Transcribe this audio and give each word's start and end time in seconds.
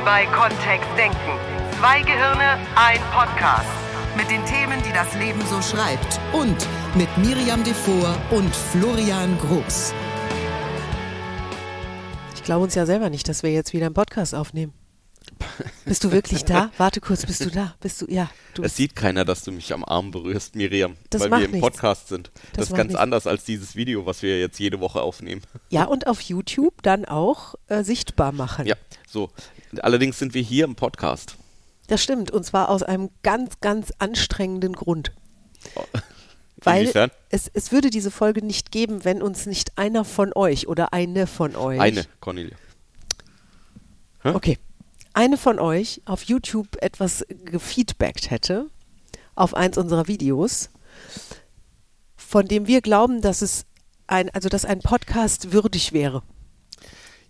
Willkommen 0.00 0.04
bei 0.04 0.26
Kontext 0.34 0.88
Denken. 0.96 1.16
Zwei 1.78 2.00
Gehirne, 2.00 2.58
ein 2.74 3.00
Podcast. 3.12 3.68
Mit 4.16 4.30
den 4.30 4.44
Themen, 4.46 4.82
die 4.82 4.92
das 4.92 5.14
Leben 5.14 5.40
so 5.46 5.60
schreibt. 5.60 6.18
Und 6.32 6.56
mit 6.94 7.08
Miriam 7.18 7.62
Devor 7.64 8.16
und 8.30 8.54
Florian 8.54 9.36
Groß. 9.38 9.92
Ich 12.34 12.42
glaube 12.44 12.62
uns 12.64 12.74
ja 12.74 12.86
selber 12.86 13.10
nicht, 13.10 13.28
dass 13.28 13.42
wir 13.42 13.50
jetzt 13.52 13.74
wieder 13.74 13.86
einen 13.86 13.94
Podcast 13.94 14.34
aufnehmen. 14.34 14.72
Bist 15.84 16.04
du 16.04 16.12
wirklich 16.12 16.44
da? 16.44 16.70
Warte 16.78 17.00
kurz, 17.00 17.24
bist 17.26 17.44
du 17.44 17.50
da? 17.50 17.74
Bist 17.80 18.00
du, 18.02 18.06
ja. 18.08 18.30
Du 18.54 18.62
Es 18.62 18.76
sieht 18.76 18.94
keiner, 18.96 19.24
dass 19.24 19.42
du 19.42 19.52
mich 19.52 19.72
am 19.72 19.84
Arm 19.84 20.10
berührst, 20.10 20.54
Miriam, 20.54 20.96
Das 21.10 21.22
weil 21.22 21.30
wir 21.30 21.44
im 21.46 21.50
nichts. 21.52 21.66
Podcast 21.66 22.08
sind. 22.08 22.30
Das, 22.34 22.52
Das 22.52 22.64
ist 22.68 22.74
ganz 22.76 22.88
nichts. 22.88 23.00
anders 23.00 23.26
als 23.26 23.44
dieses 23.44 23.74
Video, 23.76 24.06
was 24.06 24.22
wir 24.22 24.38
jetzt 24.38 24.58
jede 24.58 24.80
Woche 24.80 25.00
aufnehmen. 25.02 25.42
ja, 25.70 25.84
und 25.84 26.06
auf 26.06 26.20
YouTube 26.20 26.82
dann 26.82 27.04
auch 27.04 27.54
äh, 27.68 27.82
sichtbar 27.84 28.32
machen. 28.32 28.66
Ja, 28.66 28.76
so. 29.08 29.30
Allerdings 29.80 30.18
sind 30.18 30.34
wir 30.34 30.42
hier 30.42 30.64
im 30.64 30.74
Podcast. 30.76 31.36
Das 31.88 32.02
stimmt, 32.02 32.30
und 32.30 32.44
zwar 32.44 32.68
aus 32.68 32.82
einem 32.82 33.10
ganz, 33.22 33.60
ganz 33.60 33.92
anstrengenden 33.98 34.74
Grund. 34.74 35.12
Weil 36.62 36.82
Inwiefern? 36.82 37.10
es, 37.30 37.50
es 37.52 37.72
würde 37.72 37.88
diese 37.90 38.10
Folge 38.10 38.44
nicht 38.44 38.70
geben, 38.70 39.04
wenn 39.04 39.22
uns 39.22 39.46
nicht 39.46 39.78
einer 39.78 40.04
von 40.04 40.32
euch 40.34 40.68
oder 40.68 40.92
eine 40.92 41.26
von 41.26 41.56
euch. 41.56 41.80
Eine, 41.80 42.04
Cornelia. 42.20 42.56
Hä? 44.22 44.30
Okay. 44.30 44.58
Eine 45.12 45.36
von 45.36 45.58
euch 45.58 46.02
auf 46.04 46.22
YouTube 46.24 46.76
etwas 46.82 47.24
gefeedbackt 47.44 48.30
hätte 48.30 48.68
auf 49.34 49.54
eins 49.54 49.78
unserer 49.78 50.06
Videos, 50.06 50.70
von 52.16 52.46
dem 52.46 52.66
wir 52.66 52.80
glauben, 52.80 53.20
dass 53.22 53.42
es 53.42 53.64
ein, 54.06 54.30
also 54.30 54.48
dass 54.48 54.64
ein 54.64 54.80
Podcast 54.80 55.52
würdig 55.52 55.92
wäre. 55.92 56.22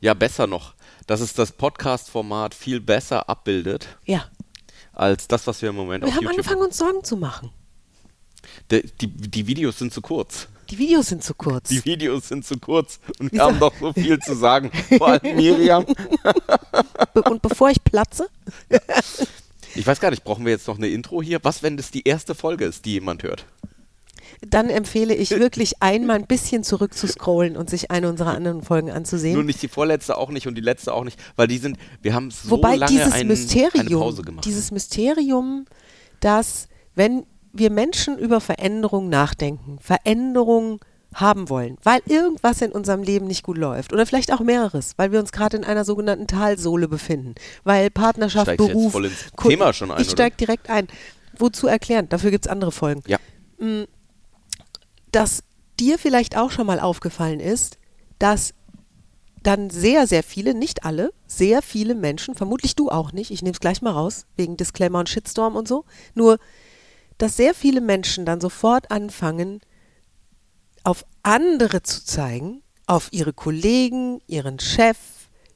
Ja, 0.00 0.14
besser 0.14 0.46
noch, 0.46 0.74
dass 1.06 1.20
es 1.20 1.34
das 1.34 1.52
Podcast-Format 1.52 2.54
viel 2.54 2.80
besser 2.80 3.28
abbildet 3.28 3.86
Ja. 4.06 4.24
als 4.92 5.28
das, 5.28 5.46
was 5.46 5.62
wir 5.62 5.70
im 5.70 5.76
Moment 5.76 6.04
Wir 6.04 6.08
auf 6.08 6.14
haben 6.16 6.22
YouTube 6.24 6.38
angefangen, 6.38 6.62
uns 6.62 6.78
Sorgen 6.78 7.04
zu 7.04 7.16
machen. 7.16 7.50
Die, 8.70 8.82
die, 9.00 9.06
die 9.08 9.46
Videos 9.46 9.78
sind 9.78 9.92
zu 9.92 10.00
kurz. 10.00 10.48
Die 10.70 10.78
Videos 10.78 11.08
sind 11.08 11.24
zu 11.24 11.34
kurz. 11.34 11.68
Die 11.68 11.84
Videos 11.84 12.28
sind 12.28 12.44
zu 12.44 12.58
kurz 12.58 13.00
und 13.18 13.32
wir 13.32 13.42
haben 13.42 13.58
doch 13.58 13.74
so 13.80 13.92
viel 13.92 14.18
zu 14.20 14.34
sagen. 14.34 14.70
Vor 14.98 15.08
allem 15.08 15.20
Miriam. 15.36 15.84
Und 17.24 17.42
bevor 17.42 17.70
ich 17.70 17.82
platze, 17.82 18.28
Ich 19.74 19.86
weiß 19.86 20.00
gar 20.00 20.10
nicht, 20.10 20.24
brauchen 20.24 20.44
wir 20.44 20.52
jetzt 20.52 20.68
noch 20.68 20.78
eine 20.78 20.88
Intro 20.88 21.22
hier? 21.22 21.40
Was, 21.42 21.62
wenn 21.62 21.76
das 21.76 21.90
die 21.90 22.06
erste 22.06 22.34
Folge 22.34 22.64
ist, 22.64 22.84
die 22.84 22.92
jemand 22.92 23.22
hört? 23.22 23.46
dann 24.42 24.70
empfehle 24.70 25.14
ich 25.14 25.30
wirklich 25.30 25.82
einmal 25.82 26.16
ein 26.16 26.26
bisschen 26.26 26.64
zurück 26.64 26.94
zu 26.94 27.06
scrollen 27.06 27.56
und 27.56 27.68
sich 27.68 27.90
eine 27.90 28.08
unserer 28.08 28.30
anderen 28.30 28.62
Folgen 28.62 28.90
anzusehen. 28.90 29.34
Nur 29.34 29.44
nicht 29.44 29.60
die 29.60 29.68
vorletzte 29.68 30.16
auch 30.16 30.30
nicht 30.30 30.46
und 30.46 30.54
die 30.54 30.62
letzte 30.62 30.94
auch 30.94 31.04
nicht, 31.04 31.18
weil 31.36 31.46
die 31.46 31.58
sind, 31.58 31.76
wir 32.00 32.14
haben 32.14 32.30
so 32.30 32.50
Wobei 32.50 32.76
lange 32.76 32.90
dieses 32.90 33.12
ein, 33.12 33.26
Mysterium, 33.26 33.80
eine 33.86 33.90
Pause 33.90 34.22
gemacht. 34.22 34.44
dieses 34.46 34.70
Mysterium, 34.70 35.66
dass 36.20 36.68
wenn 36.94 37.26
wir 37.52 37.70
Menschen 37.70 38.18
über 38.18 38.40
Veränderung 38.40 39.08
nachdenken, 39.08 39.78
Veränderung 39.80 40.80
haben 41.12 41.48
wollen, 41.48 41.76
weil 41.82 42.00
irgendwas 42.06 42.62
in 42.62 42.70
unserem 42.70 43.02
Leben 43.02 43.26
nicht 43.26 43.42
gut 43.42 43.58
läuft 43.58 43.92
oder 43.92 44.06
vielleicht 44.06 44.32
auch 44.32 44.38
mehreres, 44.40 44.92
weil 44.96 45.10
wir 45.10 45.18
uns 45.18 45.32
gerade 45.32 45.56
in 45.56 45.64
einer 45.64 45.84
sogenannten 45.84 46.28
Talsohle 46.28 46.86
befinden, 46.86 47.34
weil 47.64 47.90
Partnerschaft, 47.90 48.46
Steigst 48.46 48.64
jetzt 48.68 48.72
Beruf, 48.76 48.92
voll 48.92 49.06
ins 49.06 49.24
Ku- 49.34 49.48
Thema 49.48 49.72
schon 49.72 49.90
ein, 49.90 50.00
Ich 50.00 50.10
steige 50.10 50.36
direkt 50.36 50.70
ein. 50.70 50.86
Wozu 51.36 51.66
erklären? 51.66 52.08
Dafür 52.08 52.30
gibt 52.30 52.46
es 52.46 52.50
andere 52.50 52.70
Folgen. 52.70 53.02
ja, 53.08 53.18
dass 55.12 55.42
dir 55.78 55.98
vielleicht 55.98 56.36
auch 56.36 56.50
schon 56.50 56.66
mal 56.66 56.80
aufgefallen 56.80 57.40
ist, 57.40 57.78
dass 58.18 58.54
dann 59.42 59.70
sehr, 59.70 60.06
sehr 60.06 60.22
viele, 60.22 60.54
nicht 60.54 60.84
alle, 60.84 61.12
sehr 61.26 61.62
viele 61.62 61.94
Menschen, 61.94 62.34
vermutlich 62.34 62.76
du 62.76 62.90
auch 62.90 63.12
nicht, 63.12 63.30
ich 63.30 63.42
nehme 63.42 63.54
es 63.54 63.60
gleich 63.60 63.80
mal 63.80 63.90
raus, 63.92 64.26
wegen 64.36 64.56
Disclaimer 64.56 64.98
und 65.00 65.08
Shitstorm 65.08 65.56
und 65.56 65.66
so, 65.66 65.84
nur, 66.14 66.38
dass 67.20 67.36
sehr 67.36 67.54
viele 67.54 67.82
Menschen 67.82 68.24
dann 68.24 68.40
sofort 68.40 68.90
anfangen, 68.90 69.60
auf 70.84 71.04
andere 71.22 71.82
zu 71.82 72.04
zeigen, 72.04 72.62
auf 72.86 73.08
ihre 73.12 73.34
Kollegen, 73.34 74.22
ihren 74.26 74.58
Chef, 74.58 74.96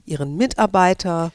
ihren 0.05 0.37
Mitarbeiter, 0.37 1.33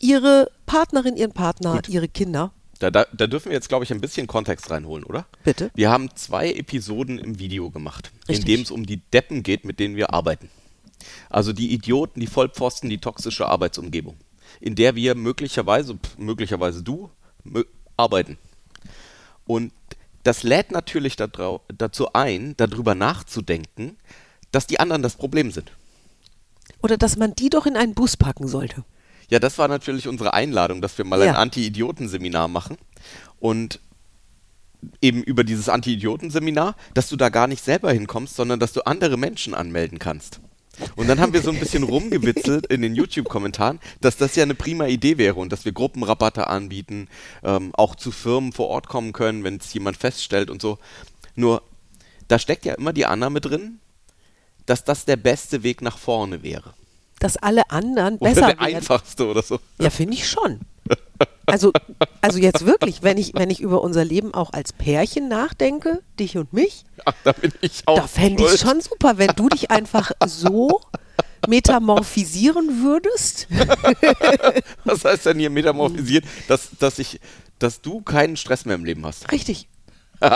ihre 0.00 0.50
Partnerin, 0.66 1.16
ihren 1.16 1.32
Partner, 1.32 1.80
ihre 1.88 2.08
Kinder. 2.08 2.52
da, 2.80 2.90
da, 2.90 3.06
da 3.12 3.28
dürfen 3.28 3.50
wir 3.50 3.54
jetzt, 3.54 3.68
glaube 3.68 3.84
ich, 3.84 3.92
ein 3.92 4.00
bisschen 4.00 4.26
Kontext 4.26 4.68
reinholen, 4.68 5.04
oder? 5.04 5.26
Bitte? 5.44 5.70
Wir 5.74 5.90
haben 5.90 6.08
zwei 6.16 6.52
Episoden 6.52 7.18
im 7.18 7.38
Video 7.38 7.70
gemacht, 7.70 8.10
in 8.26 8.34
Richtig. 8.34 8.44
dem 8.46 8.62
es 8.62 8.72
um 8.72 8.84
die 8.84 8.96
Deppen 8.96 9.44
geht, 9.44 9.64
mit 9.64 9.78
denen 9.78 9.94
wir 9.94 10.12
arbeiten. 10.12 10.50
Also 11.30 11.52
die 11.52 11.72
Idioten, 11.72 12.18
die 12.18 12.26
Vollpfosten, 12.26 12.90
die 12.90 12.98
toxische 12.98 13.46
Arbeitsumgebung, 13.46 14.16
in 14.60 14.74
der 14.74 14.96
wir 14.96 15.14
möglicherweise, 15.14 15.94
pff, 15.94 16.18
möglicherweise 16.18 16.82
du, 16.82 17.10
arbeiten. 17.96 18.38
Und 19.46 19.72
das 20.22 20.42
lädt 20.42 20.70
natürlich 20.70 21.16
dazu 21.16 22.12
ein, 22.12 22.54
darüber 22.56 22.94
nachzudenken, 22.94 23.96
dass 24.52 24.66
die 24.66 24.78
anderen 24.80 25.02
das 25.02 25.16
Problem 25.16 25.50
sind. 25.50 25.72
Oder 26.80 26.96
dass 26.96 27.16
man 27.16 27.34
die 27.34 27.50
doch 27.50 27.66
in 27.66 27.76
einen 27.76 27.94
Bus 27.94 28.16
packen 28.16 28.46
sollte. 28.46 28.84
Ja, 29.30 29.38
das 29.38 29.58
war 29.58 29.68
natürlich 29.68 30.08
unsere 30.08 30.34
Einladung, 30.34 30.82
dass 30.82 30.98
wir 30.98 31.04
mal 31.04 31.20
ein 31.22 31.28
Ja. 31.28 31.34
Anti-Idioten-Seminar 31.34 32.48
machen. 32.48 32.76
Und 33.40 33.80
eben 35.00 35.22
über 35.22 35.44
dieses 35.44 35.68
Anti-Idioten-Seminar, 35.68 36.76
dass 36.94 37.08
du 37.08 37.16
da 37.16 37.28
gar 37.28 37.46
nicht 37.46 37.64
selber 37.64 37.92
hinkommst, 37.92 38.36
sondern 38.36 38.60
dass 38.60 38.72
du 38.72 38.82
andere 38.82 39.16
Menschen 39.16 39.54
anmelden 39.54 39.98
kannst. 39.98 40.40
Und 40.96 41.08
dann 41.08 41.20
haben 41.20 41.32
wir 41.32 41.42
so 41.42 41.50
ein 41.50 41.60
bisschen 41.60 41.82
rumgewitzelt 41.82 42.66
in 42.66 42.82
den 42.82 42.94
YouTube-Kommentaren, 42.94 43.78
dass 44.00 44.16
das 44.16 44.34
ja 44.36 44.42
eine 44.42 44.54
prima 44.54 44.86
Idee 44.86 45.18
wäre 45.18 45.36
und 45.36 45.52
dass 45.52 45.64
wir 45.64 45.72
Gruppenrabatte 45.72 46.46
anbieten, 46.46 47.08
ähm, 47.42 47.72
auch 47.74 47.94
zu 47.94 48.10
Firmen 48.10 48.52
vor 48.52 48.68
Ort 48.68 48.88
kommen 48.88 49.12
können, 49.12 49.44
wenn 49.44 49.56
es 49.56 49.72
jemand 49.74 49.96
feststellt 49.96 50.50
und 50.50 50.62
so. 50.62 50.78
Nur, 51.34 51.62
da 52.28 52.38
steckt 52.38 52.64
ja 52.64 52.74
immer 52.74 52.92
die 52.92 53.06
Annahme 53.06 53.40
drin, 53.40 53.80
dass 54.66 54.84
das 54.84 55.04
der 55.04 55.16
beste 55.16 55.62
Weg 55.62 55.82
nach 55.82 55.98
vorne 55.98 56.42
wäre. 56.42 56.74
Dass 57.18 57.36
alle 57.36 57.70
anderen 57.70 58.16
Oder 58.16 58.30
besser 58.30 58.46
der 58.48 58.60
werden. 58.60 58.76
einfachste 58.76 59.26
oder 59.26 59.42
so. 59.42 59.60
Ja, 59.78 59.90
finde 59.90 60.14
ich 60.14 60.28
schon. 60.28 60.60
Also, 61.46 61.72
also 62.20 62.38
jetzt 62.38 62.66
wirklich, 62.66 63.02
wenn 63.02 63.18
ich, 63.18 63.34
wenn 63.34 63.50
ich 63.50 63.60
über 63.60 63.82
unser 63.82 64.04
Leben 64.04 64.32
auch 64.32 64.52
als 64.52 64.72
Pärchen 64.72 65.28
nachdenke, 65.28 66.02
dich 66.18 66.36
und 66.36 66.52
mich, 66.52 66.84
Ach, 67.04 67.14
da 67.24 67.32
bin 67.32 67.52
ich 67.60 67.82
auch 67.86 67.96
da 67.98 68.06
fände 68.06 68.42
ich 68.42 68.48
schuld. 68.48 68.60
schon 68.60 68.80
super, 68.80 69.18
wenn 69.18 69.30
du 69.36 69.48
dich 69.48 69.70
einfach 69.70 70.12
so 70.26 70.80
metamorphisieren 71.48 72.82
würdest. 72.82 73.48
Was 74.84 75.04
heißt 75.04 75.26
denn 75.26 75.38
hier 75.38 75.50
metamorphisiert? 75.50 76.24
Dass, 76.48 76.70
dass, 76.78 76.98
ich, 76.98 77.20
dass 77.58 77.80
du 77.82 78.00
keinen 78.02 78.36
Stress 78.36 78.64
mehr 78.64 78.76
im 78.76 78.84
Leben 78.84 79.04
hast. 79.04 79.30
Richtig, 79.32 79.68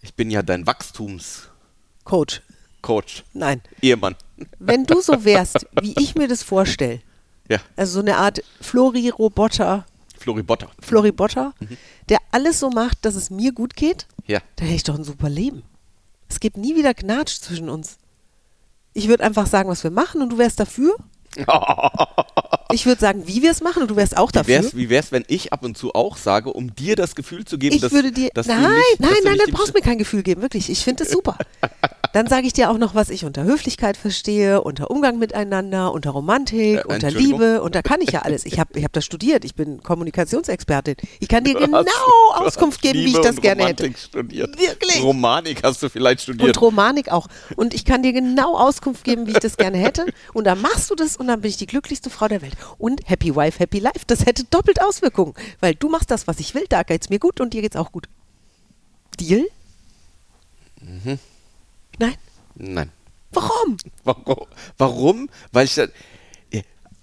Ich 0.00 0.14
bin 0.14 0.30
ja 0.30 0.42
dein 0.42 0.66
Wachstumscoach, 0.66 2.40
Coach. 2.82 3.24
Nein, 3.32 3.60
Ehemann. 3.82 4.14
wenn 4.58 4.84
du 4.84 5.00
so 5.00 5.24
wärst, 5.24 5.66
wie 5.80 5.94
ich 5.98 6.14
mir 6.14 6.28
das 6.28 6.42
vorstelle, 6.42 7.00
Ja, 7.48 7.58
also 7.76 7.94
so 7.94 8.00
eine 8.00 8.16
Art 8.16 8.42
Flori-Roboter, 8.60 9.86
Floribotter. 10.18 10.68
Floribotter, 10.80 11.54
der 12.08 12.18
alles 12.32 12.60
so 12.60 12.70
macht, 12.70 13.04
dass 13.04 13.14
es 13.14 13.30
mir 13.30 13.52
gut 13.52 13.74
geht, 13.76 14.06
Ja. 14.26 14.40
dann 14.56 14.66
hätte 14.66 14.76
ich 14.76 14.82
doch 14.84 14.94
ein 14.96 15.04
super 15.04 15.28
Leben. 15.28 15.62
Es 16.28 16.40
gibt 16.40 16.56
nie 16.56 16.76
wieder 16.76 16.92
Knatsch 16.92 17.40
zwischen 17.40 17.68
uns. 17.70 17.96
Ich 18.92 19.08
würde 19.08 19.24
einfach 19.24 19.46
sagen, 19.46 19.68
was 19.70 19.82
wir 19.84 19.90
machen 19.90 20.20
und 20.22 20.30
du 20.30 20.38
wärst 20.38 20.60
dafür. 20.60 20.94
Ich 22.70 22.84
würde 22.84 23.00
sagen, 23.00 23.26
wie 23.26 23.40
wir 23.40 23.50
es 23.50 23.62
machen 23.62 23.80
und 23.80 23.90
du 23.90 23.96
wärst 23.96 24.14
auch 24.18 24.28
Wie 24.28 24.32
dafür. 24.34 24.62
wär's, 24.62 24.76
wie 24.76 24.90
wär's, 24.90 25.10
wenn 25.10 25.24
ich 25.28 25.54
ab 25.54 25.64
und 25.64 25.78
zu 25.78 25.94
auch 25.94 26.18
sage, 26.18 26.52
um 26.52 26.74
dir 26.74 26.96
das 26.96 27.14
Gefühl 27.14 27.46
zu 27.46 27.56
geben, 27.56 27.76
ich 27.76 27.80
dass, 27.80 27.92
würde 27.92 28.12
dir. 28.12 28.28
dass 28.34 28.46
nein, 28.46 28.62
du 28.62 28.68
nicht, 28.68 29.00
nein, 29.00 29.10
du 29.22 29.24
nein, 29.24 29.38
dann 29.38 29.46
die 29.46 29.52
brauchst 29.52 29.68
du 29.70 29.72
mir 29.72 29.80
kein 29.80 29.96
Gefühl 29.96 30.22
geben, 30.22 30.42
wirklich. 30.42 30.68
Ich 30.68 30.84
finde 30.84 31.04
es 31.04 31.10
super. 31.10 31.38
Dann 32.14 32.26
sage 32.26 32.46
ich 32.46 32.52
dir 32.54 32.70
auch 32.70 32.78
noch, 32.78 32.94
was 32.94 33.10
ich 33.10 33.24
unter 33.24 33.44
Höflichkeit 33.44 33.96
verstehe, 33.96 34.62
unter 34.62 34.90
Umgang 34.90 35.18
miteinander, 35.18 35.92
unter 35.92 36.10
Romantik, 36.10 36.78
Äh, 36.78 36.82
unter? 36.86 37.10
Liebe. 37.10 37.60
Und 37.60 37.74
da 37.74 37.82
kann 37.82 38.00
ich 38.00 38.10
ja 38.12 38.22
alles. 38.22 38.46
Ich 38.46 38.58
habe 38.58 38.78
ich 38.78 38.84
hab 38.84 38.92
das 38.94 39.04
studiert. 39.04 39.44
Ich 39.44 39.54
bin 39.54 39.82
Kommunikationsexpertin. 39.82 40.96
Ich 41.20 41.28
kann 41.28 41.44
dir 41.44 41.54
Du 41.54 41.60
genau 41.66 41.78
hast- 41.84 42.46
Auskunft 42.46 42.80
geben, 42.80 42.94
wie 43.00 43.04
ich 43.04 43.06
Liebe 43.12 43.20
das 43.20 43.36
gerne 43.36 43.62
Romantik 43.62 43.88
hätte. 43.90 43.98
Studiert. 44.00 44.58
Wirklich? 44.58 45.02
Romanik 45.02 45.62
hast 45.62 45.82
du 45.82 45.90
vielleicht 45.90 46.22
studiert. 46.22 46.48
Und 46.56 46.60
Romanik 46.62 47.10
auch. 47.12 47.26
Und 47.56 47.74
ich 47.74 47.84
kann 47.84 48.02
dir 48.02 48.12
genau 48.12 48.56
Auskunft 48.56 49.04
geben, 49.04 49.26
wie 49.26 49.32
ich 49.32 49.38
das 49.40 49.56
gerne 49.56 49.76
hätte. 49.78 50.06
Und 50.32 50.44
dann 50.44 50.60
machst 50.62 50.90
du 50.90 50.94
das 50.94 51.16
und 51.16 51.26
dann 51.28 51.42
bin 51.42 51.50
ich 51.50 51.56
die 51.58 51.66
glücklichste 51.66 52.08
Frau 52.10 52.26
der 52.28 52.40
Welt. 52.42 52.54
Und 52.78 53.02
Happy 53.08 53.36
Wife, 53.36 53.58
Happy 53.58 53.80
Life. 53.80 54.00
Das 54.06 54.24
hätte 54.24 54.44
doppelt 54.44 54.80
Auswirkungen. 54.82 55.34
Weil 55.60 55.74
du 55.74 55.88
machst 55.88 56.10
das, 56.10 56.26
was 56.26 56.40
ich 56.40 56.54
will, 56.54 56.64
da 56.68 56.84
geht's 56.84 57.10
mir 57.10 57.18
gut 57.18 57.40
und 57.40 57.52
dir 57.52 57.60
geht's 57.60 57.76
auch 57.76 57.92
gut. 57.92 58.08
Deal? 59.20 59.46
Mhm. 60.80 61.18
Nein? 61.98 62.14
Nein. 62.54 62.90
Warum? 63.32 63.76
Warum? 64.04 64.46
Warum? 64.78 65.28
Weil 65.52 65.66
ich 65.66 65.74
dann, 65.74 65.90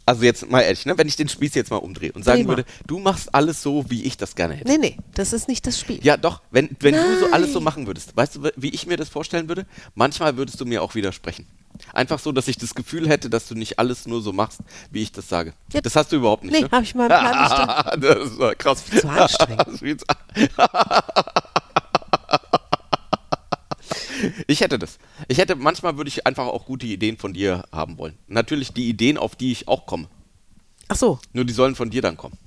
also 0.05 0.23
jetzt 0.23 0.49
mal 0.49 0.61
ehrlich, 0.61 0.85
ne, 0.85 0.97
wenn 0.97 1.07
ich 1.07 1.15
den 1.15 1.29
Spieß 1.29 1.55
jetzt 1.55 1.71
mal 1.71 1.77
umdrehe 1.77 2.11
und 2.11 2.23
sagen 2.23 2.43
mal. 2.43 2.49
würde, 2.49 2.65
du 2.85 2.99
machst 2.99 3.33
alles 3.33 3.61
so, 3.63 3.89
wie 3.89 4.03
ich 4.03 4.17
das 4.17 4.35
gerne 4.35 4.53
hätte. 4.53 4.69
Nee, 4.69 4.77
nee, 4.77 4.97
das 5.15 5.33
ist 5.33 5.47
nicht 5.47 5.65
das 5.65 5.79
Spiel. 5.79 5.99
Ja, 6.03 6.15
doch, 6.15 6.41
wenn, 6.51 6.69
wenn 6.79 6.93
du 6.93 7.19
so 7.19 7.31
alles 7.31 7.53
so 7.53 7.59
machen 7.59 7.87
würdest, 7.87 8.15
weißt 8.15 8.35
du, 8.35 8.51
wie 8.55 8.69
ich 8.69 8.85
mir 8.85 8.97
das 8.97 9.09
vorstellen 9.09 9.47
würde? 9.47 9.65
Manchmal 9.95 10.37
würdest 10.37 10.61
du 10.61 10.65
mir 10.65 10.83
auch 10.83 10.93
widersprechen. 10.93 11.47
Einfach 11.91 12.19
so, 12.19 12.31
dass 12.31 12.47
ich 12.47 12.57
das 12.57 12.75
Gefühl 12.75 13.09
hätte, 13.09 13.29
dass 13.29 13.47
du 13.47 13.55
nicht 13.55 13.79
alles 13.79 14.05
nur 14.05 14.21
so 14.21 14.31
machst, 14.31 14.59
wie 14.91 15.01
ich 15.01 15.11
das 15.11 15.27
sage. 15.27 15.53
Ja. 15.73 15.81
Das 15.81 15.95
hast 15.95 16.11
du 16.11 16.17
überhaupt 16.17 16.43
nicht. 16.43 16.53
Nee, 16.53 16.61
ne? 16.61 16.69
habe 16.71 16.83
ich 16.83 16.93
mal 16.93 17.03
im 17.03 17.07
Plan 17.07 17.99
nicht 17.99 18.03
das 18.03 18.37
war 18.37 18.55
krass. 18.55 18.85
Zu 18.85 19.09
anstrengend. 19.09 20.03
Ich 24.47 24.61
hätte 24.61 24.79
das. 24.79 24.97
Ich 25.27 25.37
hätte, 25.37 25.55
manchmal 25.55 25.97
würde 25.97 26.07
ich 26.07 26.25
einfach 26.25 26.45
auch 26.47 26.65
gute 26.65 26.85
Ideen 26.85 27.17
von 27.17 27.33
dir 27.33 27.63
haben 27.71 27.97
wollen. 27.97 28.17
Natürlich 28.27 28.73
die 28.73 28.89
Ideen, 28.89 29.17
auf 29.17 29.35
die 29.35 29.51
ich 29.51 29.67
auch 29.67 29.85
komme. 29.85 30.07
Ach 30.87 30.95
so. 30.95 31.19
Nur 31.33 31.45
die 31.45 31.53
sollen 31.53 31.75
von 31.75 31.89
dir 31.89 32.01
dann 32.01 32.17
kommen. 32.17 32.37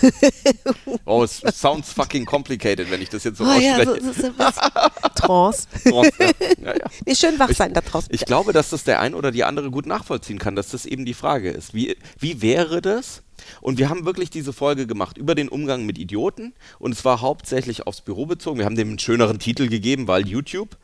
oh, 1.04 1.24
it 1.24 1.30
sounds 1.54 1.92
fucking 1.92 2.24
complicated, 2.24 2.90
wenn 2.90 3.02
ich 3.02 3.08
das 3.08 3.24
jetzt 3.24 3.38
so 3.38 3.44
Oh 3.44 3.58
ja, 3.58 3.84
so, 3.84 3.92
ausspreche. 3.92 4.04
so, 4.04 4.12
so 4.12 4.26
ein 4.26 4.34
bisschen 4.34 4.34
Trance. 5.14 5.66
Trance, 5.84 6.12
ja. 6.18 6.26
Ja, 6.62 6.76
ja. 6.76 6.84
Nee, 7.06 7.14
schön 7.14 7.38
wach 7.38 7.50
sein 7.52 7.72
da 7.72 7.80
draußen. 7.80 8.08
Ich 8.12 8.24
glaube, 8.24 8.52
dass 8.52 8.70
das 8.70 8.84
der 8.84 9.00
ein 9.00 9.14
oder 9.14 9.30
die 9.30 9.44
andere 9.44 9.70
gut 9.70 9.86
nachvollziehen 9.86 10.38
kann, 10.38 10.56
dass 10.56 10.68
das 10.70 10.86
eben 10.86 11.04
die 11.04 11.14
Frage 11.14 11.50
ist. 11.50 11.74
Wie, 11.74 11.96
wie 12.18 12.42
wäre 12.42 12.80
das? 12.80 13.22
Und 13.60 13.78
wir 13.78 13.88
haben 13.88 14.04
wirklich 14.04 14.30
diese 14.30 14.52
Folge 14.52 14.86
gemacht 14.86 15.16
über 15.18 15.34
den 15.34 15.48
Umgang 15.48 15.86
mit 15.86 15.98
Idioten 15.98 16.52
und 16.78 16.92
es 16.92 17.04
war 17.04 17.20
hauptsächlich 17.20 17.86
aufs 17.86 18.02
Büro 18.02 18.26
bezogen. 18.26 18.58
Wir 18.58 18.66
haben 18.66 18.76
dem 18.76 18.88
einen 18.88 18.98
schöneren 18.98 19.38
Titel 19.38 19.68
gegeben, 19.68 20.06
weil 20.08 20.26
YouTube. 20.28 20.76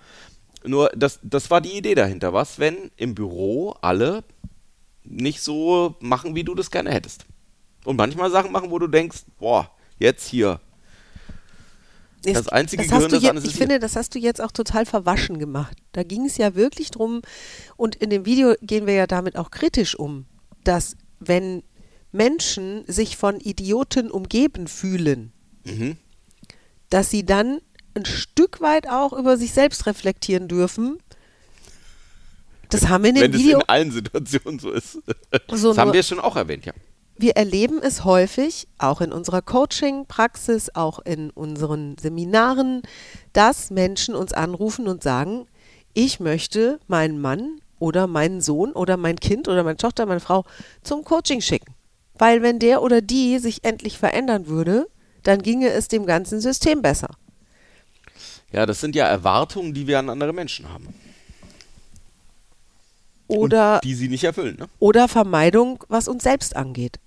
Nur 0.64 0.90
das, 0.96 1.20
das 1.22 1.50
war 1.50 1.60
die 1.60 1.76
Idee 1.76 1.94
dahinter. 1.94 2.32
Was, 2.32 2.58
wenn 2.58 2.90
im 2.96 3.14
Büro 3.14 3.76
alle 3.82 4.24
nicht 5.04 5.40
so 5.40 5.94
machen, 6.00 6.34
wie 6.34 6.44
du 6.44 6.54
das 6.54 6.70
gerne 6.70 6.90
hättest? 6.90 7.26
Und 7.86 7.96
manchmal 7.96 8.30
Sachen 8.30 8.50
machen, 8.52 8.70
wo 8.70 8.78
du 8.78 8.88
denkst, 8.88 9.18
boah, 9.38 9.70
jetzt 9.98 10.26
hier. 10.28 10.60
Das 12.22 12.48
einzige 12.48 12.82
das 12.82 12.90
hast 12.90 13.08
Gehirn, 13.10 13.20
du 13.20 13.34
das 13.34 13.44
ist, 13.44 13.50
Ich 13.50 13.56
finde, 13.56 13.78
das 13.78 13.94
hast 13.94 14.14
du 14.14 14.18
jetzt 14.18 14.40
auch 14.40 14.50
total 14.50 14.84
verwaschen 14.84 15.38
gemacht. 15.38 15.76
Da 15.92 16.02
ging 16.02 16.26
es 16.26 16.36
ja 16.36 16.56
wirklich 16.56 16.90
drum, 16.90 17.22
und 17.76 17.94
in 17.94 18.10
dem 18.10 18.26
Video 18.26 18.54
gehen 18.60 18.86
wir 18.86 18.94
ja 18.94 19.06
damit 19.06 19.36
auch 19.36 19.52
kritisch 19.52 19.94
um, 19.94 20.26
dass 20.64 20.96
wenn 21.20 21.62
Menschen 22.10 22.84
sich 22.88 23.16
von 23.16 23.38
Idioten 23.38 24.10
umgeben 24.10 24.66
fühlen, 24.66 25.32
Mhm. 25.64 25.96
dass 26.90 27.10
sie 27.10 27.24
dann 27.24 27.60
ein 27.94 28.04
Stück 28.04 28.60
weit 28.60 28.88
auch 28.88 29.12
über 29.12 29.36
sich 29.36 29.52
selbst 29.52 29.86
reflektieren 29.86 30.48
dürfen. 30.48 30.98
Das 32.70 32.88
haben 32.88 33.04
wir 33.04 33.10
in 33.10 33.14
dem 33.16 33.22
Wenn 33.22 33.34
es 33.34 33.38
Video 33.38 33.58
in 33.60 33.68
allen 33.68 33.92
Situationen 33.92 34.58
so 34.58 34.70
ist. 34.72 34.98
So 35.52 35.68
das 35.68 35.78
haben 35.78 35.92
wir 35.92 36.02
schon 36.02 36.18
auch 36.18 36.34
erwähnt, 36.36 36.66
ja. 36.66 36.72
Wir 37.18 37.36
erleben 37.36 37.80
es 37.82 38.04
häufig, 38.04 38.68
auch 38.78 39.00
in 39.00 39.12
unserer 39.12 39.42
Coaching-Praxis, 39.42 40.70
auch 40.74 40.98
in 41.00 41.30
unseren 41.30 41.96
Seminaren, 41.98 42.82
dass 43.32 43.70
Menschen 43.70 44.14
uns 44.14 44.32
anrufen 44.32 44.86
und 44.86 45.02
sagen, 45.02 45.46
ich 45.94 46.20
möchte 46.20 46.78
meinen 46.88 47.20
Mann 47.20 47.60
oder 47.78 48.06
meinen 48.06 48.40
Sohn 48.40 48.72
oder 48.72 48.96
mein 48.96 49.16
Kind 49.16 49.48
oder 49.48 49.64
meine 49.64 49.76
Tochter, 49.76 50.06
meine 50.06 50.20
Frau 50.20 50.44
zum 50.82 51.04
Coaching 51.04 51.40
schicken. 51.40 51.74
Weil 52.18 52.42
wenn 52.42 52.58
der 52.58 52.82
oder 52.82 53.00
die 53.00 53.38
sich 53.38 53.64
endlich 53.64 53.98
verändern 53.98 54.46
würde, 54.46 54.86
dann 55.22 55.42
ginge 55.42 55.70
es 55.70 55.88
dem 55.88 56.06
ganzen 56.06 56.40
System 56.40 56.82
besser. 56.82 57.08
Ja, 58.52 58.64
das 58.64 58.80
sind 58.80 58.94
ja 58.94 59.06
Erwartungen, 59.06 59.74
die 59.74 59.86
wir 59.86 59.98
an 59.98 60.08
andere 60.08 60.32
Menschen 60.32 60.68
haben. 60.68 60.88
Oder, 63.28 63.74
Und 63.74 63.84
die 63.84 63.94
sie 63.94 64.08
nicht 64.08 64.22
erfüllen, 64.22 64.56
ne? 64.56 64.68
oder 64.78 65.08
Vermeidung, 65.08 65.82
was 65.88 66.06
uns 66.06 66.22
selbst 66.22 66.54
angeht. 66.54 67.00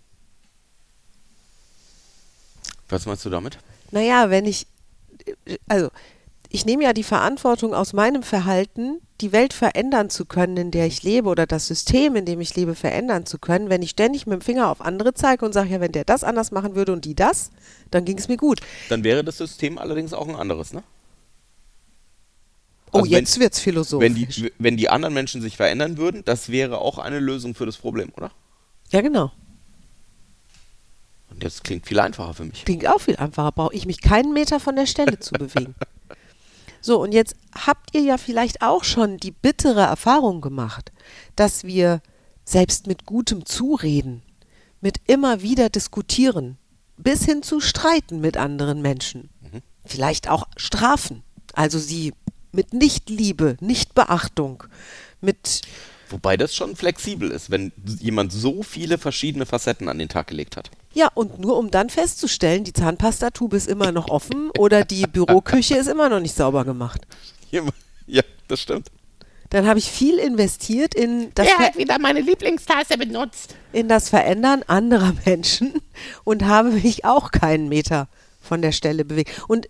Was 2.89 3.05
meinst 3.05 3.23
du 3.25 3.29
damit? 3.29 3.57
Naja, 3.91 4.29
wenn 4.29 4.45
ich, 4.45 4.67
also 5.67 5.89
ich 6.49 6.65
nehme 6.65 6.83
ja 6.83 6.93
die 6.93 7.03
Verantwortung 7.03 7.73
aus 7.73 7.93
meinem 7.93 8.23
Verhalten, 8.23 8.99
die 9.21 9.31
Welt 9.31 9.53
verändern 9.53 10.09
zu 10.09 10.25
können, 10.25 10.57
in 10.57 10.71
der 10.71 10.87
ich 10.87 11.03
lebe 11.03 11.29
oder 11.29 11.45
das 11.45 11.67
System, 11.67 12.15
in 12.15 12.25
dem 12.25 12.39
ich 12.41 12.55
lebe, 12.55 12.73
verändern 12.73 13.25
zu 13.25 13.37
können. 13.37 13.69
Wenn 13.69 13.81
ich 13.81 13.91
ständig 13.91 14.25
mit 14.25 14.39
dem 14.39 14.41
Finger 14.41 14.69
auf 14.69 14.81
andere 14.81 15.13
zeige 15.13 15.45
und 15.45 15.53
sage, 15.53 15.69
ja, 15.69 15.79
wenn 15.81 15.91
der 15.91 16.05
das 16.05 16.23
anders 16.23 16.51
machen 16.51 16.75
würde 16.75 16.93
und 16.93 17.05
die 17.05 17.15
das, 17.15 17.51
dann 17.91 18.05
ging 18.05 18.17
es 18.17 18.27
mir 18.27 18.37
gut. 18.37 18.61
Dann 18.89 19.03
wäre 19.03 19.23
das 19.23 19.37
System 19.37 19.77
allerdings 19.77 20.13
auch 20.13 20.27
ein 20.27 20.35
anderes, 20.35 20.73
ne? 20.73 20.83
Oh, 22.91 22.99
Also 22.99 23.11
wenn- 23.11 23.19
jetzt 23.19 23.39
wird's 23.39 23.59
philosophisch. 23.59 24.07
Wenn 24.07 24.15
die, 24.15 24.53
wenn 24.57 24.77
die 24.77 24.89
anderen 24.89 25.13
Menschen 25.13 25.41
sich 25.41 25.57
verändern 25.57 25.97
würden, 25.97 26.23
das 26.25 26.49
wäre 26.49 26.79
auch 26.79 26.97
eine 26.97 27.19
Lösung 27.19 27.53
für 27.53 27.65
das 27.67 27.77
Problem, 27.77 28.11
oder? 28.17 28.31
ja, 28.91 29.01
genau. 29.01 29.31
Und 31.39 31.45
das 31.45 31.63
klingt 31.63 31.87
viel 31.87 32.01
einfacher 32.01 32.33
für 32.33 32.43
mich. 32.43 32.65
Klingt 32.65 32.85
auch 32.85 32.99
viel 32.99 33.15
einfacher, 33.15 33.53
brauche 33.53 33.73
ich 33.73 33.85
mich 33.85 34.01
keinen 34.01 34.33
Meter 34.33 34.59
von 34.59 34.75
der 34.75 34.85
Stelle 34.85 35.19
zu 35.19 35.33
bewegen. 35.33 35.73
So, 36.81 37.01
und 37.01 37.11
jetzt 37.11 37.35
habt 37.65 37.93
ihr 37.93 37.99
ja 37.99 38.17
vielleicht 38.17 38.61
auch 38.61 38.85
schon 38.85 39.17
die 39.17 39.31
bittere 39.31 39.81
Erfahrung 39.81 40.39
gemacht, 40.39 40.93
dass 41.35 41.65
wir 41.65 42.01
selbst 42.45 42.87
mit 42.87 43.05
gutem 43.05 43.45
Zureden, 43.45 44.21
mit 44.79 45.01
immer 45.05 45.41
wieder 45.41 45.69
diskutieren, 45.69 46.57
bis 46.95 47.25
hin 47.25 47.43
zu 47.43 47.59
streiten 47.59 48.21
mit 48.21 48.37
anderen 48.37 48.81
Menschen, 48.81 49.29
vielleicht 49.83 50.29
auch 50.29 50.47
strafen, 50.55 51.23
also 51.51 51.79
sie 51.79 52.13
mit 52.53 52.73
Nichtliebe, 52.73 53.57
Nichtbeachtung, 53.59 54.63
mit 55.19 55.63
Wobei 56.11 56.37
das 56.37 56.55
schon 56.55 56.75
flexibel 56.75 57.31
ist, 57.31 57.49
wenn 57.51 57.71
jemand 57.99 58.31
so 58.31 58.63
viele 58.63 58.97
verschiedene 58.97 59.45
Facetten 59.45 59.87
an 59.89 59.99
den 59.99 60.09
Tag 60.09 60.27
gelegt 60.27 60.57
hat. 60.57 60.71
Ja, 60.93 61.09
und 61.13 61.39
nur 61.39 61.57
um 61.57 61.71
dann 61.71 61.89
festzustellen, 61.89 62.63
die 62.63 62.73
Zahnpastatube 62.73 63.55
ist 63.55 63.67
immer 63.67 63.91
noch 63.91 64.09
offen 64.09 64.49
oder 64.57 64.83
die 64.83 65.03
Büroküche 65.03 65.77
ist 65.77 65.87
immer 65.87 66.09
noch 66.09 66.19
nicht 66.19 66.35
sauber 66.35 66.65
gemacht. 66.65 67.01
Ja, 68.07 68.23
das 68.47 68.61
stimmt. 68.61 68.89
Dann 69.49 69.65
habe 69.65 69.79
ich 69.79 69.89
viel 69.89 70.19
investiert 70.19 70.93
in 70.93 71.31
das, 71.33 71.47
Ver 71.47 71.71
wieder 71.75 71.97
meine 71.97 72.21
Lieblingstasse 72.21 72.97
benutzt? 72.97 73.55
in 73.71 73.87
das 73.87 74.09
Verändern 74.09 74.63
anderer 74.67 75.13
Menschen 75.25 75.81
und 76.23 76.45
habe 76.45 76.71
mich 76.71 77.05
auch 77.05 77.31
keinen 77.31 77.69
Meter 77.69 78.07
von 78.41 78.61
der 78.61 78.71
Stelle 78.71 79.05
bewegt. 79.05 79.43
Und 79.47 79.67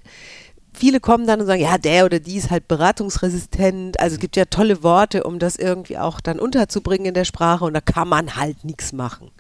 viele 0.74 1.00
kommen 1.00 1.25
dann 1.27 1.42
und 1.42 1.48
sagen, 1.48 1.62
ja, 1.62 1.77
der 1.77 2.06
oder 2.06 2.19
die 2.19 2.36
ist 2.38 2.50
halt 2.51 2.68
beratungsresistent. 2.68 4.00
Also 4.00 4.16
es 4.16 4.19
gibt 4.19 4.36
ja 4.36 4.45
tolle 4.45 4.83
Worte, 4.83 5.24
um 5.24 5.39
das 5.39 5.56
irgendwie 5.56 5.98
auch 5.98 6.21
dann 6.21 6.39
unterzubringen 6.39 7.07
in 7.07 7.13
der 7.13 7.25
Sprache 7.25 7.66
und 7.66 7.74
da 7.74 7.81
kann 7.81 8.07
man 8.07 8.36
halt 8.36 8.63
nichts 8.63 8.94
machen. 8.94 9.31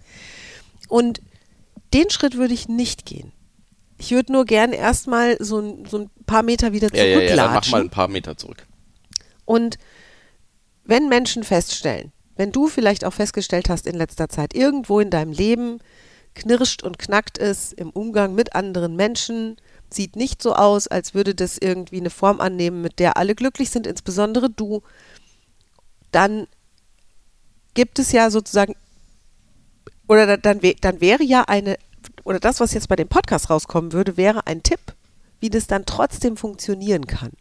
Und 0.87 1.21
den 1.93 2.09
Schritt 2.09 2.35
würde 2.35 2.53
ich 2.53 2.67
nicht 2.67 3.05
gehen. 3.05 3.31
Ich 3.97 4.11
würde 4.11 4.31
nur 4.31 4.45
gern 4.45 4.71
erstmal 4.71 5.37
so, 5.43 5.59
ein- 5.59 5.85
so 5.85 5.97
ein 5.99 6.09
paar 6.25 6.43
Meter 6.43 6.71
wieder 6.71 6.87
Ja, 6.93 7.03
ja, 7.03 7.13
zurücklatschen. 7.15 7.37
ja, 7.37 7.43
dann 7.45 7.53
mach 7.53 7.67
mal 7.71 7.81
ein 7.81 7.89
paar 7.89 8.07
Meter 8.07 8.37
zurück. 8.37 8.65
Und 9.45 9.77
wenn 10.85 11.09
Menschen 11.09 11.43
feststellen, 11.43 12.11
wenn 12.35 12.51
du 12.51 12.67
vielleicht 12.67 13.03
auch 13.05 13.13
festgestellt 13.13 13.69
hast 13.69 13.85
in 13.85 13.95
letzter 13.95 14.29
Zeit, 14.29 14.53
irgendwo 14.53 14.99
in 14.99 15.09
deinem 15.09 15.31
Leben 15.33 15.79
knirscht 16.35 16.83
und 16.83 16.97
knackt 16.97 17.37
es 17.37 17.73
im 17.73 17.89
Umgang 17.89 18.33
mit 18.33 18.55
anderen 18.55 18.95
Menschen, 18.95 19.57
sieht 19.91 20.15
nicht 20.15 20.41
so 20.41 20.53
aus, 20.53 20.87
als 20.87 21.13
würde 21.13 21.35
das 21.35 21.57
irgendwie 21.57 21.99
eine 21.99 22.09
Form 22.09 22.39
annehmen, 22.41 22.81
mit 22.81 22.99
der 22.99 23.17
alle 23.17 23.35
glücklich 23.35 23.69
sind, 23.69 23.87
insbesondere 23.87 24.49
du, 24.49 24.83
dann 26.11 26.47
gibt 27.73 27.99
es 27.99 28.11
ja 28.11 28.29
sozusagen, 28.29 28.75
oder 30.07 30.25
da- 30.25 30.37
dann, 30.37 30.59
dann 30.81 31.01
wäre 31.01 31.23
ja 31.23 31.43
eine, 31.43 31.77
oder 32.23 32.39
das, 32.39 32.59
was 32.59 32.73
jetzt 32.73 32.87
bei 32.89 32.95
dem 32.95 33.07
Podcast 33.07 33.49
rauskommen 33.49 33.93
würde, 33.93 34.17
wäre 34.17 34.47
ein 34.47 34.63
Tipp, 34.63 34.79
wie 35.39 35.49
das 35.49 35.67
dann 35.67 35.85
trotzdem 35.85 36.37
funktionieren 36.37 37.07
kann. 37.07 37.31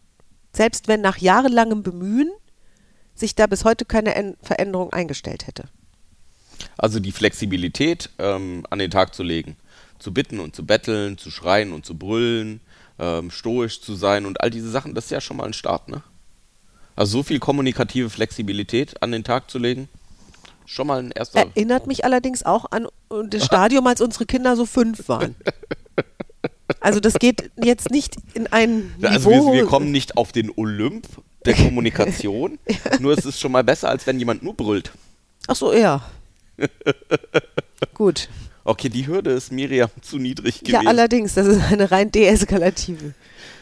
Selbst 0.52 0.88
wenn 0.88 1.00
nach 1.00 1.18
jahrelangem 1.18 1.82
Bemühen 1.82 2.30
sich 3.14 3.34
da 3.34 3.46
bis 3.46 3.64
heute 3.64 3.84
keine 3.84 4.36
Veränderung 4.42 4.92
eingestellt 4.92 5.46
hätte. 5.46 5.64
Also 6.76 7.00
die 7.00 7.12
Flexibilität 7.12 8.10
ähm, 8.18 8.64
an 8.70 8.78
den 8.78 8.90
Tag 8.90 9.14
zu 9.14 9.22
legen. 9.22 9.56
Zu 9.98 10.12
bitten 10.12 10.40
und 10.40 10.54
zu 10.54 10.64
betteln, 10.64 11.18
zu 11.18 11.30
schreien 11.30 11.72
und 11.72 11.84
zu 11.84 11.96
brüllen, 11.96 12.60
ähm, 12.98 13.30
stoisch 13.30 13.80
zu 13.80 13.94
sein 13.94 14.26
und 14.26 14.40
all 14.40 14.50
diese 14.50 14.70
Sachen, 14.70 14.94
das 14.94 15.06
ist 15.06 15.10
ja 15.10 15.20
schon 15.20 15.36
mal 15.36 15.44
ein 15.44 15.52
Start, 15.52 15.88
ne? 15.88 16.02
Also 16.96 17.18
so 17.18 17.22
viel 17.22 17.38
kommunikative 17.38 18.10
Flexibilität 18.10 19.02
an 19.02 19.12
den 19.12 19.22
Tag 19.24 19.50
zu 19.50 19.58
legen, 19.58 19.88
schon 20.66 20.88
mal 20.88 20.98
ein 21.00 21.10
erster. 21.12 21.40
Erinnert 21.40 21.86
mich 21.86 22.04
allerdings 22.04 22.44
auch 22.44 22.70
an 22.70 22.86
äh, 22.86 22.88
das 23.28 23.44
Stadium, 23.44 23.86
als 23.86 24.00
unsere 24.00 24.26
Kinder 24.26 24.56
so 24.56 24.66
fünf 24.66 25.08
waren. 25.08 25.34
Also 26.80 27.00
das 27.00 27.14
geht 27.14 27.50
jetzt 27.56 27.90
nicht 27.90 28.16
in 28.34 28.46
ein 28.46 28.92
Niveau. 28.98 29.08
also 29.08 29.30
wir, 29.30 29.52
wir 29.54 29.66
kommen 29.66 29.90
nicht 29.90 30.16
auf 30.16 30.32
den 30.32 30.52
Olymp 30.54 31.06
der 31.44 31.54
Kommunikation, 31.54 32.58
nur 33.00 33.16
es 33.16 33.24
ist 33.24 33.40
schon 33.40 33.52
mal 33.52 33.64
besser, 33.64 33.88
als 33.88 34.06
wenn 34.06 34.18
jemand 34.18 34.42
nur 34.42 34.54
brüllt. 34.54 34.92
Ach 35.46 35.56
so, 35.56 35.72
ja. 35.72 36.02
Gut. 37.94 38.28
Okay, 38.68 38.90
die 38.90 39.06
Hürde 39.06 39.30
ist 39.30 39.50
Miriam 39.50 39.88
zu 40.02 40.18
niedrig 40.18 40.60
gewesen. 40.60 40.84
Ja, 40.84 40.90
allerdings, 40.90 41.32
das 41.32 41.46
ist 41.46 41.62
eine 41.72 41.90
rein 41.90 42.12
deeskalative. 42.12 43.14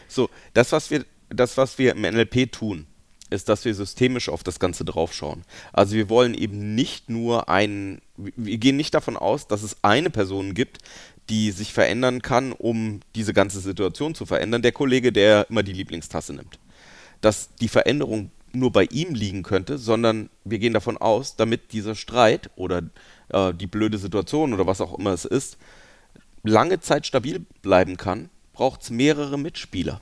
So, 0.09 0.29
das 0.53 0.73
was 0.73 0.91
wir, 0.91 1.05
das, 1.29 1.55
was 1.55 1.77
wir 1.77 1.93
im 1.95 2.01
NLP 2.01 2.51
tun, 2.51 2.87
ist, 3.29 3.47
dass 3.47 3.63
wir 3.63 3.73
systemisch 3.73 4.27
auf 4.27 4.43
das 4.43 4.59
Ganze 4.59 4.83
draufschauen. 4.83 5.45
Also 5.71 5.95
wir 5.95 6.09
wollen 6.09 6.33
eben 6.33 6.75
nicht 6.75 7.09
nur 7.09 7.47
einen, 7.47 8.01
wir 8.17 8.57
gehen 8.57 8.75
nicht 8.75 8.93
davon 8.93 9.15
aus, 9.15 9.47
dass 9.47 9.63
es 9.63 9.77
eine 9.81 10.09
Person 10.09 10.53
gibt, 10.53 10.79
die 11.29 11.51
sich 11.51 11.71
verändern 11.71 12.21
kann, 12.21 12.51
um 12.51 12.99
diese 13.15 13.31
ganze 13.31 13.61
Situation 13.61 14.13
zu 14.13 14.25
verändern. 14.25 14.61
Der 14.61 14.73
Kollege, 14.73 15.13
der 15.13 15.49
immer 15.49 15.63
die 15.63 15.71
Lieblingstasse 15.73 16.33
nimmt. 16.33 16.59
Dass 17.21 17.55
die 17.61 17.69
Veränderung 17.69 18.31
nur 18.51 18.73
bei 18.73 18.83
ihm 18.83 19.13
liegen 19.13 19.43
könnte, 19.43 19.77
sondern 19.77 20.29
wir 20.43 20.59
gehen 20.59 20.73
davon 20.73 20.97
aus, 20.97 21.37
damit 21.37 21.71
dieser 21.71 21.95
Streit 21.95 22.49
oder 22.57 22.81
äh, 23.29 23.53
die 23.53 23.67
blöde 23.67 23.97
Situation 23.97 24.53
oder 24.53 24.67
was 24.67 24.81
auch 24.81 24.97
immer 24.97 25.11
es 25.11 25.25
ist, 25.25 25.57
lange 26.43 26.79
Zeit 26.79 27.05
stabil 27.05 27.45
bleiben 27.61 27.97
kann, 27.97 28.29
braucht 28.53 28.81
es 28.81 28.89
mehrere 28.89 29.37
Mitspieler. 29.37 30.01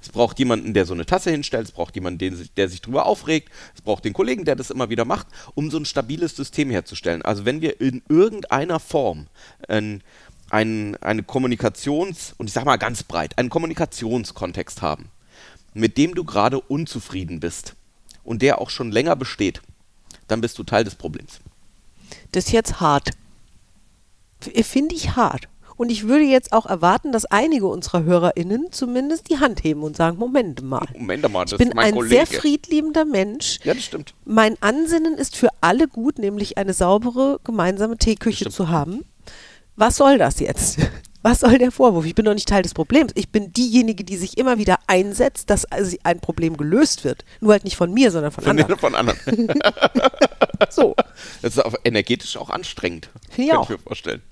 Es 0.00 0.10
braucht 0.10 0.38
jemanden, 0.38 0.74
der 0.74 0.86
so 0.86 0.94
eine 0.94 1.06
Tasse 1.06 1.30
hinstellt, 1.30 1.66
es 1.66 1.72
braucht 1.72 1.94
jemanden, 1.96 2.18
der 2.18 2.36
sich, 2.36 2.52
der 2.52 2.68
sich 2.68 2.80
drüber 2.80 3.06
aufregt, 3.06 3.50
es 3.74 3.80
braucht 3.80 4.04
den 4.04 4.12
Kollegen, 4.12 4.44
der 4.44 4.54
das 4.54 4.70
immer 4.70 4.90
wieder 4.90 5.04
macht, 5.04 5.26
um 5.54 5.70
so 5.70 5.78
ein 5.78 5.84
stabiles 5.84 6.36
System 6.36 6.70
herzustellen. 6.70 7.22
Also 7.22 7.44
wenn 7.44 7.60
wir 7.60 7.80
in 7.80 8.02
irgendeiner 8.08 8.78
Form 8.78 9.26
ein, 9.66 10.02
ein, 10.50 10.96
eine 11.02 11.22
Kommunikations- 11.22 12.32
und 12.38 12.46
ich 12.46 12.52
sage 12.52 12.66
mal 12.66 12.76
ganz 12.76 13.02
breit, 13.02 13.36
einen 13.38 13.50
Kommunikationskontext 13.50 14.82
haben, 14.82 15.08
mit 15.74 15.98
dem 15.98 16.14
du 16.14 16.24
gerade 16.24 16.60
unzufrieden 16.60 17.40
bist 17.40 17.74
und 18.22 18.40
der 18.40 18.60
auch 18.60 18.70
schon 18.70 18.92
länger 18.92 19.16
besteht, 19.16 19.62
dann 20.28 20.40
bist 20.40 20.58
du 20.58 20.62
Teil 20.64 20.84
des 20.84 20.94
Problems. 20.94 21.40
Das 22.32 22.46
ist 22.46 22.52
jetzt 22.52 22.80
hart. 22.80 23.10
Finde 24.40 24.94
ich 24.94 25.16
hart. 25.16 25.48
Und 25.76 25.90
ich 25.90 26.08
würde 26.08 26.24
jetzt 26.24 26.52
auch 26.52 26.66
erwarten, 26.66 27.12
dass 27.12 27.24
einige 27.24 27.68
unserer 27.68 28.02
HörerInnen 28.02 28.72
zumindest 28.72 29.30
die 29.30 29.38
Hand 29.38 29.62
heben 29.62 29.84
und 29.84 29.96
sagen, 29.96 30.18
Moment 30.18 30.60
mal. 30.62 30.86
Moment 30.96 31.30
mal, 31.30 31.44
das 31.44 31.52
ich 31.52 31.58
bin 31.58 31.68
ist 31.68 31.74
mein 31.74 31.84
ein 31.86 31.94
Kollege. 31.94 32.26
sehr 32.26 32.26
friedliebender 32.26 33.04
Mensch. 33.04 33.60
Ja, 33.62 33.74
das 33.74 33.84
stimmt. 33.84 34.12
Mein 34.24 34.60
Ansinnen 34.60 35.14
ist 35.14 35.36
für 35.36 35.50
alle 35.60 35.86
gut, 35.86 36.18
nämlich 36.18 36.58
eine 36.58 36.72
saubere 36.74 37.38
gemeinsame 37.44 37.96
Teeküche 37.96 38.50
zu 38.50 38.68
haben. 38.68 39.04
Was 39.76 39.96
soll 39.96 40.18
das 40.18 40.40
jetzt? 40.40 40.78
Was 41.22 41.40
soll 41.40 41.58
der 41.58 41.72
Vorwurf? 41.72 42.06
Ich 42.06 42.14
bin 42.14 42.24
doch 42.24 42.34
nicht 42.34 42.48
Teil 42.48 42.62
des 42.62 42.74
Problems. 42.74 43.12
Ich 43.16 43.30
bin 43.30 43.52
diejenige, 43.52 44.04
die 44.04 44.16
sich 44.16 44.38
immer 44.38 44.58
wieder 44.58 44.78
einsetzt, 44.86 45.50
dass 45.50 45.64
also 45.64 45.96
ein 46.04 46.20
Problem 46.20 46.56
gelöst 46.56 47.02
wird. 47.04 47.24
Nur 47.40 47.52
halt 47.52 47.64
nicht 47.64 47.76
von 47.76 47.92
mir, 47.92 48.10
sondern 48.12 48.30
von, 48.30 48.44
Von, 48.44 48.58
anderen. 48.60 48.78
von 48.78 48.94
anderen. 48.94 49.18
So. 50.70 50.96
Das 51.40 51.56
ist 51.56 51.64
auch 51.64 51.74
energetisch 51.84 52.36
auch 52.36 52.50
anstrengend. 52.50 53.10
Finde 53.30 53.42
ich 53.42 53.48
Kann 53.50 53.58
auch. 53.58 53.64
ich 53.64 53.76
mir 53.76 53.78
vorstellen. 53.78 54.22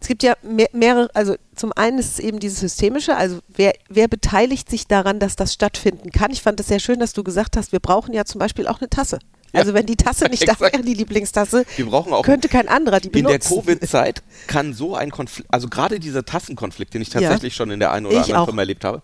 Es 0.00 0.08
gibt 0.08 0.22
ja 0.22 0.34
mehr, 0.42 0.68
mehrere, 0.72 1.10
also 1.12 1.34
zum 1.54 1.72
einen 1.72 1.98
ist 1.98 2.12
es 2.12 2.18
eben 2.20 2.38
dieses 2.38 2.60
Systemische, 2.60 3.16
also 3.16 3.40
wer, 3.48 3.74
wer 3.88 4.08
beteiligt 4.08 4.70
sich 4.70 4.86
daran, 4.86 5.18
dass 5.18 5.36
das 5.36 5.52
stattfinden 5.52 6.10
kann? 6.10 6.30
Ich 6.30 6.40
fand 6.40 6.58
es 6.60 6.68
sehr 6.68 6.78
schön, 6.78 7.00
dass 7.00 7.12
du 7.12 7.22
gesagt 7.22 7.56
hast, 7.56 7.72
wir 7.72 7.80
brauchen 7.80 8.14
ja 8.14 8.24
zum 8.24 8.38
Beispiel 8.38 8.66
auch 8.66 8.80
eine 8.80 8.88
Tasse. 8.88 9.18
Ja. 9.52 9.60
Also 9.60 9.74
wenn 9.74 9.86
die 9.86 9.96
Tasse 9.96 10.26
nicht 10.26 10.46
da 10.48 10.58
wäre, 10.60 10.82
die 10.82 10.94
Lieblingstasse, 10.94 11.64
Wir 11.76 11.86
brauchen 11.86 12.12
auch 12.12 12.22
könnte 12.22 12.48
kein 12.48 12.68
anderer 12.68 13.00
die 13.00 13.08
in 13.08 13.12
der 13.24 13.38
benutzen. 13.38 13.54
Covid-Zeit 13.56 14.22
kann 14.46 14.74
so 14.74 14.94
ein 14.94 15.10
Konflikt, 15.10 15.52
also 15.52 15.68
gerade 15.68 15.98
dieser 16.00 16.24
Tassenkonflikt, 16.24 16.94
den 16.94 17.02
ich 17.02 17.12
Ja. 17.12 17.20
tatsächlich 17.20 17.54
schon 17.54 17.70
in 17.70 17.80
der 17.80 17.92
einen 17.92 18.06
oder 18.06 18.16
Ich 18.16 18.22
anderen 18.22 18.36
auch. 18.42 18.44
Firma 18.46 18.62
erlebt 18.62 18.84
habe, 18.84 19.02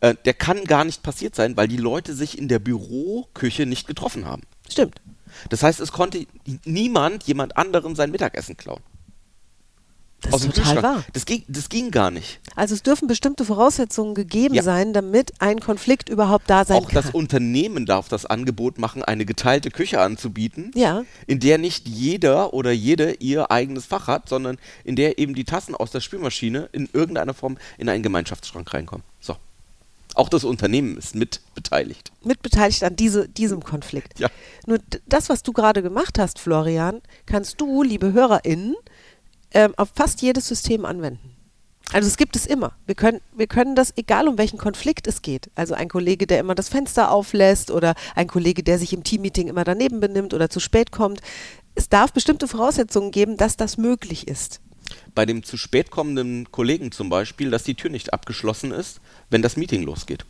äh, 0.00 0.14
der 0.24 0.34
kann 0.34 0.64
gar 0.64 0.84
nicht 0.84 1.02
passiert 1.02 1.34
sein, 1.34 1.56
weil 1.56 1.68
die 1.68 1.76
Leute 1.76 2.14
sich 2.14 2.38
in 2.38 2.48
der 2.48 2.58
Büroküche 2.58 3.66
nicht 3.66 3.86
getroffen 3.86 4.26
haben. 4.26 4.42
Stimmt. 4.70 5.00
Das 5.48 5.62
heißt, 5.62 5.80
es 5.80 5.92
konnte 5.92 6.26
niemand 6.64 7.24
jemand 7.24 7.56
anderem 7.56 7.94
sein 7.96 8.10
Mittagessen 8.10 8.56
klauen. 8.56 8.80
Das 10.22 10.34
ist 10.36 10.44
dem 10.44 10.52
total 10.52 10.82
wahr. 10.82 11.04
Das 11.12 11.26
ging, 11.26 11.44
das 11.48 11.68
ging 11.68 11.90
gar 11.90 12.10
nicht. 12.10 12.40
Also 12.54 12.74
es 12.74 12.82
dürfen 12.82 13.08
bestimmte 13.08 13.44
Voraussetzungen 13.44 14.14
gegeben 14.14 14.54
Ja. 14.54 14.62
sein, 14.62 14.92
damit 14.92 15.32
ein 15.40 15.60
Konflikt 15.60 16.08
überhaupt 16.08 16.48
da 16.48 16.64
sein 16.64 16.78
Auch 16.78 16.88
kann. 16.88 17.02
das 17.02 17.10
Unternehmen 17.12 17.86
darf 17.86 18.08
das 18.08 18.24
Angebot 18.26 18.78
machen, 18.78 19.02
eine 19.02 19.24
geteilte 19.24 19.70
Küche 19.70 20.00
anzubieten, 20.00 20.70
Ja. 20.74 21.02
in 21.26 21.40
der 21.40 21.58
nicht 21.58 21.88
jeder 21.88 22.54
oder 22.54 22.70
jede 22.70 23.14
ihr 23.14 23.50
eigenes 23.50 23.84
Fach 23.86 24.06
hat, 24.06 24.28
sondern 24.28 24.58
in 24.84 24.94
der 24.96 25.18
eben 25.18 25.34
die 25.34 25.44
Tassen 25.44 25.74
aus 25.74 25.90
der 25.90 26.00
Spülmaschine 26.00 26.68
in 26.72 26.88
irgendeiner 26.92 27.34
Form 27.34 27.58
in 27.78 27.88
einen 27.88 28.02
Gemeinschaftsschrank 28.02 28.72
reinkommen. 28.72 29.04
So. 29.20 29.36
Auch 30.14 30.28
das 30.28 30.44
Unternehmen 30.44 30.98
ist 30.98 31.14
mit 31.14 31.40
beteiligt. 31.54 32.12
mitbeteiligt 32.22 32.84
an 32.84 32.94
diese, 32.96 33.28
diesem 33.28 33.64
Konflikt. 33.64 34.20
Ja. 34.20 34.28
Nur 34.66 34.78
das, 35.06 35.30
was 35.30 35.42
du 35.42 35.52
gerade 35.52 35.82
gemacht 35.82 36.18
hast, 36.18 36.38
Florian, 36.38 37.00
kannst 37.24 37.60
du, 37.62 37.82
liebe 37.82 38.12
HörerInnen, 38.12 38.74
ähm, 39.54 39.74
auf 39.76 39.90
fast 39.94 40.22
jedes 40.22 40.48
System 40.48 40.84
anwenden. 40.84 41.36
Also 41.92 42.08
es 42.08 42.16
gibt 42.16 42.36
es 42.36 42.46
immer. 42.46 42.72
Wir 42.86 42.94
können, 42.94 43.20
wir 43.36 43.46
können 43.46 43.74
das, 43.74 43.92
egal 43.96 44.26
um 44.28 44.38
welchen 44.38 44.58
Konflikt 44.58 45.06
es 45.06 45.20
geht. 45.20 45.50
Also 45.54 45.74
ein 45.74 45.88
Kollege, 45.88 46.26
der 46.26 46.40
immer 46.40 46.54
das 46.54 46.70
Fenster 46.70 47.10
auflässt 47.10 47.70
oder 47.70 47.94
ein 48.14 48.28
Kollege, 48.28 48.62
der 48.62 48.78
sich 48.78 48.92
im 48.92 49.04
Teammeeting 49.04 49.48
immer 49.48 49.64
daneben 49.64 50.00
benimmt 50.00 50.32
oder 50.32 50.48
zu 50.48 50.58
spät 50.58 50.90
kommt. 50.90 51.20
Es 51.74 51.88
darf 51.88 52.12
bestimmte 52.12 52.48
Voraussetzungen 52.48 53.10
geben, 53.10 53.36
dass 53.36 53.56
das 53.56 53.76
möglich 53.76 54.26
ist. 54.26 54.60
Bei 55.14 55.26
dem 55.26 55.42
zu 55.42 55.56
spät 55.56 55.90
kommenden 55.90 56.50
Kollegen 56.50 56.92
zum 56.92 57.08
Beispiel, 57.10 57.50
dass 57.50 57.64
die 57.64 57.74
Tür 57.74 57.90
nicht 57.90 58.12
abgeschlossen 58.12 58.72
ist, 58.72 59.00
wenn 59.30 59.42
das 59.42 59.56
Meeting 59.56 59.82
losgeht. 59.82 60.24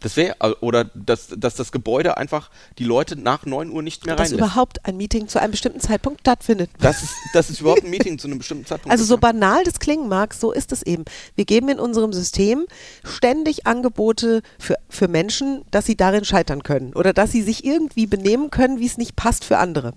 Das 0.00 0.16
wäre, 0.16 0.36
oder 0.60 0.84
dass, 0.94 1.28
dass 1.36 1.54
das 1.54 1.72
Gebäude 1.72 2.16
einfach 2.18 2.50
die 2.78 2.84
Leute 2.84 3.16
nach 3.18 3.46
9 3.46 3.70
Uhr 3.70 3.82
nicht 3.82 4.04
mehr 4.04 4.14
Dass 4.14 4.30
reinlässt. 4.30 4.40
überhaupt 4.40 4.84
ein 4.84 4.96
Meeting 4.96 5.26
zu 5.26 5.40
einem 5.40 5.52
bestimmten 5.52 5.80
Zeitpunkt 5.80 6.20
stattfindet. 6.20 6.70
Das 6.78 7.02
ist, 7.02 7.14
das 7.32 7.48
ist 7.50 7.60
überhaupt 7.60 7.82
ein 7.82 7.90
Meeting 7.96 8.18
zu 8.18 8.28
einem 8.28 8.38
bestimmten 8.38 8.66
Zeitpunkt. 8.66 8.92
Also 8.92 9.04
so 9.04 9.16
banal 9.16 9.64
das 9.64 9.80
klingen 9.80 10.08
mag, 10.08 10.34
so 10.34 10.52
ist 10.52 10.70
es 10.72 10.82
eben. 10.82 11.04
Wir 11.34 11.46
geben 11.46 11.68
in 11.70 11.78
unserem 11.78 12.12
System 12.12 12.66
ständig 13.04 13.66
Angebote 13.66 14.42
für, 14.58 14.76
für 14.88 15.08
Menschen, 15.08 15.62
dass 15.70 15.86
sie 15.86 15.96
darin 15.96 16.24
scheitern 16.24 16.62
können 16.62 16.92
oder 16.92 17.12
dass 17.12 17.32
sie 17.32 17.42
sich 17.42 17.64
irgendwie 17.64 18.06
benehmen 18.06 18.50
können, 18.50 18.78
wie 18.80 18.86
es 18.86 18.98
nicht 18.98 19.16
passt 19.16 19.44
für 19.44 19.58
andere. 19.58 19.94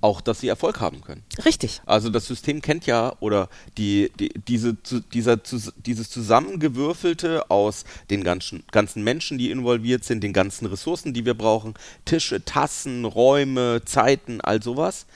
Auch, 0.00 0.20
dass 0.20 0.40
sie 0.40 0.48
Erfolg 0.48 0.80
haben 0.80 1.00
können. 1.00 1.22
Richtig. 1.44 1.80
Also 1.86 2.10
das 2.10 2.26
System 2.26 2.60
kennt 2.60 2.86
ja 2.86 3.14
oder 3.20 3.48
die, 3.78 4.12
die, 4.20 4.28
diese, 4.46 4.80
zu, 4.82 5.00
dieser, 5.00 5.42
zu, 5.42 5.58
dieses 5.84 6.10
Zusammengewürfelte 6.10 7.50
aus 7.50 7.84
den 8.10 8.22
ganzen, 8.22 8.62
ganzen 8.70 9.02
Menschen, 9.02 9.38
die 9.38 9.50
involviert 9.50 10.04
sind, 10.04 10.22
den 10.22 10.32
ganzen 10.32 10.66
Ressourcen, 10.66 11.14
die 11.14 11.24
wir 11.24 11.34
brauchen, 11.34 11.74
Tische, 12.04 12.44
Tassen, 12.44 13.04
Räume, 13.04 13.82
Zeiten, 13.84 14.40
all 14.40 14.62
sowas 14.62 15.06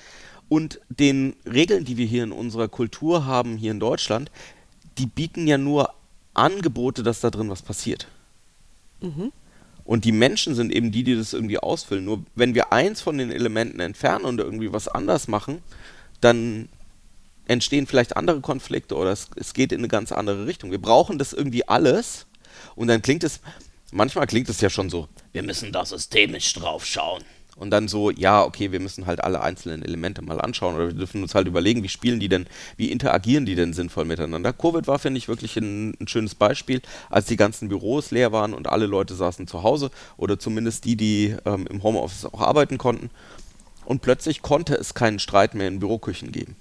und 0.50 0.80
den 0.88 1.36
Regeln, 1.46 1.84
die 1.84 1.96
wir 1.96 2.06
hier 2.06 2.24
in 2.24 2.32
unserer 2.32 2.68
Kultur 2.68 3.24
haben, 3.24 3.56
hier 3.56 3.70
in 3.70 3.80
Deutschland, 3.80 4.30
die 4.98 5.06
bieten 5.06 5.46
ja 5.46 5.56
nur 5.56 5.94
Angebote, 6.34 7.02
dass 7.02 7.20
da 7.20 7.30
drin 7.30 7.48
was 7.48 7.62
passiert. 7.62 8.08
Und 9.90 10.04
die 10.04 10.12
Menschen 10.12 10.54
sind 10.54 10.70
eben 10.70 10.92
die, 10.92 11.02
die 11.02 11.16
das 11.16 11.32
irgendwie 11.32 11.58
ausfüllen. 11.58 12.04
Nur 12.04 12.22
wenn 12.36 12.54
wir 12.54 12.72
eins 12.72 13.00
von 13.00 13.18
den 13.18 13.32
Elementen 13.32 13.80
entfernen 13.80 14.24
und 14.24 14.38
irgendwie 14.38 14.72
was 14.72 14.86
anders 14.86 15.26
machen, 15.26 15.64
dann 16.20 16.68
entstehen 17.46 17.88
vielleicht 17.88 18.16
andere 18.16 18.40
Konflikte 18.40 18.94
oder 18.94 19.10
es, 19.10 19.26
es 19.34 19.52
geht 19.52 19.72
in 19.72 19.80
eine 19.80 19.88
ganz 19.88 20.12
andere 20.12 20.46
Richtung. 20.46 20.70
Wir 20.70 20.80
brauchen 20.80 21.18
das 21.18 21.32
irgendwie 21.32 21.66
alles 21.66 22.26
und 22.76 22.86
dann 22.86 23.02
klingt 23.02 23.24
es, 23.24 23.40
manchmal 23.90 24.28
klingt 24.28 24.48
es 24.48 24.60
ja 24.60 24.70
schon 24.70 24.90
so, 24.90 25.08
wir 25.32 25.42
müssen 25.42 25.72
da 25.72 25.84
systemisch 25.84 26.52
drauf 26.52 26.86
schauen. 26.86 27.24
Und 27.60 27.70
dann 27.70 27.88
so, 27.88 28.10
ja, 28.10 28.42
okay, 28.42 28.72
wir 28.72 28.80
müssen 28.80 29.04
halt 29.04 29.22
alle 29.22 29.42
einzelnen 29.42 29.82
Elemente 29.82 30.22
mal 30.22 30.40
anschauen 30.40 30.76
oder 30.76 30.86
wir 30.86 30.94
dürfen 30.94 31.22
uns 31.22 31.34
halt 31.34 31.46
überlegen, 31.46 31.82
wie 31.82 31.90
spielen 31.90 32.18
die 32.18 32.30
denn, 32.30 32.46
wie 32.78 32.90
interagieren 32.90 33.44
die 33.44 33.54
denn 33.54 33.74
sinnvoll 33.74 34.06
miteinander. 34.06 34.54
Covid 34.54 34.86
war, 34.86 34.98
finde 34.98 35.18
ich, 35.18 35.28
wirklich 35.28 35.58
ein, 35.58 35.90
ein 36.00 36.08
schönes 36.08 36.34
Beispiel, 36.34 36.80
als 37.10 37.26
die 37.26 37.36
ganzen 37.36 37.68
Büros 37.68 38.12
leer 38.12 38.32
waren 38.32 38.54
und 38.54 38.66
alle 38.66 38.86
Leute 38.86 39.14
saßen 39.14 39.46
zu 39.46 39.62
Hause 39.62 39.90
oder 40.16 40.38
zumindest 40.38 40.86
die, 40.86 40.96
die 40.96 41.36
ähm, 41.44 41.66
im 41.66 41.82
Homeoffice 41.82 42.24
auch 42.24 42.40
arbeiten 42.40 42.78
konnten. 42.78 43.10
Und 43.84 44.00
plötzlich 44.00 44.40
konnte 44.40 44.74
es 44.74 44.94
keinen 44.94 45.18
Streit 45.18 45.54
mehr 45.54 45.68
in 45.68 45.80
Büroküchen 45.80 46.32
geben. 46.32 46.56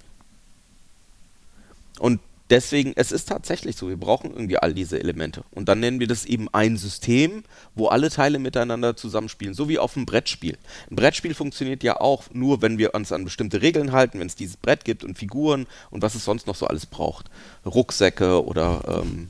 Und 1.98 2.20
deswegen, 2.50 2.92
es 2.96 3.12
ist 3.12 3.28
tatsächlich 3.28 3.76
so, 3.76 3.88
wir 3.88 3.96
brauchen 3.96 4.30
irgendwie 4.30 4.58
all 4.58 4.74
diese 4.74 4.98
Elemente. 4.98 5.44
Und 5.50 5.68
dann 5.68 5.80
nennen 5.80 6.00
wir 6.00 6.06
das 6.06 6.26
eben 6.26 6.48
ein 6.52 6.76
System, 6.76 7.44
wo 7.74 7.86
alle 7.86 8.10
Teile 8.10 8.38
miteinander 8.38 8.96
zusammenspielen, 8.96 9.54
so 9.54 9.68
wie 9.68 9.78
auf 9.78 9.96
einem 9.96 10.06
Brettspiel. 10.06 10.58
Ein 10.90 10.96
Brettspiel 10.96 11.34
funktioniert 11.34 11.82
ja 11.82 12.00
auch 12.00 12.24
nur, 12.32 12.62
wenn 12.62 12.78
wir 12.78 12.94
uns 12.94 13.12
an 13.12 13.24
bestimmte 13.24 13.62
Regeln 13.62 13.92
halten, 13.92 14.20
wenn 14.20 14.26
es 14.26 14.36
dieses 14.36 14.56
Brett 14.56 14.84
gibt 14.84 15.04
und 15.04 15.18
Figuren 15.18 15.66
und 15.90 16.02
was 16.02 16.14
es 16.14 16.24
sonst 16.24 16.46
noch 16.46 16.56
so 16.56 16.66
alles 16.66 16.86
braucht. 16.86 17.30
Rucksäcke 17.64 18.44
oder 18.44 19.02
ähm, 19.04 19.28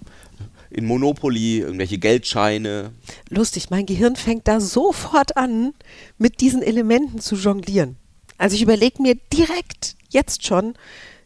in 0.71 0.87
Monopoly 0.87 1.61
irgendwelche 1.61 1.99
Geldscheine. 1.99 2.93
Lustig, 3.29 3.71
mein 3.71 3.87
Gehirn 3.87 4.17
fängt 4.17 4.49
da 4.49 4.61
sofort 4.61 5.37
an, 5.37 5.75
mit 6.19 6.41
diesen 6.41 6.63
Elementen 6.63 7.21
zu 7.21 7.35
jonglieren. 7.35 7.97
Also 8.39 8.57
ich 8.57 8.63
überlege 8.63 9.03
mir 9.03 9.17
direkt, 9.33 9.97
jetzt 10.09 10.47
schon, 10.47 10.75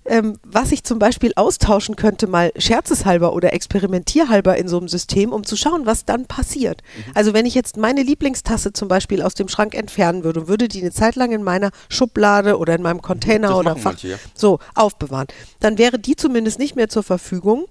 ähm, 0.07 0.39
was 0.43 0.73
ich 0.73 0.85
zum 0.85 0.99
Beispiel 0.99 1.33
austauschen 1.37 1.97
könnte, 1.97 2.27
mal 2.27 2.53
scherzeshalber 2.57 3.33
oder 3.33 3.53
experimentierhalber 3.53 4.57
in 4.57 4.69
so 4.69 4.79
einem 4.79 4.89
System, 4.89 5.33
um 5.33 5.45
zu 5.45 5.57
schauen, 5.57 5.87
was 5.87 6.05
dann 6.05 6.27
passiert. 6.27 6.83
Mhm. 6.83 7.13
Also 7.15 7.33
wenn 7.35 7.47
ich 7.47 7.55
jetzt 7.55 7.77
meine 7.77 8.03
Lieblingstasse 8.03 8.73
zum 8.73 8.89
Beispiel 8.89 9.23
aus 9.23 9.35
dem 9.35 9.49
Schrank 9.49 9.75
entfernen 9.75 10.25
würde 10.25 10.41
und 10.41 10.49
würde 10.49 10.69
die 10.69 10.81
eine 10.81 10.93
Zeit 10.93 11.17
lang 11.17 11.33
in 11.33 11.43
meiner 11.43 11.71
Schublade 11.89 12.59
oder 12.59 12.75
in 12.75 12.83
meinem 12.83 13.03
Container 13.03 13.49
Das 13.49 13.57
oder 13.57 13.77
Fach 13.77 13.93
manche, 13.93 14.09
ja. 14.09 14.17
so 14.35 14.59
aufbewahren, 14.75 15.29
dann 15.61 15.79
wäre 15.79 15.99
die 15.99 16.17
zumindest 16.17 16.59
nicht 16.59 16.77
mehr 16.77 16.89
zur 16.89 17.03
Verfügung, 17.03 17.67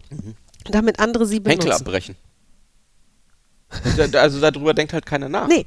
damit 0.70 1.00
andere 1.00 1.26
sie 1.26 1.40
benutzen. 1.40 1.70
Henkel 1.70 1.80
abbrechen. 1.80 2.16
Also 4.14 4.40
darüber 4.40 4.74
denkt 4.74 4.94
halt 4.94 5.06
keiner 5.06 5.30
nach. 5.30 5.48
Nee, 5.48 5.66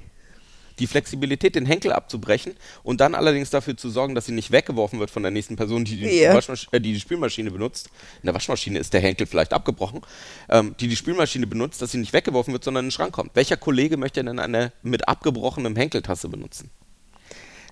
Die 0.79 0.87
Flexibilität, 0.87 1.55
den 1.55 1.67
Henkel 1.67 1.93
abzubrechen 1.93 2.55
und 2.83 3.01
dann 3.01 3.15
allerdings 3.15 3.51
dafür 3.51 3.77
zu 3.77 3.89
sorgen, 3.91 4.15
dass 4.15 4.27
sie 4.27 4.33
nicht 4.33 4.53
weggeworfen 4.53 4.99
wird 4.99 5.11
von 5.11 5.23
der 5.23 5.33
nächsten 5.33 5.57
Person, 5.57 5.85
die 5.85 5.97
die. 5.97 6.27
Waschmasch 6.35 6.69
äh, 6.73 6.81
die, 6.81 6.93
die 6.93 7.01
Spülmaschine 7.01 7.51
benutzt. 7.51 7.91
In 8.23 8.27
der 8.27 8.35
Waschmaschine 8.35 8.79
ist 8.79 8.93
der 8.93 9.01
Henkel 9.01 9.27
vielleicht 9.27 9.53
abgebrochen, 9.53 10.03
ähm, 10.49 10.75
die 10.81 10.89
die 10.89 10.97
Spülmaschine 10.97 11.47
benutzt, 11.47 11.81
dass 11.81 11.93
sie 11.93 11.99
nicht 11.99 12.13
weggeworfen 12.13 12.53
wird, 12.53 12.65
sondern 12.65 12.85
in 12.85 12.89
den 12.89 12.93
Schrank 12.93 13.13
kommt. 13.13 13.35
Welcher 13.35 13.57
Kollege 13.57 13.97
möchte 13.97 14.23
denn 14.23 14.39
eine 14.39 14.73
mit 14.83 15.09
abgebrochenem 15.09 15.77
Henkeltasse 15.77 16.29
benutzen? 16.29 16.71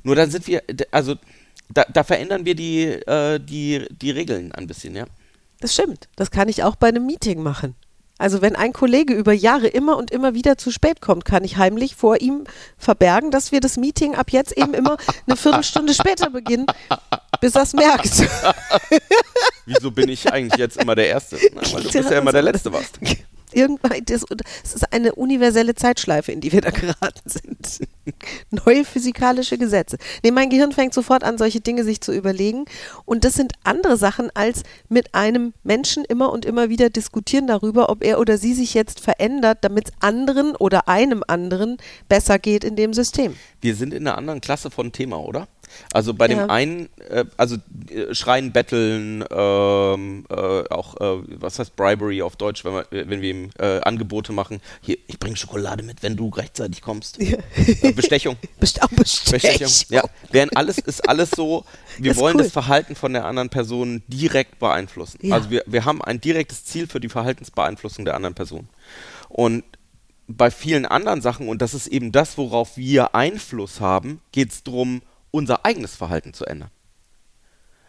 Nur 0.03 0.17
dann 0.17 0.31
sind 0.31 0.47
wir, 0.47 0.63
also 0.91 1.17
da, 1.73 1.85
da 1.93 2.05
verändern 2.05 2.45
wir 2.45 2.55
die, 2.55 2.85
äh, 2.85 3.41
die, 3.41 3.87
die 3.91 4.11
Regeln 4.11 4.53
ein 4.53 4.67
bisschen, 4.67 4.95
ja. 4.95 5.07
Das 5.61 5.73
stimmt. 5.73 6.09
Das 6.17 6.31
kann 6.31 6.49
ich 6.49 6.63
auch 6.63 6.77
bei 6.77 6.89
einem 6.89 7.07
Meeting 7.07 7.43
machen. 7.43 7.75
Also 8.17 8.43
wenn 8.43 8.55
ein 8.55 8.73
Kollege 8.73 9.13
über 9.13 9.33
Jahre 9.33 9.67
immer 9.67 9.97
und 9.97 10.11
immer 10.13 10.35
wieder 10.35 10.57
zu 10.57 10.71
spät 10.71 11.01
kommt, 11.01 11.25
kann 11.25 11.43
ich 11.43 11.57
heimlich 11.57 11.97
vor 11.97 12.21
ihm 12.21 12.45
verbergen, 12.79 13.33
dass 13.33 13.51
wir 13.51 13.61
das 13.61 13.77
Meeting 13.77 14.15
ab 14.15 14.31
jetzt 14.31 14.57
eben 14.57 14.73
immer 14.73 14.97
eine 15.27 15.37
Viertelstunde 15.37 15.95
später 15.95 16.31
beginnen, 16.31 16.67
bis 17.41 17.57
er 17.57 17.63
es 17.63 17.73
merkt. 17.73 18.23
Wieso 19.67 19.91
bin 19.91 20.09
ich 20.09 20.33
eigentlich 20.33 20.59
jetzt 20.61 20.77
immer 20.77 20.95
der 20.95 21.09
Erste? 21.09 21.39
Na, 21.55 21.63
weil 21.73 21.83
du 21.83 21.91
bist 21.91 22.11
ja 22.11 22.19
immer 22.19 22.33
der 22.33 22.43
Letzte 22.43 22.73
warst. 22.73 23.01
Irgendwann, 23.55 24.05
das, 24.07 24.25
das 24.29 24.75
ist 24.75 24.93
eine 24.93 25.15
universelle 25.15 25.75
Zeitschleife, 25.75 26.33
in 26.33 26.41
die 26.41 26.53
wir 26.53 26.61
da 26.61 26.71
geraten 26.71 27.29
sind. 27.29 27.89
Neue 28.51 28.85
physikalische 28.85 29.59
Gesetze. 29.59 29.97
Nee, 30.23 30.31
mein 30.31 30.51
Gehirn 30.51 30.73
fängt 30.73 30.93
sofort 30.93 31.25
an, 31.25 31.39
solche 31.39 31.61
Dinge 31.61 31.85
sich 31.85 32.01
zu 32.01 32.13
überlegen. 32.13 32.65
Und 33.05 33.25
das 33.25 33.35
sind 33.35 33.53
andere 33.65 33.97
Sachen, 33.97 34.31
als 34.35 34.63
mit 34.89 35.15
einem 35.15 35.55
Menschen 35.63 36.05
immer 36.05 36.33
und 36.33 36.45
immer 36.45 36.69
wieder 36.69 36.91
diskutieren 36.91 37.47
darüber, 37.47 37.89
ob 37.89 38.05
er 38.05 38.19
oder 38.19 38.39
sie 38.39 38.55
sich 38.55 38.75
jetzt 38.75 39.01
verändert, 39.01 39.59
damit 39.63 39.89
es 39.89 39.95
anderen 40.01 40.57
oder 40.57 40.89
einem 40.89 41.23
anderen 41.27 41.79
besser 42.09 42.39
geht 42.39 42.65
in 42.65 42.77
dem 42.77 42.93
System. 42.93 43.37
Wir 43.61 43.75
sind 43.75 43.95
in 43.95 44.07
einer 44.07 44.19
anderen 44.19 44.41
Klasse 44.41 44.71
von 44.71 44.93
Thema, 44.93 45.21
oder? 45.21 45.49
Also 45.93 46.15
bei 46.15 46.29
dem 46.29 46.39
Ja. 46.39 46.47
einen, 46.47 46.89
äh, 47.09 47.25
also 47.37 47.57
äh, 47.91 48.15
Schreien, 48.15 48.53
Betteln, 48.53 49.25
ähm, 49.31 50.25
äh, 50.31 50.35
auch, 50.35 50.97
äh, 51.01 51.23
was 51.41 51.59
heißt 51.59 51.77
Bribery 51.77 52.23
auf 52.23 52.37
Deutsch, 52.37 52.65
wenn 52.65 52.75
wir, 52.75 52.87
wenn 52.91 53.21
wir 53.21 53.31
ihm 53.31 53.51
äh, 53.59 53.81
Angebote 53.81 54.33
machen. 54.33 54.61
Hier, 54.81 54.99
ich 55.07 55.19
bringe 55.19 55.37
Schokolade 55.37 55.83
mit, 55.83 56.03
wenn 56.03 56.17
du 56.17 56.29
rechtzeitig 56.29 56.83
kommst. 56.83 57.21
Äh, 57.21 57.39
Bestechung. 57.95 58.37
Best 58.61 58.81
Bestechung. 58.97 59.31
Bestechung. 59.33 59.69
Ja, 59.89 60.03
während 60.31 60.57
alles 60.57 60.79
ist 60.79 61.09
alles 61.09 61.31
so, 61.31 61.65
wir 61.99 62.13
Ist 62.13 62.19
wollen 62.19 62.37
cool. 62.37 62.43
das 62.43 62.53
Verhalten 62.53 62.95
von 62.97 63.13
der 63.13 63.25
anderen 63.25 63.49
Person 63.51 64.03
direkt 64.09 64.59
beeinflussen. 64.59 65.19
Ja. 65.23 65.35
Also 65.37 65.51
wir, 65.51 65.63
wir 65.67 65.85
haben 65.85 66.03
ein 66.03 66.21
direktes 66.21 66.65
Ziel 66.65 66.87
für 66.87 67.01
die 67.01 67.09
Verhaltensbeeinflussung 67.09 68.05
der 68.05 68.15
anderen 68.15 68.35
Person. 68.35 68.69
Und 69.29 69.65
bei 70.27 70.51
vielen 70.51 70.87
anderen 70.87 71.21
Sachen, 71.21 71.49
und 71.49 71.61
das 71.61 71.75
ist 71.75 71.87
eben 71.87 72.11
das, 72.11 72.39
worauf 72.39 72.77
wir 72.77 73.15
Einfluss 73.15 73.81
haben, 73.81 74.21
geht 74.33 74.51
es 74.53 74.63
darum, 74.63 75.03
unser 75.35 75.65
eigenes 75.67 75.97
Verhalten 75.97 76.33
zu 76.33 76.45
ändern. 76.45 76.71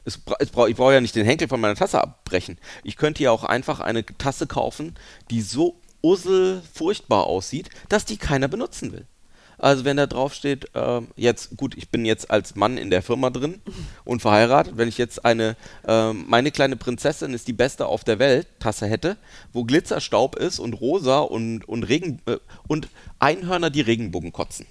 Es, 0.04 0.20
es 0.40 0.50
bra 0.50 0.68
ich 0.68 0.76
brauche 0.76 0.94
ja 0.94 1.02
nicht 1.02 1.16
den 1.16 1.26
Henkel 1.26 1.48
von 1.48 1.62
meiner 1.62 1.76
Tasse 1.76 2.02
abbrechen. 2.02 2.58
Ich 2.84 2.98
könnte 2.98 3.22
ja 3.22 3.30
auch 3.30 3.44
einfach 3.44 3.80
eine 3.80 4.04
Tasse 4.04 4.48
kaufen, 4.48 4.96
die 5.30 5.42
so 5.42 5.80
ussel 6.02 6.64
furchtbar 6.74 7.26
aussieht, 7.26 7.70
dass 7.88 8.06
die 8.06 8.18
keiner 8.18 8.48
benutzen 8.48 8.94
will. 8.94 9.06
Also 9.60 9.86
wenn 9.86 9.96
da 9.96 10.08
drauf 10.08 10.34
steht, 10.34 10.72
ähm, 10.74 11.10
jetzt, 11.16 11.56
gut, 11.56 11.78
ich 11.78 11.90
bin 11.90 12.04
jetzt 12.04 12.30
als 12.30 12.56
Mann 12.56 12.78
in 12.78 12.90
der 12.90 13.04
Firma 13.04 13.30
drin 13.30 13.62
und 14.06 14.22
verheiratet, 14.22 14.78
wenn 14.78 14.90
ich 14.90 14.98
jetzt 14.98 15.24
eine, 15.24 15.56
ähm, 15.88 16.26
meine 16.28 16.52
kleine 16.52 16.76
Prinzessin 16.76 17.34
ist 17.34 17.48
die 17.48 17.54
beste 17.54 17.86
auf 17.86 18.04
der 18.04 18.18
Welt, 18.18 18.48
Tasse 18.60 18.88
hätte, 18.88 19.18
wo 19.54 19.64
Glitzerstaub 19.64 20.36
ist 20.36 20.58
und 20.60 20.74
rosa 20.74 21.20
und, 21.20 21.64
und 21.70 21.84
Regen 21.84 22.22
äh, 22.26 22.38
und 22.68 22.90
Einhörner, 23.20 23.70
die 23.70 23.82
Regenbogen 23.82 24.34
kotzen, 24.34 24.66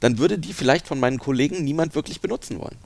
dann 0.00 0.18
würde 0.18 0.38
die 0.38 0.52
vielleicht 0.52 0.86
von 0.86 1.00
meinen 1.00 1.18
Kollegen 1.18 1.64
niemand 1.64 1.94
wirklich 1.94 2.20
benutzen 2.20 2.58
wollen. 2.60 2.76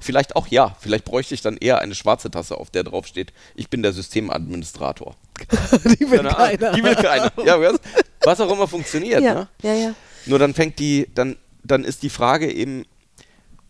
Vielleicht 0.00 0.36
auch 0.36 0.46
ja, 0.48 0.76
vielleicht 0.80 1.04
bräuchte 1.04 1.34
ich 1.34 1.40
dann 1.40 1.56
eher 1.56 1.80
eine 1.80 1.94
schwarze 1.94 2.30
Tasse, 2.30 2.58
auf 2.58 2.70
der 2.70 2.84
drauf 2.84 3.06
steht, 3.06 3.32
ich 3.54 3.70
bin 3.70 3.82
der 3.82 3.92
Systemadministrator. 3.92 5.16
Die 5.84 6.10
will 6.10 6.22
keiner. 6.22 6.72
Die 6.72 6.82
will 6.84 6.94
keiner. 6.94 7.32
Ja, 7.44 7.60
was, 7.60 7.80
was 8.22 8.40
auch 8.40 8.52
immer 8.52 8.68
funktioniert. 8.68 9.22
Ja, 9.22 9.34
Ne? 9.34 9.48
ja, 9.62 9.74
ja. 9.74 9.94
Nur 10.26 10.38
dann 10.38 10.54
fängt 10.54 10.78
die, 10.78 11.08
dann, 11.14 11.36
dann 11.64 11.84
ist 11.84 12.02
die 12.02 12.10
Frage 12.10 12.52
eben, 12.52 12.84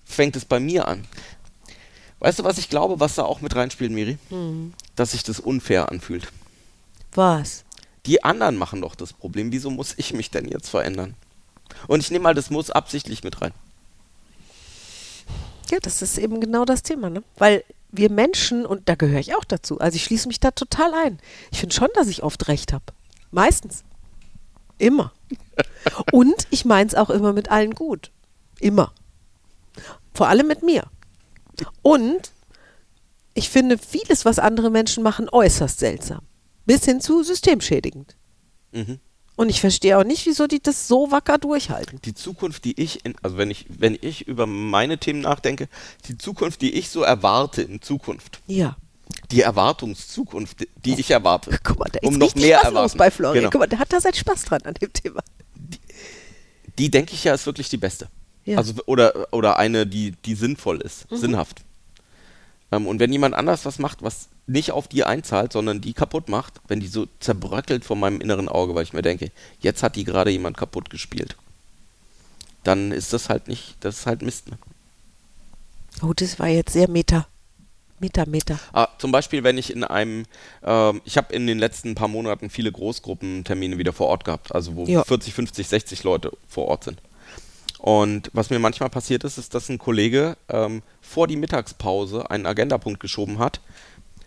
fängt 0.05 0.37
es 0.37 0.45
bei 0.45 0.59
mir 0.59 0.89
an. 0.89 1.05
Weißt 2.19 2.39
du, 2.39 2.45
was 2.45 2.59
ich 2.59 2.69
glaube, 2.71 2.99
was 2.99 3.15
da 3.15 3.25
auch 3.25 3.41
mit 3.41 3.55
reinspielt, 3.55 3.93
Miri? 3.93 4.19
Hm. 4.31 4.73
Dass 4.95 5.13
sich 5.13 5.23
das 5.23 5.39
unfair 5.39 5.91
anfühlt. 5.93 6.33
Was? 7.15 7.65
Die 8.07 8.25
anderen 8.25 8.57
machen 8.57 8.81
doch 8.81 8.95
das 8.95 9.13
Problem. 9.13 9.53
Wieso 9.53 9.71
muss 9.71 9.95
ich 9.97 10.13
mich 10.15 10.31
denn 10.31 10.49
jetzt 10.49 10.69
verändern? 10.71 11.15
Und 11.89 12.01
ich 12.01 12.11
nehme 12.11 12.25
mal 12.25 12.35
das 12.35 12.51
Muss 12.51 12.71
absichtlich 12.71 13.25
mit 13.25 13.41
rein. 13.41 13.53
Ja, 15.71 15.79
das 15.81 16.03
ist 16.03 16.19
eben 16.19 16.41
genau 16.41 16.65
das 16.65 16.83
Thema, 16.83 17.11
ne? 17.11 17.23
Weil 17.39 17.65
wir 17.91 18.11
Menschen, 18.11 18.67
und 18.67 18.89
da 18.89 18.95
gehöre 18.95 19.21
ich 19.21 19.35
auch 19.35 19.45
dazu, 19.45 19.81
also 19.81 19.97
ich 19.97 20.05
schließe 20.05 20.29
mich 20.29 20.41
da 20.41 20.51
total 20.51 20.95
ein. 20.95 21.19
Ich 21.51 21.61
finde 21.61 21.75
schon, 21.75 21.89
dass 21.95 22.09
ich 22.09 22.23
oft 22.23 22.49
recht 22.49 22.73
habe. 22.73 22.85
Meistens. 23.31 23.85
Immer. 24.79 25.13
Und 26.13 26.47
ich 26.51 26.65
meine 26.65 26.89
es 26.89 26.95
auch 26.95 27.11
immer 27.11 27.33
mit 27.33 27.51
allen 27.51 27.75
gut. 27.75 28.11
Immer. 28.61 28.93
Vor 30.13 30.29
allem 30.29 30.47
mit 30.47 30.63
mir. 30.63 30.85
Und 31.83 32.33
ich 33.35 33.49
finde 33.49 33.79
vieles, 33.79 34.25
was 34.25 34.39
andere 34.39 34.71
Menschen 34.71 35.03
machen, 35.03 35.29
äußerst 35.31 35.79
seltsam. 35.79 36.21
Bis 36.65 36.85
hin 36.85 37.01
zu 37.01 37.23
systemschädigend. 37.23 38.17
Mhm. 38.73 39.01
Und 39.37 39.51
ich 39.51 39.61
verstehe 39.61 39.99
auch 39.99 40.05
nicht, 40.05 40.25
wieso 40.27 40.47
die 40.47 40.61
das 40.63 40.89
so 40.89 41.11
wacker 41.11 41.37
durchhalten. 41.39 42.01
Die 42.05 42.15
Zukunft, 42.15 42.65
die 42.65 42.81
ich, 42.81 43.05
in, 43.05 43.15
also 43.23 43.37
wenn 43.37 43.51
ich, 43.51 43.67
wenn 43.69 43.97
ich 44.01 44.27
über 44.27 44.47
meine 44.47 44.97
Themen 44.99 45.21
nachdenke, 45.21 45.69
die 46.09 46.17
Zukunft, 46.17 46.63
die 46.63 46.73
ich 46.73 46.89
so 46.89 47.03
erwarte 47.03 47.61
in 47.63 47.83
Zukunft, 47.83 48.41
Ja. 48.47 48.77
die 49.31 49.43
Erwartungszukunft, 49.43 50.67
die 50.85 50.99
ich 50.99 51.11
erwarte, 51.11 51.51
Guck 51.63 51.79
mal, 51.79 51.89
da 51.93 51.99
ist 52.01 52.09
um 52.09 52.17
noch 52.17 52.35
mehr 52.35 52.59
erwarten. 52.59 52.75
los 52.77 52.95
bei 52.95 53.11
Florian. 53.11 53.43
Genau. 53.43 53.51
Guck 53.51 53.61
mal, 53.61 53.67
der 53.67 53.79
hat 53.79 53.93
da 53.93 54.01
seinen 54.01 54.15
Spaß 54.15 54.45
dran 54.47 54.63
an 54.65 54.75
dem 54.75 54.93
Thema. 54.93 55.21
die 56.79 56.91
denke 56.91 57.13
ich 57.15 57.25
ja 57.25 57.35
ist 57.35 57.45
wirklich 57.47 57.69
die 57.69 57.77
beste. 57.77 58.09
Ja. 58.45 58.59
Also 58.59 58.75
oder 58.87 59.29
oder 59.33 59.59
eine, 59.59 59.87
die 59.87 60.13
die 60.25 60.35
sinnvoll 60.35 60.81
ist, 60.81 61.11
Mhm. 61.11 61.17
sinnhaft. 61.17 61.63
Ähm, 62.73 62.87
und 62.87 63.01
wenn 63.01 63.13
jemand 63.13 63.35
anders 63.35 63.65
was 63.65 63.79
macht, 63.79 64.03
was 64.03 64.29
nicht 64.47 64.73
auf 64.73 64.89
die 64.89 65.05
einzahlt, 65.05 65.53
sondern 65.53 65.81
die 65.81 65.93
kaputt 65.93 66.29
macht, 66.29 66.61
wenn 66.69 66.81
die 66.81 66.89
so 66.89 67.07
zerbröckelt 67.21 67.85
vor 67.85 67.97
meinem 67.97 68.21
inneren 68.21 68.49
Auge, 68.49 68.75
weil 68.75 68.85
ich 68.85 68.93
mir 68.93 69.03
denke, 69.03 69.31
jetzt 69.61 69.83
hat 69.83 69.97
die 69.97 70.05
gerade 70.05 70.31
jemand 70.31 70.57
kaputt 70.57 70.91
gespielt, 70.91 71.37
dann 72.65 72.93
ist 72.93 73.13
das 73.13 73.29
halt 73.29 73.49
nicht, 73.49 73.77
das 73.81 73.99
ist 74.01 74.07
halt 74.07 74.23
Mist. 74.23 74.49
Ne? 74.49 74.59
Oh, 76.03 76.13
das 76.15 76.39
war 76.39 76.49
jetzt 76.49 76.73
sehr 76.73 76.89
meta. 76.89 77.27
Meta, 77.99 78.27
meta. 78.27 78.59
Ah, 78.75 78.89
zum 78.99 79.11
Beispiel, 79.11 79.43
wenn 79.43 79.57
ich 79.57 79.73
in 79.73 79.83
einem, 79.83 80.27
ähm, 80.63 81.01
ich 81.07 81.17
habe 81.17 81.33
in 81.33 81.47
den 81.47 81.59
letzten 81.59 81.95
paar 81.95 82.09
Monaten 82.09 82.51
viele 82.51 82.71
Großgruppentermine 82.71 83.79
wieder 83.79 83.95
vor 83.95 84.09
Ort 84.09 84.25
gehabt, 84.25 84.55
also 84.55 84.77
wo 84.77 84.85
Ja. 84.85 85.03
40, 85.03 85.33
50, 85.33 85.67
60 85.67 86.05
Leute 86.05 86.33
vor 86.47 86.67
Ort 86.67 86.85
sind. 86.85 87.01
Und 87.87 88.31
was 88.33 88.51
mir 88.51 88.59
manchmal 88.59 88.91
passiert 88.91 89.23
ist, 89.23 89.39
ist, 89.39 89.55
dass 89.55 89.69
ein 89.69 89.79
Kollege 89.79 90.37
ähm, 90.49 90.83
vor 91.01 91.29
die 91.29 91.37
Mittagspause 91.37 92.29
einen 92.33 92.45
Agendapunkt 92.45 92.99
geschoben 92.99 93.39
hat, 93.39 93.61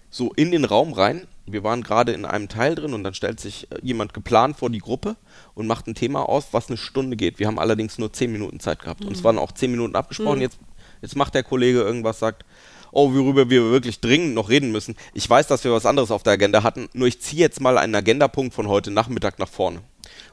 so 0.10 0.32
in 0.32 0.52
den 0.52 0.64
Raum 0.64 0.94
rein. 0.94 1.28
Wir 1.46 1.62
waren 1.62 1.84
gerade 1.84 2.14
in 2.14 2.24
einem 2.24 2.48
Teil 2.48 2.76
drin 2.76 2.94
und 2.94 3.04
dann 3.04 3.14
stellt 3.14 3.42
sich 3.42 3.70
äh, 3.70 3.76
jemand 3.82 4.14
geplant 4.14 4.56
vor 4.56 4.70
die 4.70 4.80
Gruppe 4.80 5.18
und 5.56 5.68
macht 5.68 5.88
ein 5.88 5.94
Thema 5.94 6.30
aus, 6.30 6.54
was 6.54 6.70
eine 6.70 6.78
Stunde 6.78 7.18
geht. 7.18 7.38
Wir 7.38 7.48
haben 7.48 7.60
allerdings 7.60 7.98
nur 7.98 8.14
10 8.14 8.32
Minuten 8.32 8.62
Zeit 8.62 8.80
gehabt. 8.80 9.04
Und 9.04 9.12
es 9.12 9.26
waren 9.26 9.38
auch 9.38 9.52
10 9.52 9.72
Minuten 9.72 9.98
abgesprochen. 9.98 10.40
Jetzt, 10.40 10.58
jetzt 11.02 11.18
macht 11.18 11.36
der 11.36 11.44
Kollege 11.44 11.82
irgendwas, 11.82 12.20
sagt, 12.20 12.46
oh, 12.94 13.14
worüber 13.14 13.50
wir 13.50 13.72
wirklich 13.72 14.00
dringend 14.00 14.36
noch 14.36 14.48
reden 14.48 14.72
müssen. 14.72 14.96
Ich 15.14 15.30
weiß, 15.30 15.48
dass 15.48 15.66
wir 15.66 15.74
was 15.74 15.86
anderes 15.86 16.12
auf 16.12 16.24
der 16.24 16.32
Agenda 16.32 16.64
hatten, 16.64 16.88
nur 16.94 17.10
ich 17.10 17.20
ziehe 17.20 17.42
jetzt 17.42 17.60
mal 17.60 17.78
einen 17.78 17.96
Agendapunkt 17.96 18.54
von 18.54 18.70
heute 18.70 18.90
Nachmittag 18.90 19.38
nach 19.38 19.50
vorne. 19.50 19.82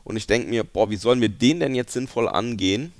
Und 0.05 0.17
ich 0.17 0.29
denke 0.29 0.49
mir, 0.49 0.62
boah, 0.62 0.91
wie 0.91 0.97
sollen 0.97 1.21
wir 1.21 1.29
den 1.29 1.59
denn 1.59 1.75
jetzt 1.75 1.93
sinnvoll 1.93 2.29
angehen 2.29 2.93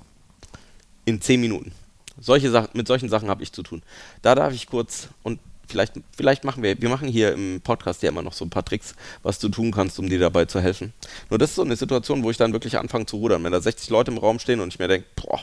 in 1.07 1.21
10 1.21 1.39
Minuten? 1.39 1.71
Solche 2.19 2.51
Sachen, 2.51 2.69
mit 2.73 2.87
solchen 2.87 3.09
Sachen 3.09 3.29
habe 3.29 3.43
ich 3.43 3.53
zu 3.53 3.63
tun. 3.63 3.81
Da 4.21 4.35
darf 4.35 4.53
ich 4.53 4.67
kurz 4.67 5.07
und 5.23 5.39
vielleicht, 5.67 5.93
vielleicht 6.15 6.43
machen 6.43 6.63
wir, 6.63 6.81
wir 6.81 6.89
machen 6.89 7.07
hier 7.07 7.33
im 7.33 7.61
Podcast 7.63 8.03
ja 8.03 8.09
immer 8.09 8.21
noch 8.21 8.33
so 8.33 8.43
ein 8.43 8.49
paar 8.49 8.65
Tricks, 8.65 8.95
was 9.23 9.39
du 9.39 9.49
tun 9.49 9.71
kannst, 9.71 9.99
um 9.99 10.09
dir 10.09 10.19
dabei 10.19 10.45
zu 10.45 10.59
helfen. 10.59 10.93
Nur 11.29 11.39
das 11.39 11.51
ist 11.51 11.55
so 11.55 11.63
eine 11.63 11.75
Situation, 11.75 12.23
wo 12.23 12.31
ich 12.31 12.37
dann 12.37 12.53
wirklich 12.53 12.77
anfange 12.77 13.05
zu 13.05 13.17
rudern. 13.17 13.43
Wenn 13.43 13.51
da 13.51 13.61
60 13.61 13.89
Leute 13.89 14.11
im 14.11 14.17
Raum 14.17 14.39
stehen 14.39 14.59
und 14.59 14.73
ich 14.73 14.79
mir 14.79 14.87
denke, 14.87 15.07
boah, 15.15 15.41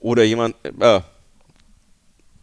oder 0.00 0.24
jemand, 0.24 0.56
äh, 0.80 1.00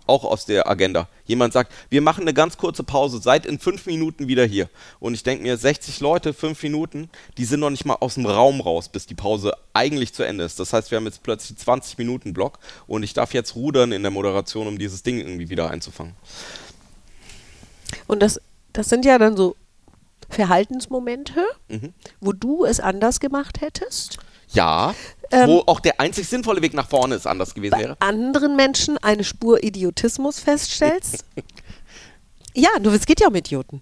auch 0.08 0.24
aus 0.26 0.46
der 0.46 0.68
Agenda. 0.70 1.08
Jemand 1.26 1.54
sagt, 1.54 1.72
wir 1.90 2.02
machen 2.02 2.22
eine 2.22 2.34
ganz 2.34 2.58
kurze 2.58 2.84
Pause, 2.84 3.22
seid 3.22 3.46
in 3.46 3.60
fünf 3.60 3.86
Minuten 3.86 4.28
wieder 4.28 4.46
hier. 4.46 4.70
Und 5.00 5.14
ich 5.14 5.24
denke 5.24 5.44
mir, 5.44 5.58
60 5.58 6.00
Leute, 6.00 6.34
fünf 6.34 6.62
Minuten, 6.64 7.10
die 7.38 7.46
sind 7.46 7.60
noch 7.62 7.70
nicht 7.70 7.86
mal 7.86 7.98
aus 8.00 8.16
dem 8.16 8.26
Raum 8.26 8.62
raus, 8.62 8.90
bis 8.90 9.06
die 9.06 9.16
Pause 9.16 9.54
eigentlich 9.74 10.14
zu 10.14 10.24
Ende 10.24 10.44
ist. 10.44 10.60
Das 10.60 10.74
heißt, 10.74 10.92
wir 10.92 10.98
haben 10.98 11.06
jetzt 11.06 11.24
plötzlich 11.24 11.58
20 11.58 11.98
Minuten 11.98 12.34
Block 12.34 12.60
und 12.88 13.04
ich 13.04 13.14
darf 13.14 13.34
jetzt 13.34 13.56
rudern 13.56 13.92
in 13.92 14.02
der 14.02 14.12
Moderation, 14.12 14.68
um 14.68 14.78
dieses 14.78 15.04
Ding 15.04 15.20
irgendwie 15.20 15.50
wieder 15.50 15.70
einzufangen. 15.70 16.16
Und 18.08 18.22
das, 18.22 18.42
das 18.74 18.90
sind 18.90 19.06
ja 19.06 19.18
dann 19.18 19.38
so 19.38 19.56
Verhaltensmomente, 20.30 21.44
Mhm. 21.70 21.94
wo 22.20 22.34
du 22.34 22.66
es 22.66 22.80
anders 22.80 23.20
gemacht 23.20 23.62
hättest. 23.62 24.18
Ja. 24.54 24.96
Ähm, 25.32 25.50
wo 25.50 25.64
auch 25.66 25.80
der 25.80 26.00
einzig 26.00 26.28
sinnvolle 26.28 26.62
Weg 26.62 26.74
nach 26.74 26.88
vorne 26.88 27.16
ist 27.16 27.26
anders 27.26 27.54
gewesen 27.56 27.80
wäre. 27.80 27.98
anderen 28.00 28.56
Menschen 28.56 28.98
eine 29.00 29.24
Spur 29.24 29.64
Idiotismus 29.64 30.40
feststellst. 30.40 31.26
ja, 32.54 32.70
nur 32.80 32.94
es 32.94 33.06
geht 33.06 33.20
ja 33.20 33.28
um 33.28 33.36
Idioten. 33.36 33.82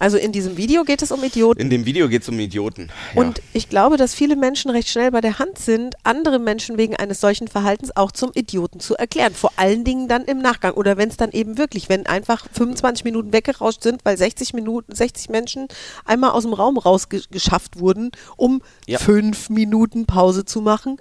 Also 0.00 0.16
in 0.16 0.32
diesem 0.32 0.56
Video 0.56 0.82
geht 0.84 1.02
es 1.02 1.12
um 1.12 1.22
Idioten. 1.22 1.60
In 1.60 1.68
dem 1.68 1.84
Video 1.84 2.08
geht 2.08 2.22
es 2.22 2.28
um 2.30 2.40
Idioten. 2.40 2.88
Ja. 3.14 3.20
Und 3.20 3.42
ich 3.52 3.68
glaube, 3.68 3.98
dass 3.98 4.14
viele 4.14 4.34
Menschen 4.34 4.70
recht 4.70 4.88
schnell 4.88 5.10
bei 5.10 5.20
der 5.20 5.38
Hand 5.38 5.58
sind, 5.58 5.94
andere 6.04 6.38
Menschen 6.38 6.78
wegen 6.78 6.96
eines 6.96 7.20
solchen 7.20 7.48
Verhaltens 7.48 7.94
auch 7.94 8.10
zum 8.10 8.30
Idioten 8.34 8.80
zu 8.80 8.96
erklären. 8.96 9.34
Vor 9.34 9.52
allen 9.56 9.84
Dingen 9.84 10.08
dann 10.08 10.24
im 10.24 10.38
Nachgang. 10.38 10.72
Oder 10.72 10.96
wenn 10.96 11.10
es 11.10 11.18
dann 11.18 11.32
eben 11.32 11.58
wirklich, 11.58 11.90
wenn 11.90 12.06
einfach 12.06 12.46
25 12.50 13.04
Minuten 13.04 13.34
weggerauscht 13.34 13.82
sind, 13.82 14.02
weil 14.06 14.16
60 14.16 14.54
Minuten, 14.54 14.94
60 14.94 15.28
Menschen 15.28 15.68
einmal 16.06 16.30
aus 16.30 16.44
dem 16.44 16.54
Raum 16.54 16.78
rausgeschafft 16.78 17.78
wurden, 17.78 18.10
um 18.38 18.62
Ja. 18.86 18.98
fünf 18.98 19.50
Minuten 19.50 20.06
Pause 20.06 20.46
zu 20.46 20.62
machen. 20.62 20.96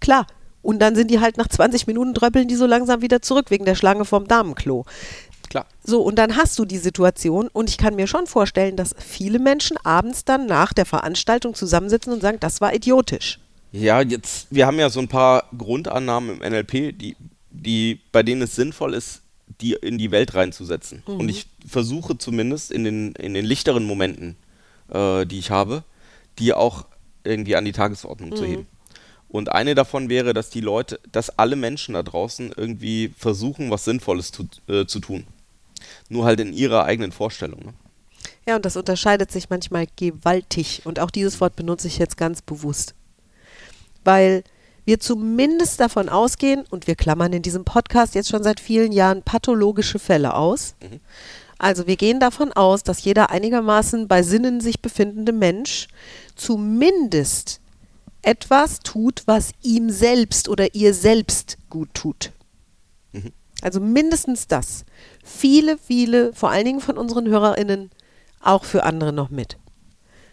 Klar. 0.00 0.26
Und 0.62 0.78
dann 0.80 0.94
sind 0.94 1.10
die 1.10 1.20
halt 1.20 1.36
nach 1.36 1.48
20 1.48 1.86
Minuten 1.86 2.14
dröppeln 2.14 2.48
die 2.48 2.56
so 2.56 2.66
langsam 2.66 3.00
wieder 3.02 3.22
zurück 3.22 3.50
wegen 3.50 3.64
der 3.64 3.74
Schlange 3.74 4.04
vom 4.04 4.26
Damenklo. 4.28 4.84
Klar. 5.50 5.66
So, 5.82 6.00
und 6.00 6.14
dann 6.14 6.36
hast 6.36 6.58
du 6.58 6.64
die 6.64 6.78
Situation 6.78 7.48
und 7.52 7.68
ich 7.68 7.76
kann 7.76 7.96
mir 7.96 8.06
schon 8.06 8.26
vorstellen, 8.26 8.76
dass 8.76 8.94
viele 8.96 9.40
Menschen 9.40 9.76
abends 9.78 10.24
dann 10.24 10.46
nach 10.46 10.72
der 10.72 10.86
Veranstaltung 10.86 11.54
zusammensitzen 11.54 12.12
und 12.12 12.22
sagen, 12.22 12.38
das 12.40 12.60
war 12.60 12.72
idiotisch. 12.72 13.40
Ja, 13.72 14.00
jetzt, 14.00 14.46
wir 14.50 14.66
haben 14.66 14.78
ja 14.78 14.88
so 14.90 15.00
ein 15.00 15.08
paar 15.08 15.44
Grundannahmen 15.56 16.40
im 16.40 16.52
NLP, 16.52 16.96
die, 16.96 17.16
die, 17.50 18.00
bei 18.12 18.22
denen 18.22 18.42
es 18.42 18.54
sinnvoll 18.54 18.94
ist, 18.94 19.22
die 19.60 19.72
in 19.72 19.98
die 19.98 20.12
Welt 20.12 20.34
reinzusetzen. 20.34 21.02
Und 21.04 21.28
ich 21.28 21.46
versuche 21.66 22.16
zumindest 22.16 22.70
in 22.70 22.84
den, 22.84 23.12
in 23.12 23.34
den 23.34 23.44
lichteren 23.44 23.84
Momenten, 23.84 24.36
äh, 24.88 25.26
die 25.26 25.38
ich 25.38 25.50
habe, 25.50 25.82
die 26.38 26.54
auch 26.54 26.86
irgendwie 27.24 27.56
an 27.56 27.64
die 27.64 27.72
Tagesordnung 27.72 28.34
zu 28.34 28.44
heben. 28.44 28.66
Und 29.28 29.52
eine 29.52 29.74
davon 29.74 30.08
wäre, 30.08 30.32
dass 30.34 30.50
die 30.50 30.60
Leute, 30.60 30.98
dass 31.12 31.38
alle 31.38 31.54
Menschen 31.54 31.94
da 31.94 32.02
draußen 32.02 32.52
irgendwie 32.56 33.12
versuchen, 33.16 33.70
was 33.70 33.84
Sinnvolles 33.84 34.32
zu, 34.32 34.48
äh, 34.68 34.86
zu 34.86 34.98
tun. 34.98 35.24
Nur 36.10 36.26
halt 36.26 36.40
in 36.40 36.52
ihrer 36.52 36.84
eigenen 36.84 37.12
Vorstellung. 37.12 37.60
Ne? 37.60 37.72
Ja, 38.46 38.56
und 38.56 38.66
das 38.66 38.76
unterscheidet 38.76 39.32
sich 39.32 39.48
manchmal 39.48 39.86
gewaltig. 39.96 40.82
Und 40.84 41.00
auch 41.00 41.10
dieses 41.10 41.40
Wort 41.40 41.56
benutze 41.56 41.86
ich 41.86 41.98
jetzt 41.98 42.18
ganz 42.18 42.42
bewusst. 42.42 42.94
Weil 44.04 44.44
wir 44.84 44.98
zumindest 44.98 45.78
davon 45.78 46.08
ausgehen, 46.08 46.64
und 46.68 46.86
wir 46.86 46.96
klammern 46.96 47.32
in 47.32 47.42
diesem 47.42 47.64
Podcast 47.64 48.14
jetzt 48.14 48.28
schon 48.28 48.42
seit 48.42 48.60
vielen 48.60 48.92
Jahren 48.92 49.22
pathologische 49.22 49.98
Fälle 49.98 50.34
aus. 50.34 50.74
Also 51.58 51.86
wir 51.86 51.96
gehen 51.96 52.20
davon 52.20 52.52
aus, 52.52 52.82
dass 52.82 53.04
jeder 53.04 53.30
einigermaßen 53.30 54.08
bei 54.08 54.22
Sinnen 54.22 54.60
sich 54.60 54.80
befindende 54.80 55.32
Mensch 55.32 55.88
zumindest 56.34 57.60
etwas 58.22 58.80
tut, 58.80 59.22
was 59.26 59.52
ihm 59.62 59.90
selbst 59.90 60.48
oder 60.48 60.74
ihr 60.74 60.94
selbst 60.94 61.58
gut 61.68 61.90
tut. 61.94 62.32
Also 63.62 63.80
mindestens 63.80 64.48
das. 64.48 64.84
Viele, 65.24 65.78
viele, 65.78 66.32
vor 66.32 66.50
allen 66.50 66.64
Dingen 66.64 66.80
von 66.80 66.98
unseren 66.98 67.28
HörerInnen, 67.28 67.90
auch 68.40 68.64
für 68.64 68.84
andere 68.84 69.12
noch 69.12 69.30
mit. 69.30 69.58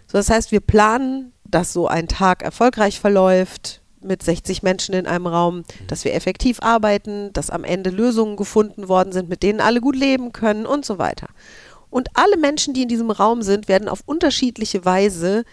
So, 0.07 0.17
das 0.17 0.29
heißt, 0.29 0.51
wir 0.51 0.61
planen, 0.61 1.33
dass 1.43 1.73
so 1.73 1.87
ein 1.87 2.07
Tag 2.07 2.41
erfolgreich 2.41 2.99
verläuft 2.99 3.81
mit 4.01 4.23
60 4.23 4.63
Menschen 4.63 4.93
in 4.95 5.07
einem 5.07 5.27
Raum, 5.27 5.63
dass 5.87 6.05
wir 6.05 6.13
effektiv 6.13 6.59
arbeiten, 6.61 7.33
dass 7.33 7.49
am 7.49 7.63
Ende 7.63 7.89
Lösungen 7.89 8.37
gefunden 8.37 8.87
worden 8.87 9.11
sind, 9.11 9.27
mit 9.27 9.43
denen 9.43 9.59
alle 9.59 9.81
gut 9.81 9.95
leben 9.95 10.31
können 10.31 10.65
und 10.65 10.85
so 10.85 10.97
weiter. 10.97 11.27
Und 11.89 12.09
alle 12.13 12.37
Menschen, 12.37 12.73
die 12.73 12.83
in 12.83 12.89
diesem 12.89 13.11
Raum 13.11 13.41
sind, 13.41 13.67
werden 13.67 13.89
auf 13.89 14.01
unterschiedliche 14.05 14.85
Weise 14.85 15.43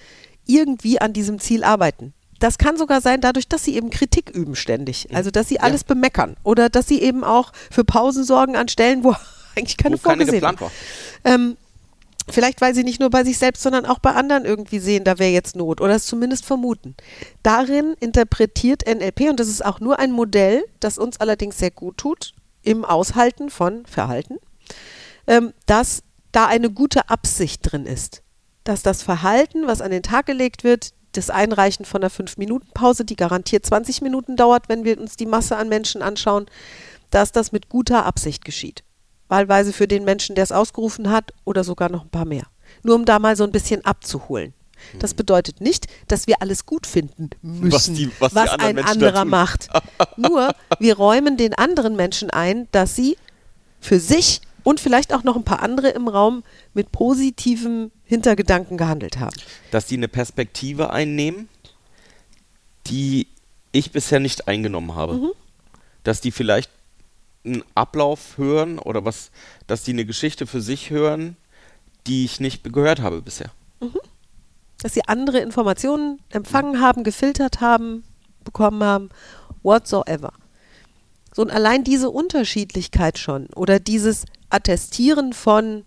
irgendwie 0.47 1.01
an 1.01 1.13
diesem 1.13 1.39
Ziel 1.39 1.65
arbeiten. 1.65 2.13
Das 2.45 2.59
kann 2.59 2.77
sogar 2.77 3.01
sein 3.01 3.23
dadurch, 3.23 3.49
dass 3.49 3.65
sie 3.65 3.75
eben 3.75 3.89
Kritik 3.89 4.29
üben 4.29 4.55
ständig. 4.55 5.09
Also, 5.15 5.31
dass 5.31 5.49
sie 5.49 5.61
alles 5.61 5.83
bemeckern 5.83 6.37
oder 6.43 6.69
dass 6.69 6.87
sie 6.87 7.01
eben 7.01 7.25
auch 7.25 7.55
für 7.71 7.85
Pausen 7.85 8.23
sorgen 8.23 8.55
an 8.55 8.69
Stellen, 8.69 9.03
wo 9.03 9.17
eigentlich 9.57 9.79
keine 9.79 9.97
Wo 9.97 10.03
keine 10.03 10.27
vorgesehen 10.27 10.43
geplant 10.43 10.61
war. 10.61 10.71
ähm, 11.25 11.57
vielleicht 12.29 12.61
weil 12.61 12.75
sie 12.75 12.85
nicht 12.85 13.01
nur 13.01 13.09
bei 13.09 13.25
sich 13.25 13.39
selbst, 13.39 13.63
sondern 13.63 13.87
auch 13.87 13.99
bei 13.99 14.13
anderen 14.13 14.45
irgendwie 14.45 14.79
sehen, 14.79 15.05
da 15.05 15.19
wäre 15.19 15.31
jetzt 15.31 15.57
Not 15.57 15.81
oder 15.81 15.95
es 15.95 16.05
zumindest 16.05 16.45
vermuten. 16.45 16.97
Darin 17.43 17.95
interpretiert 17.99 18.87
NLP, 18.87 19.31
und 19.31 19.41
das 19.41 19.49
ist 19.49 19.65
auch 19.65 19.81
nur 19.81 19.99
ein 19.99 20.13
Modell, 20.13 20.67
das 20.81 20.99
uns 20.99 21.21
allerdings 21.21 21.57
sehr 21.57 21.71
gut 21.71 21.97
tut, 21.97 22.35
im 22.63 22.85
Aushalten 22.85 23.49
von 23.49 23.87
Verhalten, 23.87 24.37
ähm, 25.27 25.55
dass 25.65 26.03
da 26.31 26.45
eine 26.45 26.71
gute 26.71 27.09
Absicht 27.09 27.61
drin 27.63 27.87
ist. 27.87 28.21
Dass 28.65 28.83
das 28.83 29.03
Verhalten, 29.03 29.67
was 29.67 29.81
an 29.81 29.93
den 29.93 30.03
Tag 30.03 30.27
gelegt 30.27 30.63
wird, 30.63 30.93
das 31.17 31.31
Einreichen 31.31 31.85
von 31.85 32.03
einer 32.03 32.11
5-Minuten-Pause, 32.11 33.05
die 33.05 33.17
garantiert 33.17 33.65
20 33.67 34.03
Minuten 34.03 34.37
dauert, 34.37 34.69
wenn 34.69 34.85
wir 34.85 35.01
uns 35.01 35.17
die 35.17 35.27
Masse 35.27 35.57
an 35.57 35.69
Menschen 35.69 36.03
anschauen, 36.03 36.47
dass 37.11 37.33
das 37.33 37.53
mit 37.53 37.69
guter 37.69 38.05
Absicht 38.07 38.45
geschieht. 38.45 38.83
Wahlweise 39.29 39.73
für 39.73 39.89
den 39.89 40.05
Menschen, 40.05 40.35
der 40.35 40.45
es 40.45 40.53
ausgerufen 40.53 41.11
hat 41.11 41.33
oder 41.45 41.65
sogar 41.65 41.89
noch 41.89 42.03
ein 42.05 42.11
paar 42.11 42.25
mehr. 42.27 42.45
Nur 42.83 42.95
um 42.97 43.05
da 43.05 43.19
mal 43.19 43.37
so 43.37 43.45
ein 43.45 43.53
bisschen 43.53 43.85
abzuholen. 43.85 44.53
Das 44.99 45.15
bedeutet 45.15 45.61
nicht, 45.63 45.87
dass 46.09 46.27
wir 46.27 46.43
alles 46.43 46.67
gut 46.67 46.87
finden 46.87 47.31
müssen, 47.41 47.73
Was 47.73 47.85
die- 47.87 48.11
was 48.19 48.37
anderen 48.37 48.61
ein 48.61 48.75
Menschen 48.75 48.91
anderer 48.91 49.25
macht. 49.25 49.69
Nur, 50.17 50.53
wir 50.79 50.97
räumen 50.97 51.37
den 51.39 51.55
anderen 51.55 51.97
Menschen 51.97 52.29
ein, 52.31 52.69
dass 52.73 52.95
sie 52.95 53.17
für 53.81 53.99
sich 53.99 54.41
und 54.65 54.81
vielleicht 54.81 55.13
auch 55.13 55.23
noch 55.23 55.37
ein 55.37 55.45
paar 55.45 55.63
andere 55.63 55.91
im 55.91 56.09
Raum 56.09 56.43
mit 56.73 56.91
positivem 56.91 57.93
Hintergedanken 58.05 58.77
gehandelt 58.77 59.19
haben. 59.21 59.37
dass 59.71 59.87
die 59.87 59.97
eine 59.97 60.09
Perspektive 60.09 60.91
einnehmen, 60.91 61.49
die 62.89 63.29
ich 63.71 63.93
bisher 63.93 64.21
nicht 64.21 64.49
eingenommen 64.49 64.95
habe. 64.95 65.15
Mhm. 65.15 65.31
Dass 66.03 66.21
die 66.21 66.33
vielleicht 66.33 66.71
einen 67.45 67.63
Ablauf 67.75 68.39
hören 68.39 68.79
oder 68.79 69.05
was, 69.05 69.31
dass 69.67 69.83
die 69.83 69.93
eine 69.93 70.05
Geschichte 70.05 70.47
für 70.47 70.61
sich 70.61 70.91
hören, 70.91 71.37
die 72.07 72.25
ich 72.25 72.41
nicht 72.41 72.65
gehört 72.73 73.01
habe 73.01 73.23
bisher. 73.23 73.51
dass 74.83 74.95
sie 74.95 75.05
andere 75.07 75.39
Informationen 75.39 76.21
empfangen 76.31 76.81
haben, 76.81 77.05
gefiltert 77.05 77.61
haben, 77.61 78.05
bekommen 78.45 78.83
haben, 78.83 79.09
whatsoever. 79.63 80.33
So 81.35 81.43
und 81.43 81.51
allein 81.51 81.83
diese 81.83 82.11
Unterschiedlichkeit 82.11 83.19
schon 83.19 83.49
oder 83.57 83.81
dieses 83.81 84.25
Attestieren 84.51 85.33
von 85.33 85.85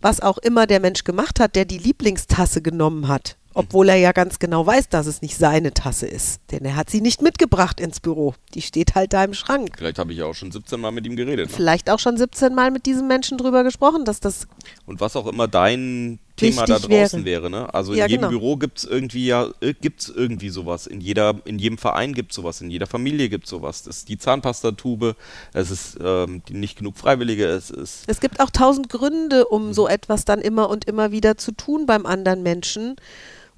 was 0.00 0.20
auch 0.20 0.38
immer 0.38 0.66
der 0.66 0.80
Mensch 0.80 1.04
gemacht 1.04 1.40
hat, 1.40 1.56
der 1.56 1.64
die 1.64 1.78
Lieblingstasse 1.78 2.62
genommen 2.62 3.08
hat, 3.08 3.36
obwohl 3.52 3.88
er 3.88 3.96
ja 3.96 4.12
ganz 4.12 4.38
genau 4.38 4.64
weiß, 4.64 4.88
dass 4.88 5.06
es 5.06 5.22
nicht 5.22 5.36
seine 5.36 5.74
Tasse 5.74 6.06
ist, 6.06 6.40
denn 6.52 6.64
er 6.64 6.76
hat 6.76 6.88
sie 6.88 7.00
nicht 7.00 7.20
mitgebracht 7.20 7.80
ins 7.80 7.98
Büro. 7.98 8.34
Die 8.54 8.62
steht 8.62 8.94
halt 8.94 9.12
da 9.12 9.24
im 9.24 9.34
Schrank. 9.34 9.74
Vielleicht 9.76 9.98
habe 9.98 10.12
ich 10.12 10.18
ja 10.18 10.26
auch 10.26 10.34
schon 10.34 10.52
17 10.52 10.80
Mal 10.80 10.92
mit 10.92 11.04
ihm 11.04 11.16
geredet. 11.16 11.48
Ne? 11.48 11.52
Vielleicht 11.54 11.90
auch 11.90 11.98
schon 11.98 12.16
17 12.16 12.54
Mal 12.54 12.70
mit 12.70 12.86
diesem 12.86 13.08
Menschen 13.08 13.38
drüber 13.38 13.64
gesprochen, 13.64 14.04
dass 14.04 14.20
das 14.20 14.46
Und 14.86 15.00
was 15.00 15.16
auch 15.16 15.26
immer 15.26 15.48
dein 15.48 16.20
Thema 16.50 16.66
da 16.66 16.74
Wichtig 16.74 16.90
wäre. 16.90 17.02
draußen 17.02 17.24
wäre. 17.24 17.50
ne? 17.50 17.72
Also 17.72 17.94
Ja, 17.94 18.04
in 18.04 18.10
jedem 18.10 18.28
genau. 18.28 18.38
Büro 18.38 18.56
gibt 18.56 18.78
es 18.78 18.84
irgendwie 18.84 19.26
ja, 19.26 19.48
äh, 19.60 19.74
gibt's 19.80 20.08
irgendwie 20.08 20.48
sowas. 20.50 20.86
In, 20.86 21.00
jeder, 21.00 21.34
in 21.44 21.58
jedem 21.58 21.78
Verein 21.78 22.12
gibt 22.14 22.32
es 22.32 22.36
sowas, 22.36 22.60
in 22.60 22.70
jeder 22.70 22.86
Familie 22.86 23.28
gibt 23.28 23.44
es 23.44 23.50
sowas. 23.50 23.82
Das 23.82 23.98
ist 23.98 24.08
die 24.08 24.18
Zahnpastatube, 24.18 25.16
es 25.52 25.70
ist 25.70 25.98
ähm, 26.02 26.42
nicht 26.50 26.76
genug 26.78 26.96
Freiwillige, 26.96 27.46
es 27.46 27.70
ist 27.70 28.04
Es 28.06 28.20
gibt 28.20 28.40
auch 28.40 28.50
tausend 28.50 28.88
Gründe, 28.88 29.46
um 29.46 29.72
so 29.72 29.88
etwas 29.88 30.24
dann 30.24 30.40
immer 30.40 30.68
und 30.68 30.84
immer 30.86 31.12
wieder 31.12 31.36
zu 31.36 31.52
tun 31.52 31.86
beim 31.86 32.06
anderen 32.06 32.42
Menschen, 32.42 32.96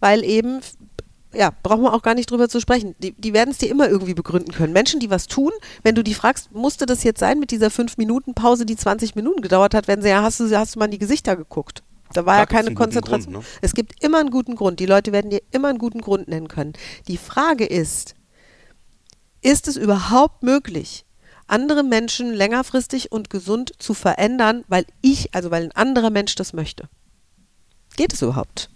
weil 0.00 0.24
eben, 0.24 0.60
ja, 1.32 1.50
brauchen 1.62 1.82
wir 1.82 1.94
auch 1.94 2.02
gar 2.02 2.14
nicht 2.14 2.30
drüber 2.30 2.48
zu 2.48 2.60
sprechen. 2.60 2.94
Die, 2.98 3.12
die 3.12 3.32
werden 3.32 3.50
es 3.50 3.58
dir 3.58 3.70
immer 3.70 3.88
irgendwie 3.88 4.14
begründen 4.14 4.52
können. 4.52 4.72
Menschen, 4.72 5.00
die 5.00 5.10
was 5.10 5.26
tun, 5.26 5.50
wenn 5.82 5.94
du 5.94 6.04
die 6.04 6.14
fragst, 6.14 6.52
musste 6.52 6.86
das 6.86 7.02
jetzt 7.02 7.20
sein 7.20 7.38
mit 7.38 7.50
dieser 7.50 7.68
5-Minuten-Pause, 7.68 8.66
die 8.66 8.76
20 8.76 9.14
Minuten 9.14 9.40
gedauert 9.42 9.74
hat, 9.74 9.88
werden 9.88 10.02
sie 10.02 10.08
ja, 10.10 10.22
hast 10.22 10.40
du, 10.40 10.56
hast 10.56 10.74
du 10.74 10.78
mal 10.78 10.84
in 10.86 10.90
die 10.92 10.98
Gesichter 10.98 11.36
geguckt? 11.36 11.82
Da 12.14 12.24
war 12.24 12.34
Klar, 12.34 12.38
ja 12.40 12.46
keine 12.46 12.74
Konzentration. 12.74 13.34
Grund, 13.34 13.44
ne? 13.46 13.52
Es 13.60 13.74
gibt 13.74 14.02
immer 14.02 14.18
einen 14.18 14.30
guten 14.30 14.56
Grund. 14.56 14.80
Die 14.80 14.86
Leute 14.86 15.12
werden 15.12 15.30
dir 15.30 15.42
immer 15.50 15.68
einen 15.68 15.78
guten 15.78 16.00
Grund 16.00 16.28
nennen 16.28 16.48
können. 16.48 16.72
Die 17.08 17.18
Frage 17.18 17.66
ist, 17.66 18.14
ist 19.42 19.68
es 19.68 19.76
überhaupt 19.76 20.42
möglich, 20.42 21.04
andere 21.46 21.82
Menschen 21.82 22.32
längerfristig 22.32 23.12
und 23.12 23.28
gesund 23.30 23.72
zu 23.78 23.92
verändern, 23.92 24.64
weil 24.68 24.86
ich, 25.02 25.34
also 25.34 25.50
weil 25.50 25.64
ein 25.64 25.72
anderer 25.72 26.10
Mensch 26.10 26.34
das 26.36 26.52
möchte? 26.52 26.88
Geht 27.96 28.12
es 28.12 28.22
überhaupt? 28.22 28.70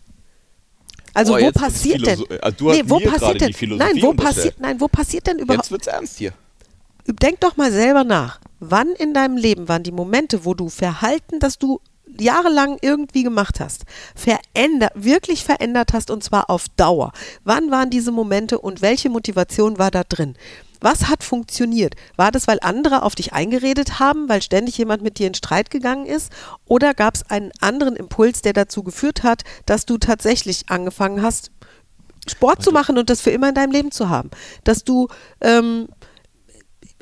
Also 1.14 1.37
Oh, 1.37 1.40
wo 1.40 1.51
passiert 1.53 2.07
denn? 2.07 2.24
also 2.42 2.70
hast 2.70 2.90
wo 2.90 3.01
passiert 3.01 3.40
denn? 3.40 3.77
Nein, 3.77 4.03
wo 4.03 4.12
passiert? 4.12 4.61
Nein, 4.61 4.81
wo 4.81 4.88
passiert 4.88 5.27
denn 5.27 5.38
überhaupt? 5.38 5.64
Jetzt 5.64 5.70
wird's 5.70 5.87
ernst 5.87 6.18
hier. 6.18 6.33
Denk 7.07 7.40
doch 7.40 7.57
mal 7.57 7.72
selber 7.72 8.05
nach. 8.05 8.40
Wann 8.61 8.90
in 8.90 9.14
deinem 9.14 9.37
Leben 9.37 9.68
waren 9.68 9.83
die 9.83 9.92
Momente, 9.92 10.44
wo 10.44 10.55
du 10.55 10.68
Verhalten, 10.68 11.40
das 11.40 11.59
du 11.59 11.81
jahrelang 12.20 12.78
irgendwie 12.81 13.22
gemacht 13.22 13.61
hast, 13.61 13.85
verändert, 14.14 14.92
wirklich 14.94 15.44
verändert 15.44 15.92
hast 15.92 16.11
und 16.11 16.22
zwar 16.22 16.50
auf 16.50 16.66
Dauer? 16.76 17.12
Wann 17.44 17.70
waren 17.70 17.90
diese 17.90 18.12
Momente 18.12 18.59
und 18.59 18.83
welche 18.83 19.11
Motivation 19.11 19.78
war 19.78 19.90
da 19.90 20.04
drin? 20.04 20.37
Was 20.81 21.09
hat 21.09 21.24
funktioniert? 21.24 21.94
War 22.16 22.31
das, 22.31 22.46
weil 22.46 22.59
andere 22.61 23.02
auf 23.02 23.14
dich 23.14 23.33
eingeredet 23.33 23.98
haben, 23.98 24.28
weil 24.28 24.42
ständig 24.42 24.78
jemand 24.78 25.02
mit 25.02 25.18
dir 25.18 25.26
in 25.26 25.35
Streit 25.35 25.70
gegangen 25.70 26.07
ist? 26.07 26.33
Oder 26.66 26.94
gab 26.94 27.16
es 27.16 27.28
einen 27.28 27.50
anderen 27.61 27.96
Impuls, 27.96 28.42
der 28.42 28.52
dazu 28.52 28.85
geführt 28.85 29.24
hat, 29.24 29.42
dass 29.66 29.87
du 29.87 29.98
tatsächlich 29.98 30.64
angefangen 30.68 31.22
hast, 31.22 31.50
Sport 32.28 32.62
zu 32.62 32.72
machen 32.72 32.98
und 32.98 33.11
das 33.11 33.20
für 33.20 33.31
immer 33.31 33.48
in 33.48 33.54
deinem 33.54 33.72
Leben 33.72 33.90
zu 33.90 34.09
haben. 34.09 34.31
Dass 34.62 34.85
du 34.85 35.09
ähm, 35.40 35.88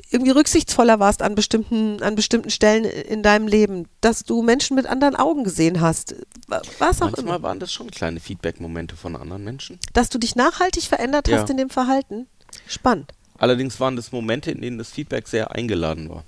irgendwie 0.09 0.31
rücksichtsvoller 0.31 0.99
warst 0.99 1.21
an 1.21 1.35
bestimmten, 1.35 2.01
an 2.01 2.15
bestimmten 2.15 2.49
Stellen 2.49 2.85
in 2.85 3.23
deinem 3.23 3.47
Leben, 3.47 3.87
dass 4.01 4.23
du 4.23 4.41
Menschen 4.41 4.75
mit 4.75 4.85
anderen 4.85 5.15
Augen 5.15 5.43
gesehen 5.43 5.81
hast, 5.81 6.15
wa- 6.47 6.61
was 6.79 7.01
auch 7.01 7.11
Manchmal 7.11 7.35
immer. 7.37 7.43
waren 7.43 7.59
das 7.59 7.73
schon 7.73 7.91
kleine 7.91 8.19
Feedback-Momente 8.19 8.95
von 8.95 9.15
anderen 9.15 9.43
Menschen. 9.43 9.79
Dass 9.93 10.09
du 10.09 10.17
dich 10.17 10.35
nachhaltig 10.35 10.83
verändert 10.83 11.27
Ja. 11.27 11.39
hast 11.41 11.49
in 11.49 11.57
dem 11.57 11.69
Verhalten. 11.69 12.27
Spannend. 12.67 13.11
Allerdings 13.37 13.79
waren 13.79 13.95
das 13.95 14.11
Momente, 14.11 14.51
in 14.51 14.61
denen 14.61 14.77
das 14.77 14.89
Feedback 14.91 15.27
sehr 15.27 15.51
eingeladen 15.51 16.09
war. 16.09 16.23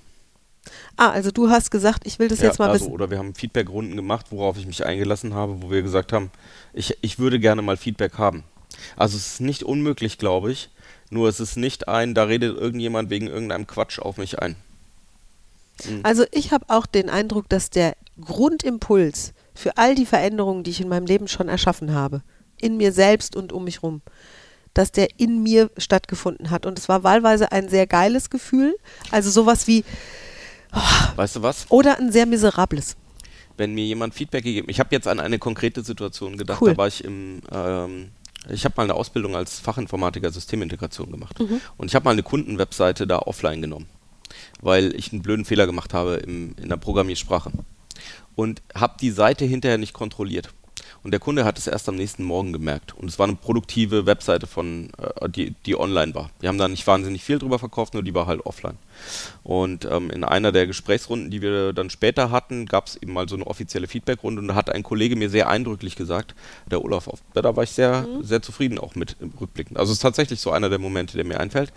Ah, 0.96 1.10
also 1.10 1.30
du 1.30 1.48
hast 1.48 1.70
gesagt, 1.70 2.06
ich 2.06 2.18
will 2.18 2.28
das 2.28 2.40
jetzt 2.40 2.58
mal 2.58 2.68
also, 2.68 2.84
wissen. 2.84 2.92
Oder 2.94 3.10
wir 3.10 3.16
haben 3.18 3.34
Feedback-Runden 3.34 3.96
gemacht, 3.96 4.26
worauf 4.30 4.58
ich 4.58 4.66
mich 4.66 4.84
eingelassen 4.84 5.32
habe, 5.34 5.62
wo 5.62 5.70
wir 5.70 5.80
gesagt 5.82 6.12
haben, 6.12 6.30
ich, 6.74 6.98
ich 7.00 7.18
würde 7.18 7.40
gerne 7.40 7.62
mal 7.62 7.78
Feedback 7.78 8.18
haben. 8.18 8.44
Also 8.96 9.16
es 9.16 9.26
ist 9.34 9.40
nicht 9.40 9.62
unmöglich, 9.62 10.18
glaube 10.18 10.52
ich. 10.52 10.68
Nur 11.10 11.28
es 11.28 11.40
ist 11.40 11.56
nicht 11.56 11.88
ein, 11.88 12.14
da 12.14 12.24
redet 12.24 12.56
irgendjemand 12.56 13.10
wegen 13.10 13.26
irgendeinem 13.26 13.66
Quatsch 13.66 13.98
auf 13.98 14.16
mich 14.16 14.38
ein. 14.38 14.56
Also 16.02 16.24
ich 16.30 16.52
habe 16.52 16.66
auch 16.68 16.86
den 16.86 17.08
Eindruck, 17.10 17.48
dass 17.48 17.70
der 17.70 17.96
Grundimpuls 18.20 19.32
für 19.54 19.76
all 19.76 19.94
die 19.94 20.06
Veränderungen, 20.06 20.62
die 20.62 20.70
ich 20.70 20.80
in 20.80 20.88
meinem 20.88 21.06
Leben 21.06 21.26
schon 21.26 21.48
erschaffen 21.48 21.92
habe, 21.94 22.22
in 22.60 22.76
mir 22.76 22.92
selbst 22.92 23.34
und 23.34 23.52
um 23.52 23.64
mich 23.64 23.82
rum, 23.82 24.02
dass 24.74 24.92
der 24.92 25.08
in 25.18 25.42
mir 25.42 25.70
stattgefunden 25.78 26.50
hat. 26.50 26.66
Und 26.66 26.78
es 26.78 26.88
war 26.88 27.02
wahlweise 27.02 27.50
ein 27.50 27.68
sehr 27.68 27.86
geiles 27.86 28.28
Gefühl, 28.30 28.76
also 29.10 29.30
sowas 29.30 29.66
wie, 29.66 29.84
Weißt 31.16 31.36
du 31.36 31.42
was? 31.42 31.66
oder 31.70 31.98
ein 31.98 32.12
sehr 32.12 32.26
miserables. 32.26 32.96
wenn 33.56 33.74
mir 33.74 33.84
jemand 33.84 34.14
Feedback 34.14 34.44
gegeben, 34.44 34.68
ich 34.70 34.80
habe 34.80 34.94
jetzt 34.94 35.08
an 35.08 35.18
eine 35.18 35.38
konkrete 35.38 35.82
Situation 35.82 36.36
gedacht, 36.36 36.60
Cool. 36.62 36.72
da 36.72 36.76
war 36.76 36.88
ich 36.88 37.02
im, 37.04 37.40
ähm, 37.52 38.10
ich 38.48 38.64
habe 38.64 38.74
mal 38.76 38.84
eine 38.84 38.94
Ausbildung 38.94 39.36
als 39.36 39.58
Fachinformatiker 39.58 40.30
Systemintegration 40.30 41.10
gemacht. 41.10 41.38
Und 41.76 41.88
ich 41.88 41.94
habe 41.94 42.04
mal 42.04 42.12
eine 42.12 42.22
Kundenwebseite 42.22 43.06
da 43.06 43.18
offline 43.18 43.60
genommen, 43.60 43.86
weil 44.60 44.94
ich 44.94 45.12
einen 45.12 45.22
blöden 45.22 45.44
Fehler 45.44 45.66
gemacht 45.66 45.92
habe 45.92 46.14
im, 46.14 46.54
in 46.56 46.68
der 46.68 46.76
Programmiersprache. 46.76 47.52
Und 48.34 48.62
habe 48.74 48.94
die 49.00 49.10
Seite 49.10 49.44
hinterher 49.44 49.76
nicht 49.76 49.92
kontrolliert. 49.92 50.50
Und 51.02 51.12
der 51.12 51.20
Kunde 51.20 51.46
hat 51.46 51.56
es 51.56 51.66
erst 51.66 51.88
am 51.88 51.96
nächsten 51.96 52.24
Morgen 52.24 52.52
gemerkt. 52.52 52.94
Und 52.94 53.08
es 53.08 53.18
war 53.18 53.26
eine 53.26 53.36
produktive 53.36 54.04
Webseite 54.04 54.46
von, 54.46 54.90
äh, 54.98 55.28
die, 55.30 55.54
die 55.64 55.78
online 55.78 56.14
war. 56.14 56.30
Wir 56.40 56.48
haben 56.50 56.58
da 56.58 56.68
nicht 56.68 56.86
wahnsinnig 56.86 57.24
viel 57.24 57.38
drüber 57.38 57.58
verkauft, 57.58 57.94
nur 57.94 58.02
die 58.02 58.12
war 58.14 58.26
halt 58.26 58.44
offline. 58.44 58.76
Und 59.42 59.86
ähm, 59.86 60.10
in 60.10 60.24
einer 60.24 60.52
der 60.52 60.66
Gesprächsrunden, 60.66 61.30
die 61.30 61.40
wir 61.40 61.72
dann 61.72 61.88
später 61.88 62.30
hatten, 62.30 62.66
gab 62.66 62.86
es 62.88 62.96
eben 62.96 63.14
mal 63.14 63.28
so 63.28 63.34
eine 63.34 63.46
offizielle 63.46 63.88
Feedbackrunde 63.88 64.42
und 64.42 64.48
da 64.48 64.54
hat 64.54 64.68
ein 64.68 64.82
Kollege 64.82 65.16
mir 65.16 65.30
sehr 65.30 65.48
eindrücklich 65.48 65.96
gesagt, 65.96 66.34
der 66.70 66.84
Olaf, 66.84 67.08
auf- 67.08 67.22
da 67.32 67.56
war 67.56 67.64
ich 67.64 67.70
sehr, 67.70 68.06
sehr 68.20 68.42
zufrieden 68.42 68.78
auch 68.78 68.94
mit 68.94 69.16
im 69.20 69.32
Rückblicken. 69.40 69.78
Also 69.78 69.92
es 69.92 69.98
ist 69.98 70.02
tatsächlich 70.02 70.40
so 70.40 70.50
einer 70.50 70.68
der 70.68 70.78
Momente, 70.78 71.16
der 71.16 71.24
mir 71.24 71.40
einfällt. 71.40 71.72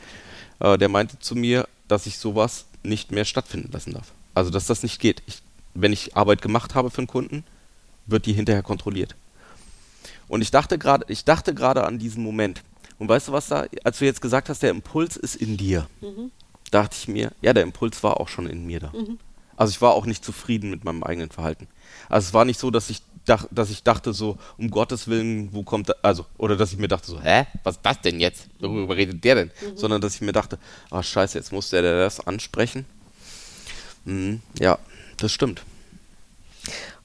Äh, 0.60 0.78
der 0.78 0.90
meinte 0.90 1.18
zu 1.20 1.36
mir, 1.36 1.68
dass 1.88 2.06
ich 2.08 2.18
sowas 2.18 2.66
nicht 2.84 3.12
mehr 3.14 3.24
stattfinden 3.24 3.72
lassen 3.72 3.94
darf. 3.94 4.12
Also 4.34 4.50
dass 4.50 4.66
das 4.68 4.84
nicht 4.84 5.00
geht. 5.00 5.24
Ich, 5.28 5.42
wenn 5.74 5.94
ich 5.94 6.18
Arbeit 6.18 6.42
gemacht 6.42 6.76
habe 6.76 6.90
für 6.90 6.98
einen 6.98 7.08
Kunden, 7.08 7.46
wird 8.06 8.26
die 8.26 8.34
hinterher 8.34 8.64
kontrolliert. 8.64 9.16
Und 10.28 10.42
ich 10.42 10.52
dachte 10.52 10.78
gerade, 10.78 11.06
ich 11.10 11.26
dachte 11.26 11.54
gerade 11.54 11.84
an 11.86 12.00
diesen 12.00 12.24
Moment. 12.24 12.62
Und 13.00 13.10
weißt 13.10 13.28
du 13.28 13.32
was 13.32 13.48
da, 13.48 13.66
als 13.84 14.00
du 14.00 14.06
jetzt 14.06 14.22
gesagt 14.22 14.50
hast, 14.50 14.64
der 14.64 14.70
Impuls 14.70 15.18
ist 15.18 15.36
in 15.36 15.58
dir, 15.58 15.88
dachte 16.72 16.96
ich 17.00 17.08
mir, 17.08 17.32
ja, 17.42 17.54
der 17.54 17.64
Impuls 17.64 18.04
war 18.04 18.20
auch 18.20 18.28
schon 18.30 18.48
in 18.48 18.66
mir 18.66 18.80
da. 18.80 18.92
Also 19.56 19.72
ich 19.72 19.82
war 19.82 19.94
auch 19.94 20.06
nicht 20.06 20.24
zufrieden 20.26 20.70
mit 20.70 20.84
meinem 20.84 21.04
eigenen 21.04 21.30
Verhalten. 21.30 21.68
Also 22.10 22.28
es 22.28 22.34
war 22.34 22.46
nicht 22.46 22.60
so, 22.60 22.72
dass 22.72 22.90
ich 22.90 23.02
dach, 23.26 23.46
dass 23.52 23.70
ich 23.70 23.84
dachte 23.84 24.14
so, 24.14 24.38
um 24.58 24.70
Gottes 24.70 25.08
Willen, 25.08 25.54
wo 25.54 25.64
kommt 25.64 25.90
da, 25.90 25.94
also, 26.02 26.26
oder 26.38 26.56
dass 26.58 26.72
ich 26.74 26.80
mir 26.80 26.88
dachte 26.88 27.08
so, 27.08 27.22
hä, 27.22 27.46
was 27.64 27.76
ist 27.76 27.86
das 27.86 28.02
denn 28.02 28.20
jetzt? 28.20 28.48
Worüber 28.60 28.96
redet 28.96 29.24
der 29.24 29.36
denn? 29.36 29.52
Sondern 29.76 30.02
dass 30.02 30.16
ich 30.16 30.22
mir 30.22 30.32
dachte, 30.32 30.58
ah 30.90 31.04
scheiße, 31.04 31.38
jetzt 31.38 31.52
muss 31.52 31.70
der, 31.70 31.82
der 31.82 32.00
das 32.00 32.26
ansprechen. 32.26 32.86
Mhm, 34.06 34.42
ja, 34.60 34.80
das 35.18 35.32
stimmt. 35.32 35.62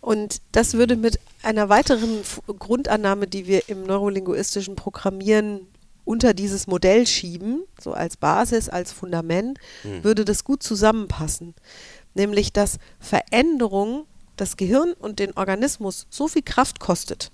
Und 0.00 0.42
das 0.52 0.74
würde 0.74 0.96
mit 0.96 1.18
einer 1.42 1.68
weiteren 1.68 2.22
Grundannahme, 2.46 3.26
die 3.26 3.46
wir 3.46 3.68
im 3.68 3.82
neurolinguistischen 3.82 4.76
Programmieren 4.76 5.66
unter 6.04 6.32
dieses 6.32 6.66
Modell 6.66 7.06
schieben, 7.06 7.64
so 7.78 7.92
als 7.92 8.16
Basis, 8.16 8.68
als 8.68 8.92
Fundament, 8.92 9.58
würde 10.02 10.24
das 10.24 10.44
gut 10.44 10.62
zusammenpassen. 10.62 11.54
Nämlich, 12.14 12.52
dass 12.52 12.78
Veränderung 12.98 14.06
das 14.36 14.56
Gehirn 14.56 14.94
und 14.94 15.18
den 15.18 15.36
Organismus 15.36 16.06
so 16.08 16.28
viel 16.28 16.42
Kraft 16.42 16.80
kostet. 16.80 17.30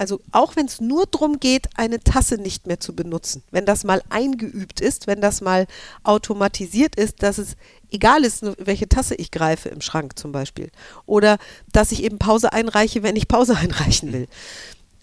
Also 0.00 0.22
auch 0.32 0.56
wenn 0.56 0.64
es 0.64 0.80
nur 0.80 1.04
darum 1.04 1.40
geht, 1.40 1.68
eine 1.76 2.00
Tasse 2.00 2.36
nicht 2.36 2.66
mehr 2.66 2.80
zu 2.80 2.96
benutzen, 2.96 3.42
wenn 3.50 3.66
das 3.66 3.84
mal 3.84 4.02
eingeübt 4.08 4.80
ist, 4.80 5.06
wenn 5.06 5.20
das 5.20 5.42
mal 5.42 5.66
automatisiert 6.04 6.96
ist, 6.96 7.22
dass 7.22 7.36
es 7.36 7.54
egal 7.90 8.24
ist, 8.24 8.42
welche 8.56 8.88
Tasse 8.88 9.14
ich 9.14 9.30
greife 9.30 9.68
im 9.68 9.82
Schrank 9.82 10.18
zum 10.18 10.32
Beispiel. 10.32 10.70
Oder 11.04 11.36
dass 11.70 11.92
ich 11.92 12.02
eben 12.02 12.18
Pause 12.18 12.54
einreiche, 12.54 13.02
wenn 13.02 13.14
ich 13.14 13.28
Pause 13.28 13.56
einreichen 13.58 14.14
will. 14.14 14.26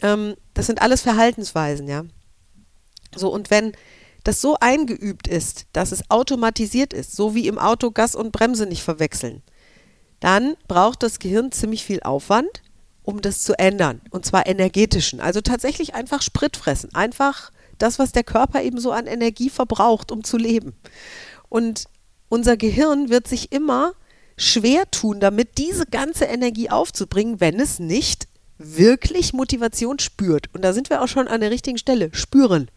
Ähm, 0.01 0.33
das 0.55 0.65
sind 0.65 0.81
alles 0.81 1.01
Verhaltensweisen, 1.01 1.88
ja. 1.88 2.03
So, 3.15 3.31
und 3.31 3.51
wenn 3.51 3.73
das 4.23 4.41
so 4.41 4.57
eingeübt 4.60 5.27
ist, 5.27 5.67
dass 5.73 5.91
es 5.91 6.10
automatisiert 6.10 6.93
ist, 6.93 7.15
so 7.15 7.36
wie 7.36 7.47
im 7.47 7.60
Auto 7.60 7.91
Gas 7.91 8.15
und 8.15 8.31
Bremse 8.31 8.65
nicht 8.65 8.81
verwechseln, 8.81 9.43
dann 10.21 10.55
braucht 10.67 11.03
das 11.03 11.19
Gehirn 11.19 11.51
ziemlich 11.51 11.86
viel 11.86 12.01
Aufwand, 12.01 12.63
um 13.08 13.22
das 13.22 13.41
zu 13.41 13.58
ändern. 13.58 14.02
Und 14.10 14.26
zwar 14.26 14.48
energetischen. 14.48 15.22
Also 15.22 15.39
tatsächlich 15.39 15.96
einfach 15.96 16.22
Sprit 16.22 16.58
fressen. 16.58 16.93
Einfach 16.93 17.54
das, 17.78 18.00
was 18.00 18.12
der 18.12 18.26
Körper 18.26 18.62
eben 18.62 18.82
so 18.82 18.91
an 18.91 19.08
Energie 19.08 19.50
verbraucht, 19.50 20.12
um 20.12 20.26
zu 20.26 20.36
leben. 20.36 20.74
Und 21.48 21.86
unser 22.28 22.58
Gehirn 22.58 23.10
wird 23.10 23.26
sich 23.26 23.54
immer 23.54 23.93
schwer 24.36 24.91
tun, 24.91 25.22
damit 25.22 25.58
diese 25.58 25.86
ganze 25.86 26.26
Energie 26.26 26.70
aufzubringen, 26.70 27.39
wenn 27.39 27.62
es 27.62 27.80
nicht 27.80 28.28
wirklich 28.58 29.32
Motivation 29.32 30.00
spürt. 30.00 30.54
Und 30.54 30.63
da 30.63 30.74
sind 30.74 30.89
wir 30.89 31.02
auch 31.02 31.08
schon 31.08 31.30
an 31.30 31.39
der 31.39 31.50
richtigen 31.50 31.78
Stelle. 31.78 32.10
Spüren. 32.12 32.70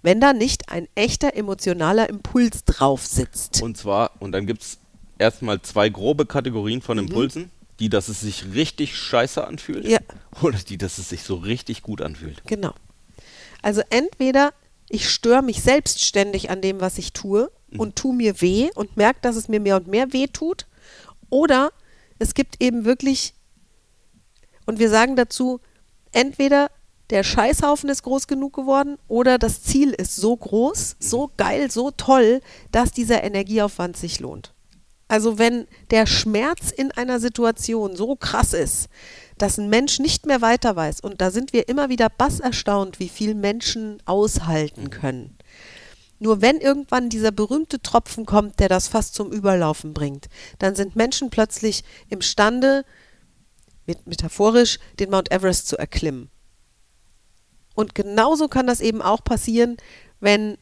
Wenn 0.00 0.18
da 0.18 0.32
nicht 0.32 0.70
ein 0.70 0.88
echter 0.94 1.36
emotionaler 1.36 2.08
Impuls 2.08 2.64
drauf 2.64 3.04
sitzt. 3.04 3.60
Und 3.60 3.76
zwar, 3.76 4.12
und 4.20 4.32
dann 4.32 4.46
gibt 4.46 4.62
es 4.62 4.78
erstmal 5.18 5.60
zwei 5.60 5.90
grobe 5.90 6.24
Kategorien 6.24 6.80
von 6.80 6.96
Impulsen. 6.96 7.50
Die, 7.78 7.88
dass 7.88 8.08
es 8.08 8.20
sich 8.20 8.54
richtig 8.54 8.96
scheiße 8.96 9.46
anfühlt. 9.46 9.86
Ja. 9.86 9.98
Oder 10.42 10.58
die, 10.58 10.78
dass 10.78 10.98
es 10.98 11.08
sich 11.08 11.22
so 11.22 11.36
richtig 11.36 11.82
gut 11.82 12.02
anfühlt. 12.02 12.42
Genau. 12.46 12.74
Also 13.62 13.82
entweder 13.90 14.52
ich 14.88 15.08
störe 15.08 15.42
mich 15.42 15.62
selbstständig 15.62 16.50
an 16.50 16.60
dem, 16.60 16.80
was 16.80 16.98
ich 16.98 17.12
tue 17.12 17.50
und 17.76 17.96
tue 17.96 18.14
mir 18.14 18.40
weh 18.40 18.70
und 18.74 18.96
merke, 18.96 19.20
dass 19.22 19.36
es 19.36 19.48
mir 19.48 19.60
mehr 19.60 19.76
und 19.76 19.86
mehr 19.86 20.12
weh 20.12 20.26
tut. 20.26 20.66
Oder 21.28 21.72
es 22.18 22.34
gibt 22.34 22.62
eben 22.62 22.84
wirklich, 22.84 23.34
und 24.64 24.78
wir 24.78 24.88
sagen 24.88 25.16
dazu, 25.16 25.60
entweder 26.12 26.70
der 27.10 27.22
Scheißhaufen 27.22 27.88
ist 27.88 28.02
groß 28.02 28.26
genug 28.26 28.54
geworden 28.54 28.98
oder 29.08 29.38
das 29.38 29.62
Ziel 29.62 29.90
ist 29.90 30.16
so 30.16 30.36
groß, 30.36 30.96
so 30.98 31.30
geil, 31.36 31.70
so 31.70 31.90
toll, 31.90 32.40
dass 32.70 32.92
dieser 32.92 33.22
Energieaufwand 33.24 33.96
sich 33.96 34.20
lohnt. 34.20 34.52
Also 35.08 35.38
wenn 35.38 35.66
der 35.90 36.06
Schmerz 36.06 36.70
in 36.70 36.92
einer 36.92 37.18
Situation 37.18 37.96
so 37.96 38.14
krass 38.14 38.52
ist, 38.52 38.88
dass 39.38 39.58
ein 39.58 39.70
Mensch 39.70 39.98
nicht 39.98 40.26
mehr 40.26 40.42
weiter 40.42 40.76
weiß, 40.76 41.00
und 41.00 41.20
da 41.20 41.30
sind 41.30 41.52
wir 41.52 41.68
immer 41.68 41.88
wieder 41.88 42.10
bass 42.10 42.40
erstaunt, 42.40 43.00
wie 43.00 43.08
viel 43.08 43.34
Menschen 43.34 44.02
aushalten 44.04 44.90
können. 44.90 45.38
Nur 46.18 46.42
wenn 46.42 46.60
irgendwann 46.60 47.08
dieser 47.08 47.30
berühmte 47.30 47.80
Tropfen 47.80 48.26
kommt, 48.26 48.60
der 48.60 48.68
das 48.68 48.88
fast 48.88 49.14
zum 49.14 49.32
Überlaufen 49.32 49.94
bringt, 49.94 50.28
dann 50.58 50.74
sind 50.74 50.96
Menschen 50.96 51.30
plötzlich 51.30 51.84
imstande, 52.08 52.84
mit, 53.86 54.06
metaphorisch, 54.06 54.78
den 54.98 55.10
Mount 55.10 55.32
Everest 55.32 55.68
zu 55.68 55.78
erklimmen. 55.78 56.28
Und 57.74 57.94
genauso 57.94 58.48
kann 58.48 58.66
das 58.66 58.80
eben 58.80 59.00
auch 59.00 59.22
passieren, 59.22 59.76
wenn 60.20 60.58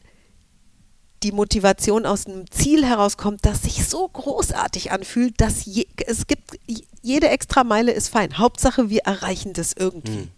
die 1.23 1.31
Motivation 1.31 2.05
aus 2.05 2.27
einem 2.27 2.49
Ziel 2.51 2.85
herauskommt, 2.85 3.45
das 3.45 3.63
sich 3.63 3.87
so 3.87 4.07
großartig 4.07 4.91
anfühlt, 4.91 5.41
dass 5.41 5.65
je, 5.65 5.87
es 6.05 6.27
gibt, 6.27 6.59
jede 7.01 7.29
extra 7.29 7.63
Meile 7.63 7.91
ist 7.91 8.09
fein. 8.09 8.37
Hauptsache, 8.37 8.89
wir 8.89 9.01
erreichen 9.01 9.53
das 9.53 9.73
irgendwie. 9.73 10.29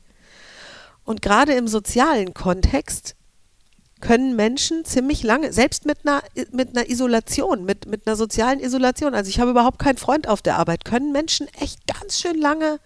Und 1.04 1.22
gerade 1.22 1.54
im 1.54 1.68
sozialen 1.68 2.34
Kontext 2.34 3.16
können 4.00 4.36
Menschen 4.36 4.86
ziemlich 4.86 5.24
lange, 5.24 5.52
selbst 5.52 5.86
mit 5.86 6.00
einer, 6.06 6.24
mit 6.52 6.70
einer 6.70 6.90
Isolation, 6.90 7.66
mit, 7.66 7.86
mit 7.86 8.08
einer 8.08 8.16
sozialen 8.16 8.60
Isolation, 8.60 9.14
also 9.14 9.30
ich 9.30 9.40
habe 9.40 9.52
überhaupt 9.52 9.80
keinen 9.80 9.98
Freund 9.98 10.28
auf 10.28 10.42
der 10.42 10.58
Arbeit, 10.58 10.86
können 10.86 11.12
Menschen 11.12 11.48
echt 11.60 11.86
ganz 11.88 12.20
schön 12.20 12.40
lange, 12.40 12.80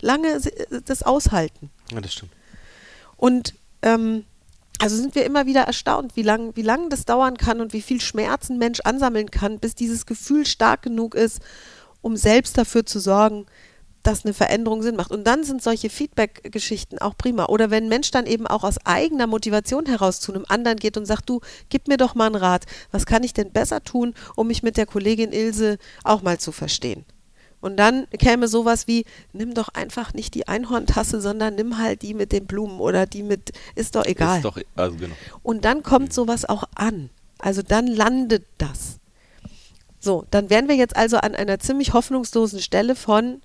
lange 0.00 0.40
das 0.84 1.02
aushalten. 1.02 1.70
Ja, 1.92 2.00
das 2.00 2.14
stimmt. 2.14 2.32
Und 3.16 3.54
ähm, 3.82 4.24
also 4.78 4.96
sind 4.96 5.14
wir 5.14 5.24
immer 5.24 5.46
wieder 5.46 5.62
erstaunt, 5.62 6.16
wie 6.16 6.22
lange 6.22 6.54
wie 6.56 6.62
lang 6.62 6.90
das 6.90 7.04
dauern 7.04 7.36
kann 7.36 7.60
und 7.60 7.72
wie 7.72 7.82
viel 7.82 8.00
Schmerz 8.00 8.50
ein 8.50 8.58
Mensch 8.58 8.80
ansammeln 8.80 9.30
kann, 9.30 9.58
bis 9.58 9.74
dieses 9.74 10.06
Gefühl 10.06 10.46
stark 10.46 10.82
genug 10.82 11.14
ist, 11.14 11.40
um 12.02 12.16
selbst 12.16 12.58
dafür 12.58 12.84
zu 12.84 13.00
sorgen, 13.00 13.46
dass 14.02 14.24
eine 14.24 14.34
Veränderung 14.34 14.82
Sinn 14.82 14.96
macht. 14.96 15.10
Und 15.10 15.24
dann 15.24 15.42
sind 15.42 15.62
solche 15.62 15.90
Feedback-Geschichten 15.90 16.98
auch 16.98 17.16
prima. 17.16 17.46
Oder 17.46 17.70
wenn 17.70 17.84
ein 17.84 17.88
Mensch 17.88 18.10
dann 18.12 18.26
eben 18.26 18.46
auch 18.46 18.62
aus 18.62 18.76
eigener 18.84 19.26
Motivation 19.26 19.86
heraus 19.86 20.20
zu 20.20 20.32
einem 20.32 20.44
anderen 20.48 20.78
geht 20.78 20.96
und 20.96 21.06
sagt, 21.06 21.28
du, 21.28 21.40
gib 21.68 21.88
mir 21.88 21.96
doch 21.96 22.14
mal 22.14 22.26
einen 22.26 22.36
Rat, 22.36 22.66
was 22.92 23.06
kann 23.06 23.24
ich 23.24 23.34
denn 23.34 23.50
besser 23.50 23.82
tun, 23.82 24.14
um 24.36 24.46
mich 24.46 24.62
mit 24.62 24.76
der 24.76 24.86
Kollegin 24.86 25.32
Ilse 25.32 25.78
auch 26.04 26.22
mal 26.22 26.38
zu 26.38 26.52
verstehen? 26.52 27.04
Und 27.60 27.76
dann 27.78 28.06
käme 28.10 28.48
sowas 28.48 28.86
wie, 28.86 29.04
nimm 29.32 29.54
doch 29.54 29.68
einfach 29.68 30.14
nicht 30.14 30.34
die 30.34 30.46
Einhorntasse, 30.46 31.20
sondern 31.20 31.54
nimm 31.54 31.78
halt 31.78 32.02
die 32.02 32.14
mit 32.14 32.32
den 32.32 32.46
Blumen 32.46 32.80
oder 32.80 33.06
die 33.06 33.22
mit, 33.22 33.52
ist 33.74 33.96
doch 33.96 34.04
egal. 34.04 34.36
Ist 34.36 34.44
doch, 34.44 34.58
also 34.76 34.96
genau. 34.96 35.14
Und 35.42 35.64
dann 35.64 35.82
kommt 35.82 36.12
sowas 36.12 36.44
auch 36.44 36.64
an. 36.74 37.10
Also 37.38 37.62
dann 37.62 37.86
landet 37.86 38.46
das. 38.58 38.98
So, 39.98 40.24
dann 40.30 40.50
wären 40.50 40.68
wir 40.68 40.76
jetzt 40.76 40.96
also 40.96 41.16
an 41.16 41.34
einer 41.34 41.58
ziemlich 41.58 41.92
hoffnungslosen 41.92 42.60
Stelle 42.60 42.94
von, 42.94 43.42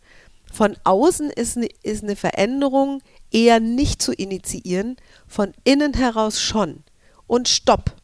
von 0.52 0.76
außen 0.84 1.30
ist 1.32 1.58
eine, 1.58 1.70
ist 1.82 2.04
eine 2.04 2.16
Veränderung 2.16 3.02
eher 3.32 3.60
nicht 3.60 4.02
zu 4.02 4.14
initiieren, 4.14 4.98
von 5.28 5.54
innen 5.64 5.94
heraus 5.94 6.42
schon. 6.42 6.84
Und 7.28 7.48
stopp. 7.48 7.96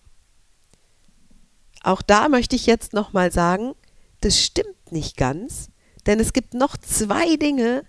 Auch 1.83 2.01
da 2.01 2.29
möchte 2.29 2.55
ich 2.55 2.65
jetzt 2.65 2.93
nochmal 2.93 3.31
sagen, 3.31 3.73
das 4.21 4.41
stimmt 4.41 4.91
nicht 4.91 5.17
ganz, 5.17 5.69
denn 6.07 6.19
es 6.19 6.33
gibt 6.33 6.53
noch 6.53 6.77
zwei 6.77 7.35
Dinge, 7.35 7.83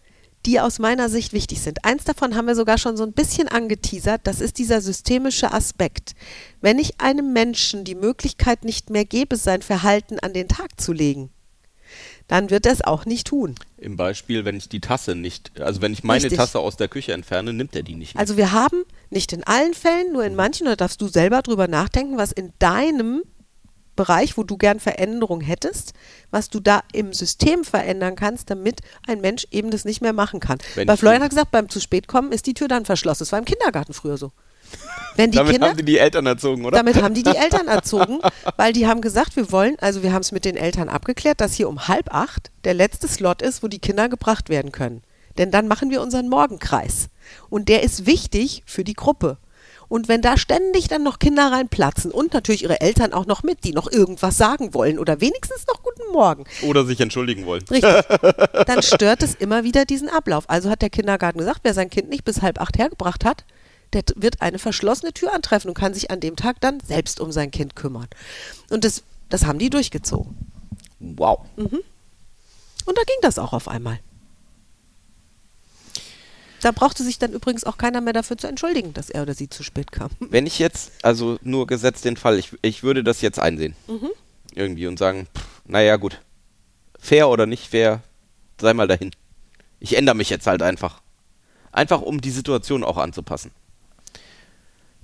die 0.46 0.60
aus 0.60 0.78
meiner 0.78 1.08
Sicht 1.08 1.32
wichtig 1.32 1.60
sind. 1.60 1.84
Eins 1.84 2.04
davon 2.04 2.34
haben 2.34 2.46
wir 2.46 2.54
sogar 2.54 2.78
schon 2.78 2.96
so 2.96 3.04
ein 3.04 3.12
bisschen 3.12 3.48
angeteasert, 3.48 4.22
das 4.24 4.40
ist 4.40 4.58
dieser 4.58 4.80
systemische 4.80 5.52
Aspekt. 5.52 6.14
Wenn 6.60 6.78
ich 6.78 7.00
einem 7.00 7.32
Menschen 7.32 7.84
die 7.84 7.94
Möglichkeit 7.94 8.64
nicht 8.64 8.90
mehr 8.90 9.04
gebe, 9.04 9.36
sein 9.36 9.62
Verhalten 9.62 10.18
an 10.20 10.32
den 10.32 10.48
Tag 10.48 10.80
zu 10.80 10.92
legen, 10.92 11.30
dann 12.28 12.50
wird 12.50 12.66
er 12.66 12.72
es 12.72 12.84
auch 12.84 13.06
nicht 13.06 13.28
tun. 13.28 13.54
Im 13.78 13.96
Beispiel, 13.96 14.44
wenn 14.44 14.56
ich 14.56 14.68
die 14.68 14.80
Tasse 14.80 15.14
nicht, 15.14 15.60
also 15.60 15.80
wenn 15.80 15.92
ich 15.92 16.04
meine 16.04 16.22
Richtig. 16.22 16.38
Tasse 16.38 16.58
aus 16.60 16.76
der 16.76 16.88
Küche 16.88 17.12
entferne, 17.12 17.52
nimmt 17.52 17.74
er 17.74 17.82
die 17.82 17.94
nicht 17.94 18.14
mehr. 18.14 18.20
Also 18.20 18.36
wir 18.36 18.52
haben 18.52 18.84
nicht 19.10 19.32
in 19.32 19.44
allen 19.44 19.74
Fällen, 19.74 20.12
nur 20.12 20.24
in 20.24 20.34
manchen, 20.34 20.66
da 20.66 20.76
darfst 20.76 21.00
du 21.00 21.08
selber 21.08 21.42
drüber 21.42 21.68
nachdenken, 21.68 22.18
was 22.18 22.32
in 22.32 22.52
deinem 22.58 23.22
Bereich, 23.98 24.38
wo 24.38 24.44
du 24.44 24.56
gern 24.56 24.78
Veränderung 24.78 25.40
hättest, 25.40 25.92
was 26.30 26.48
du 26.48 26.60
da 26.60 26.82
im 26.92 27.12
System 27.12 27.64
verändern 27.64 28.14
kannst, 28.14 28.48
damit 28.48 28.80
ein 29.08 29.20
Mensch 29.20 29.46
eben 29.50 29.72
das 29.72 29.84
nicht 29.84 30.00
mehr 30.00 30.12
machen 30.12 30.38
kann. 30.38 30.58
Wenn 30.76 30.86
Bei 30.86 30.96
Florian 30.96 31.20
hat 31.20 31.30
gesagt, 31.30 31.50
beim 31.50 31.68
zu 31.68 31.80
spät 31.80 32.06
kommen 32.06 32.30
ist 32.30 32.46
die 32.46 32.54
Tür 32.54 32.68
dann 32.68 32.84
verschlossen. 32.84 33.20
Das 33.22 33.32
war 33.32 33.40
im 33.40 33.44
Kindergarten 33.44 33.92
früher 33.92 34.16
so. 34.16 34.30
Wenn 35.16 35.32
die 35.32 35.38
Damit 35.38 35.52
Kinder, 35.52 35.70
haben 35.70 35.76
die 35.76 35.84
die 35.84 35.98
Eltern 35.98 36.26
erzogen, 36.26 36.64
oder? 36.64 36.76
damit 36.76 37.02
haben 37.02 37.12
die 37.12 37.24
die 37.24 37.36
Eltern 37.36 37.66
erzogen, 37.66 38.20
weil 38.56 38.72
die 38.72 38.86
haben 38.86 39.00
gesagt, 39.00 39.34
wir 39.34 39.50
wollen, 39.50 39.76
also 39.80 40.04
wir 40.04 40.12
haben 40.12 40.20
es 40.20 40.30
mit 40.30 40.44
den 40.44 40.56
Eltern 40.56 40.88
abgeklärt, 40.88 41.40
dass 41.40 41.54
hier 41.54 41.68
um 41.68 41.88
halb 41.88 42.14
acht 42.14 42.52
der 42.62 42.74
letzte 42.74 43.08
Slot 43.08 43.42
ist, 43.42 43.64
wo 43.64 43.66
die 43.66 43.80
Kinder 43.80 44.08
gebracht 44.08 44.48
werden 44.48 44.70
können. 44.70 45.02
Denn 45.38 45.50
dann 45.50 45.66
machen 45.66 45.90
wir 45.90 46.02
unseren 46.02 46.28
Morgenkreis. 46.28 47.08
Und 47.50 47.68
der 47.68 47.82
ist 47.82 48.06
wichtig 48.06 48.62
für 48.64 48.84
die 48.84 48.94
Gruppe. 48.94 49.38
Und 49.88 50.08
wenn 50.08 50.20
da 50.20 50.36
ständig 50.36 50.88
dann 50.88 51.02
noch 51.02 51.18
Kinder 51.18 51.50
reinplatzen 51.50 52.10
und 52.10 52.34
natürlich 52.34 52.62
ihre 52.62 52.80
Eltern 52.80 53.12
auch 53.12 53.26
noch 53.26 53.42
mit, 53.42 53.64
die 53.64 53.72
noch 53.72 53.90
irgendwas 53.90 54.36
sagen 54.36 54.74
wollen 54.74 54.98
oder 54.98 55.20
wenigstens 55.20 55.66
noch 55.66 55.82
guten 55.82 56.12
Morgen, 56.12 56.44
Oder 56.62 56.84
sich 56.84 57.00
entschuldigen 57.00 57.46
wollen. 57.46 57.64
Richtig. 57.70 57.90
Dann 58.66 58.82
stört 58.82 59.22
es 59.22 59.34
immer 59.34 59.64
wieder 59.64 59.84
diesen 59.84 60.08
Ablauf. 60.08 60.48
Also 60.48 60.70
hat 60.70 60.82
der 60.82 60.90
Kindergarten 60.90 61.38
gesagt, 61.38 61.60
wer 61.62 61.74
sein 61.74 61.90
Kind 61.90 62.10
nicht 62.10 62.24
bis 62.24 62.42
halb 62.42 62.60
acht 62.60 62.78
hergebracht 62.78 63.24
hat, 63.24 63.44
der 63.94 64.02
wird 64.16 64.42
eine 64.42 64.58
verschlossene 64.58 65.12
Tür 65.14 65.32
antreffen 65.32 65.70
und 65.70 65.74
kann 65.74 65.94
sich 65.94 66.10
an 66.10 66.20
dem 66.20 66.36
Tag 66.36 66.60
dann 66.60 66.80
selbst 66.80 67.20
um 67.20 67.32
sein 67.32 67.50
Kind 67.50 67.74
kümmern. 67.74 68.08
Und 68.68 68.84
das, 68.84 69.02
das 69.30 69.46
haben 69.46 69.58
die 69.58 69.70
durchgezogen. 69.70 70.36
Wow. 71.00 71.40
Und 71.56 72.98
da 72.98 73.02
ging 73.02 73.16
das 73.22 73.38
auch 73.38 73.52
auf 73.52 73.68
einmal. 73.68 74.00
Da 76.60 76.72
brauchte 76.72 77.04
sich 77.04 77.18
dann 77.18 77.32
übrigens 77.32 77.64
auch 77.64 77.78
keiner 77.78 78.00
mehr 78.00 78.12
dafür 78.12 78.36
zu 78.36 78.46
entschuldigen, 78.48 78.92
dass 78.92 79.10
er 79.10 79.22
oder 79.22 79.34
sie 79.34 79.48
zu 79.48 79.62
spät 79.62 79.92
kam. 79.92 80.10
Wenn 80.18 80.46
ich 80.46 80.58
jetzt, 80.58 80.92
also 81.02 81.38
nur 81.42 81.66
gesetzt 81.66 82.04
den 82.04 82.16
Fall, 82.16 82.38
ich, 82.38 82.50
ich 82.62 82.82
würde 82.82 83.04
das 83.04 83.20
jetzt 83.20 83.38
einsehen. 83.38 83.76
Irgendwie 84.54 84.86
und 84.86 84.98
sagen, 84.98 85.28
pff, 85.36 85.44
naja, 85.66 85.96
gut. 85.96 86.20
Fair 86.98 87.28
oder 87.28 87.46
nicht 87.46 87.68
fair, 87.68 88.02
sei 88.60 88.74
mal 88.74 88.88
dahin. 88.88 89.12
Ich 89.78 89.96
ändere 89.96 90.16
mich 90.16 90.30
jetzt 90.30 90.46
halt 90.46 90.62
einfach. 90.62 91.00
Einfach 91.70 92.02
um 92.02 92.20
die 92.20 92.30
Situation 92.30 92.82
auch 92.82 92.96
anzupassen. 92.96 93.52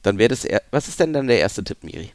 Dann 0.03 0.19
wäre 0.19 0.29
das, 0.29 0.45
eher, 0.45 0.63
was 0.71 0.89
ist 0.89 0.99
denn 0.99 1.13
dann 1.13 1.29
der 1.29 1.39
erste 1.39 1.63
Tipp, 1.63 1.85
Miri? 1.85 2.11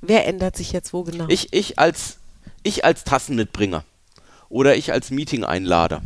Wer 0.00 0.26
ändert 0.26 0.56
sich 0.56 0.72
jetzt 0.72 0.92
wo 0.92 1.02
genau? 1.02 1.26
Ich, 1.28 1.52
ich 1.52 1.78
als, 1.78 2.18
ich 2.62 2.84
als 2.84 3.04
Tassenmitbringer 3.04 3.84
oder 4.48 4.76
ich 4.76 4.92
als 4.92 5.10
Meeting-Einlader. 5.10 6.02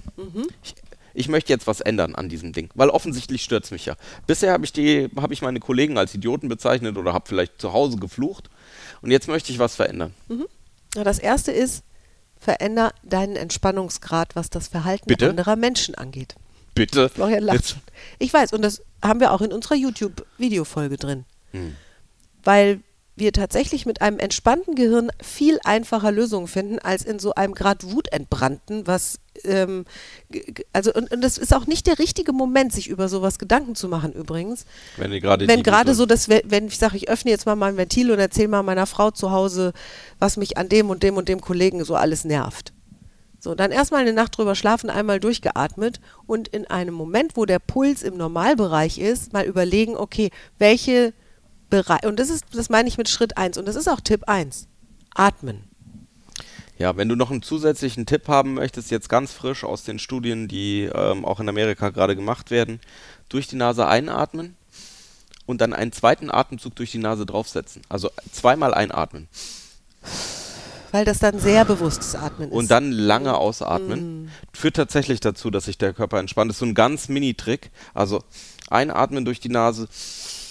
Ich, 0.62 0.74
ich 1.16 1.28
möchte 1.28 1.52
jetzt 1.52 1.66
was 1.66 1.80
ändern 1.80 2.14
an 2.14 2.28
diesem 2.28 2.52
Ding, 2.52 2.68
weil 2.74 2.90
offensichtlich 2.90 3.42
stört 3.42 3.64
es 3.64 3.70
mich 3.70 3.86
ja. 3.86 3.96
Bisher 4.26 4.52
habe 4.52 4.64
ich, 4.64 4.72
die- 4.72 5.08
habe 5.16 5.32
ich 5.34 5.42
meine 5.42 5.60
Kollegen 5.60 5.98
als 5.98 6.14
Idioten 6.14 6.48
bezeichnet 6.48 6.96
oder 6.96 7.12
habe 7.12 7.26
vielleicht 7.28 7.60
zu 7.60 7.72
Hause 7.72 7.96
geflucht 7.96 8.50
und 9.02 9.10
jetzt 9.10 9.26
möchte 9.28 9.50
ich 9.52 9.58
was 9.58 9.76
verändern. 9.76 10.14
Na, 10.94 11.04
das 11.04 11.18
erste 11.18 11.52
ist, 11.52 11.82
veränder 12.38 12.92
deinen 13.02 13.36
Entspannungsgrad, 13.36 14.36
was 14.36 14.50
das 14.50 14.68
Verhalten 14.68 15.06
Bitte? 15.06 15.30
anderer 15.30 15.56
Menschen 15.56 15.94
angeht. 15.94 16.34
Bitte. 16.74 17.08
Florian 17.08 17.42
lacht 17.42 17.56
Jetzt- 17.56 17.70
schon. 17.70 17.80
Ich 18.18 18.32
weiß, 18.32 18.52
und 18.52 18.62
das 18.62 18.82
haben 19.02 19.20
wir 19.20 19.32
auch 19.32 19.40
in 19.40 19.52
unserer 19.52 19.74
YouTube-Videofolge 19.76 20.96
drin. 20.98 21.24
Hm. 21.52 21.74
Weil 22.44 22.80
wir 23.18 23.32
tatsächlich 23.32 23.86
mit 23.86 24.02
einem 24.02 24.18
entspannten 24.18 24.74
Gehirn 24.74 25.10
viel 25.22 25.58
einfacher 25.64 26.12
Lösungen 26.12 26.48
finden, 26.48 26.78
als 26.78 27.02
in 27.02 27.18
so 27.18 27.34
einem 27.34 27.54
Grad 27.54 27.90
wutentbrannten, 27.90 28.86
was, 28.86 29.18
ähm, 29.44 29.86
also, 30.74 30.92
und, 30.92 31.10
und 31.10 31.22
das 31.22 31.38
ist 31.38 31.54
auch 31.54 31.66
nicht 31.66 31.86
der 31.86 31.98
richtige 31.98 32.34
Moment, 32.34 32.74
sich 32.74 32.88
über 32.88 33.08
sowas 33.08 33.38
Gedanken 33.38 33.74
zu 33.74 33.88
machen 33.88 34.12
übrigens. 34.12 34.66
Wenn 34.98 35.10
gerade 35.18 35.48
Wenn 35.48 35.62
gerade 35.62 35.94
so, 35.94 36.04
dass 36.04 36.28
we- 36.28 36.42
wenn 36.44 36.66
ich 36.66 36.76
sage, 36.76 36.96
ich 36.98 37.08
öffne 37.08 37.30
jetzt 37.30 37.46
mal 37.46 37.56
mein 37.56 37.78
Ventil 37.78 38.10
und 38.10 38.18
erzähle 38.18 38.48
mal 38.48 38.62
meiner 38.62 38.86
Frau 38.86 39.10
zu 39.10 39.30
Hause, 39.30 39.72
was 40.18 40.36
mich 40.36 40.58
an 40.58 40.68
dem 40.68 40.90
und 40.90 41.02
dem 41.02 41.16
und 41.16 41.28
dem 41.30 41.40
Kollegen 41.40 41.84
so 41.84 41.94
alles 41.94 42.24
nervt. 42.26 42.74
So, 43.40 43.54
dann 43.54 43.70
erstmal 43.70 44.02
eine 44.02 44.12
Nacht 44.12 44.36
drüber 44.36 44.54
schlafen, 44.54 44.90
einmal 44.90 45.20
durchgeatmet 45.20 46.00
und 46.26 46.48
in 46.48 46.66
einem 46.66 46.94
Moment, 46.94 47.36
wo 47.36 47.46
der 47.46 47.60
Puls 47.60 48.02
im 48.02 48.16
Normalbereich 48.18 48.98
ist, 48.98 49.32
mal 49.32 49.44
überlegen, 49.46 49.96
okay, 49.96 50.30
welche 50.58 51.12
Bereiche, 51.70 52.08
und 52.08 52.18
das 52.18 52.30
ist, 52.30 52.44
das 52.52 52.68
meine 52.68 52.88
ich 52.88 52.98
mit 52.98 53.08
Schritt 53.08 53.36
1 53.36 53.58
und 53.58 53.66
das 53.66 53.76
ist 53.76 53.88
auch 53.88 54.00
Tipp 54.00 54.24
1. 54.28 54.68
Atmen. 55.14 55.64
Ja, 56.78 56.96
wenn 56.96 57.08
du 57.08 57.16
noch 57.16 57.30
einen 57.30 57.42
zusätzlichen 57.42 58.04
Tipp 58.04 58.28
haben 58.28 58.54
möchtest, 58.54 58.90
jetzt 58.90 59.08
ganz 59.08 59.32
frisch 59.32 59.64
aus 59.64 59.84
den 59.84 59.98
Studien, 59.98 60.46
die 60.46 60.90
ähm, 60.94 61.24
auch 61.24 61.40
in 61.40 61.48
Amerika 61.48 61.88
gerade 61.88 62.14
gemacht 62.14 62.50
werden, 62.50 62.80
durch 63.30 63.46
die 63.46 63.56
Nase 63.56 63.86
einatmen 63.86 64.56
und 65.46 65.60
dann 65.60 65.72
einen 65.72 65.92
zweiten 65.92 66.30
Atemzug 66.30 66.74
durch 66.76 66.92
die 66.92 66.98
Nase 66.98 67.24
draufsetzen. 67.24 67.82
Also 67.88 68.10
zweimal 68.30 68.74
einatmen 68.74 69.28
Weil 70.92 71.06
das 71.06 71.18
dann 71.18 71.38
sehr 71.38 71.64
bewusstes 71.64 72.14
Atmen 72.14 72.50
ist. 72.50 72.54
und 72.54 72.70
dann 72.70 72.92
lange 72.92 73.36
ausatmen. 73.36 74.30
Führt 74.52 74.76
tatsächlich 74.76 75.20
dazu, 75.20 75.50
dass 75.50 75.64
sich 75.64 75.78
der 75.78 75.94
Körper 75.94 76.18
entspannt. 76.18 76.50
Das 76.50 76.56
ist 76.56 76.60
so 76.60 76.66
ein 76.66 76.74
ganz 76.74 77.08
Mini-Trick. 77.08 77.70
Also 77.94 78.22
einatmen 78.68 79.24
durch 79.24 79.40
die 79.40 79.48
Nase, 79.48 79.88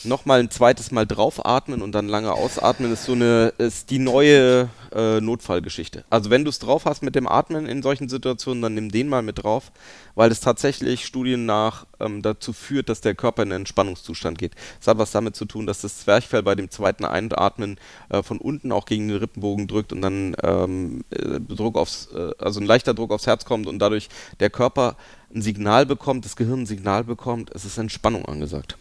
nochmal 0.05 0.39
ein 0.39 0.49
zweites 0.49 0.91
Mal 0.91 1.05
draufatmen 1.05 1.81
und 1.81 1.93
dann 1.93 2.07
lange 2.07 2.33
ausatmen 2.33 2.91
ist 2.91 3.05
so 3.05 3.13
eine, 3.13 3.53
ist 3.57 3.89
die 3.89 3.99
neue 3.99 4.69
äh, 4.93 5.19
Notfallgeschichte. 5.21 6.05
Also 6.09 6.29
wenn 6.29 6.43
du 6.43 6.49
es 6.49 6.59
drauf 6.59 6.85
hast 6.85 7.03
mit 7.03 7.15
dem 7.15 7.27
Atmen 7.27 7.65
in 7.65 7.81
solchen 7.81 8.09
Situationen, 8.09 8.61
dann 8.61 8.73
nimm 8.73 8.91
den 8.91 9.09
mal 9.09 9.21
mit 9.21 9.43
drauf, 9.43 9.71
weil 10.15 10.31
es 10.31 10.39
tatsächlich 10.39 11.05
Studien 11.05 11.45
nach 11.45 11.85
ähm, 11.99 12.21
dazu 12.21 12.53
führt, 12.53 12.89
dass 12.89 13.01
der 13.01 13.15
Körper 13.15 13.43
in 13.43 13.51
einen 13.51 13.61
Entspannungszustand 13.61 14.37
geht. 14.37 14.53
Das 14.79 14.87
hat 14.87 14.97
was 14.97 15.11
damit 15.11 15.35
zu 15.35 15.45
tun, 15.45 15.65
dass 15.65 15.81
das 15.81 15.99
Zwerchfell 15.99 16.43
bei 16.43 16.55
dem 16.55 16.69
zweiten 16.69 17.05
Einatmen 17.05 17.77
äh, 18.09 18.23
von 18.23 18.37
unten 18.37 18.71
auch 18.71 18.85
gegen 18.85 19.07
den 19.07 19.17
Rippenbogen 19.17 19.67
drückt 19.67 19.91
und 19.91 20.01
dann 20.01 20.35
ähm, 20.43 21.03
äh, 21.09 21.39
Druck 21.39 21.77
aufs, 21.77 22.09
äh, 22.15 22.31
also 22.39 22.59
ein 22.59 22.65
leichter 22.65 22.93
Druck 22.93 23.11
aufs 23.11 23.27
Herz 23.27 23.45
kommt 23.45 23.67
und 23.67 23.79
dadurch 23.79 24.09
der 24.39 24.49
Körper 24.49 24.95
ein 25.33 25.41
Signal 25.41 25.85
bekommt, 25.85 26.25
das 26.25 26.35
Gehirn 26.35 26.61
ein 26.61 26.65
Signal 26.65 27.03
bekommt, 27.03 27.51
es 27.53 27.65
ist 27.65 27.77
Entspannung 27.77 28.25
angesagt. 28.25 28.77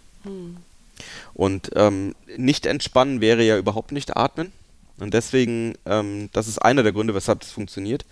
Und 1.33 1.71
ähm, 1.75 2.15
nicht 2.37 2.67
entspannen 2.67 3.21
wäre 3.21 3.43
ja 3.43 3.57
überhaupt 3.59 3.93
nicht 3.93 4.17
atmen. 4.17 4.53
Und 4.99 5.15
deswegen, 5.15 5.75
ähm, 5.87 6.31
das 6.33 6.49
ist 6.49 6.59
einer 6.59 6.83
der 6.83 6.93
Gründe, 6.93 7.15
weshalb 7.15 7.41
das 7.41 7.51
funktioniert. 7.51 8.05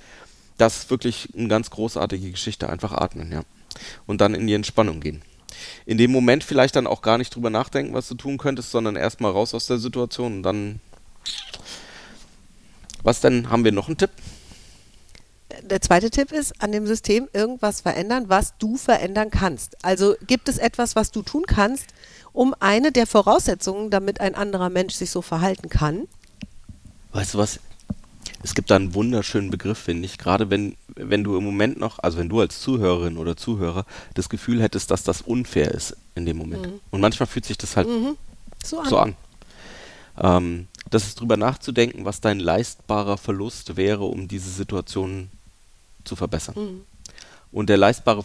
Das 0.58 0.78
ist 0.78 0.90
wirklich 0.90 1.28
eine 1.36 1.48
ganz 1.48 1.70
großartige 1.70 2.30
Geschichte. 2.30 2.68
Einfach 2.68 2.92
atmen, 2.92 3.30
ja. 3.32 3.42
Und 4.06 4.20
dann 4.20 4.34
in 4.34 4.46
die 4.46 4.54
Entspannung 4.54 5.00
gehen. 5.00 5.22
In 5.86 5.98
dem 5.98 6.10
Moment 6.10 6.44
vielleicht 6.44 6.76
dann 6.76 6.86
auch 6.86 7.02
gar 7.02 7.18
nicht 7.18 7.34
drüber 7.34 7.50
nachdenken, 7.50 7.94
was 7.94 8.08
du 8.08 8.14
tun 8.14 8.38
könntest, 8.38 8.70
sondern 8.70 8.96
erstmal 8.96 9.32
raus 9.32 9.54
aus 9.54 9.66
der 9.66 9.78
Situation 9.78 10.36
und 10.36 10.42
dann. 10.42 10.80
Was 13.02 13.20
denn? 13.20 13.50
Haben 13.50 13.64
wir 13.64 13.72
noch 13.72 13.88
einen 13.88 13.96
Tipp? 13.96 14.10
Der 15.62 15.80
zweite 15.80 16.10
Tipp 16.10 16.32
ist, 16.32 16.62
an 16.62 16.72
dem 16.72 16.86
System 16.86 17.28
irgendwas 17.32 17.80
verändern, 17.80 18.24
was 18.28 18.54
du 18.58 18.76
verändern 18.76 19.30
kannst. 19.30 19.84
Also 19.84 20.14
gibt 20.26 20.48
es 20.48 20.58
etwas, 20.58 20.96
was 20.96 21.10
du 21.10 21.22
tun 21.22 21.44
kannst, 21.46 21.86
um 22.32 22.54
eine 22.60 22.92
der 22.92 23.06
Voraussetzungen, 23.06 23.90
damit 23.90 24.20
ein 24.20 24.34
anderer 24.34 24.70
Mensch 24.70 24.94
sich 24.94 25.10
so 25.10 25.22
verhalten 25.22 25.68
kann, 25.68 26.08
Weißt 27.12 27.34
du 27.34 27.38
was? 27.38 27.60
Es 28.42 28.54
gibt 28.54 28.70
da 28.70 28.76
einen 28.76 28.94
wunderschönen 28.94 29.50
Begriff, 29.50 29.78
finde 29.78 30.06
ich. 30.06 30.18
Gerade 30.18 30.50
wenn, 30.50 30.76
wenn 30.88 31.22
du 31.22 31.36
im 31.36 31.44
Moment 31.44 31.78
noch, 31.78 31.98
also 32.00 32.18
wenn 32.18 32.28
du 32.28 32.40
als 32.40 32.60
Zuhörerin 32.60 33.16
oder 33.16 33.36
Zuhörer 33.36 33.86
das 34.14 34.28
Gefühl 34.28 34.60
hättest, 34.60 34.90
dass 34.90 35.04
das 35.04 35.20
unfair 35.20 35.70
ist 35.70 35.96
in 36.14 36.26
dem 36.26 36.38
Moment. 36.38 36.68
Und 36.90 37.00
manchmal 37.00 37.26
fühlt 37.26 37.44
sich 37.44 37.58
das 37.58 37.76
halt 37.76 37.86
So 38.64 38.80
an. 38.80 38.88
so 38.88 38.98
an. 38.98 39.16
Ähm, 40.18 40.66
das 40.90 41.04
ist 41.04 41.20
drüber 41.20 41.36
nachzudenken, 41.36 42.04
was 42.04 42.20
dein 42.20 42.40
leistbarer 42.40 43.16
Verlust 43.16 43.76
wäre, 43.76 44.04
um 44.04 44.26
diese 44.26 44.50
Situation 44.50 45.30
zu 46.04 46.16
verbessern. 46.16 46.54
Mhm. 46.56 46.80
Und 47.52 47.68
der 47.68 47.76
leistbare, 47.76 48.24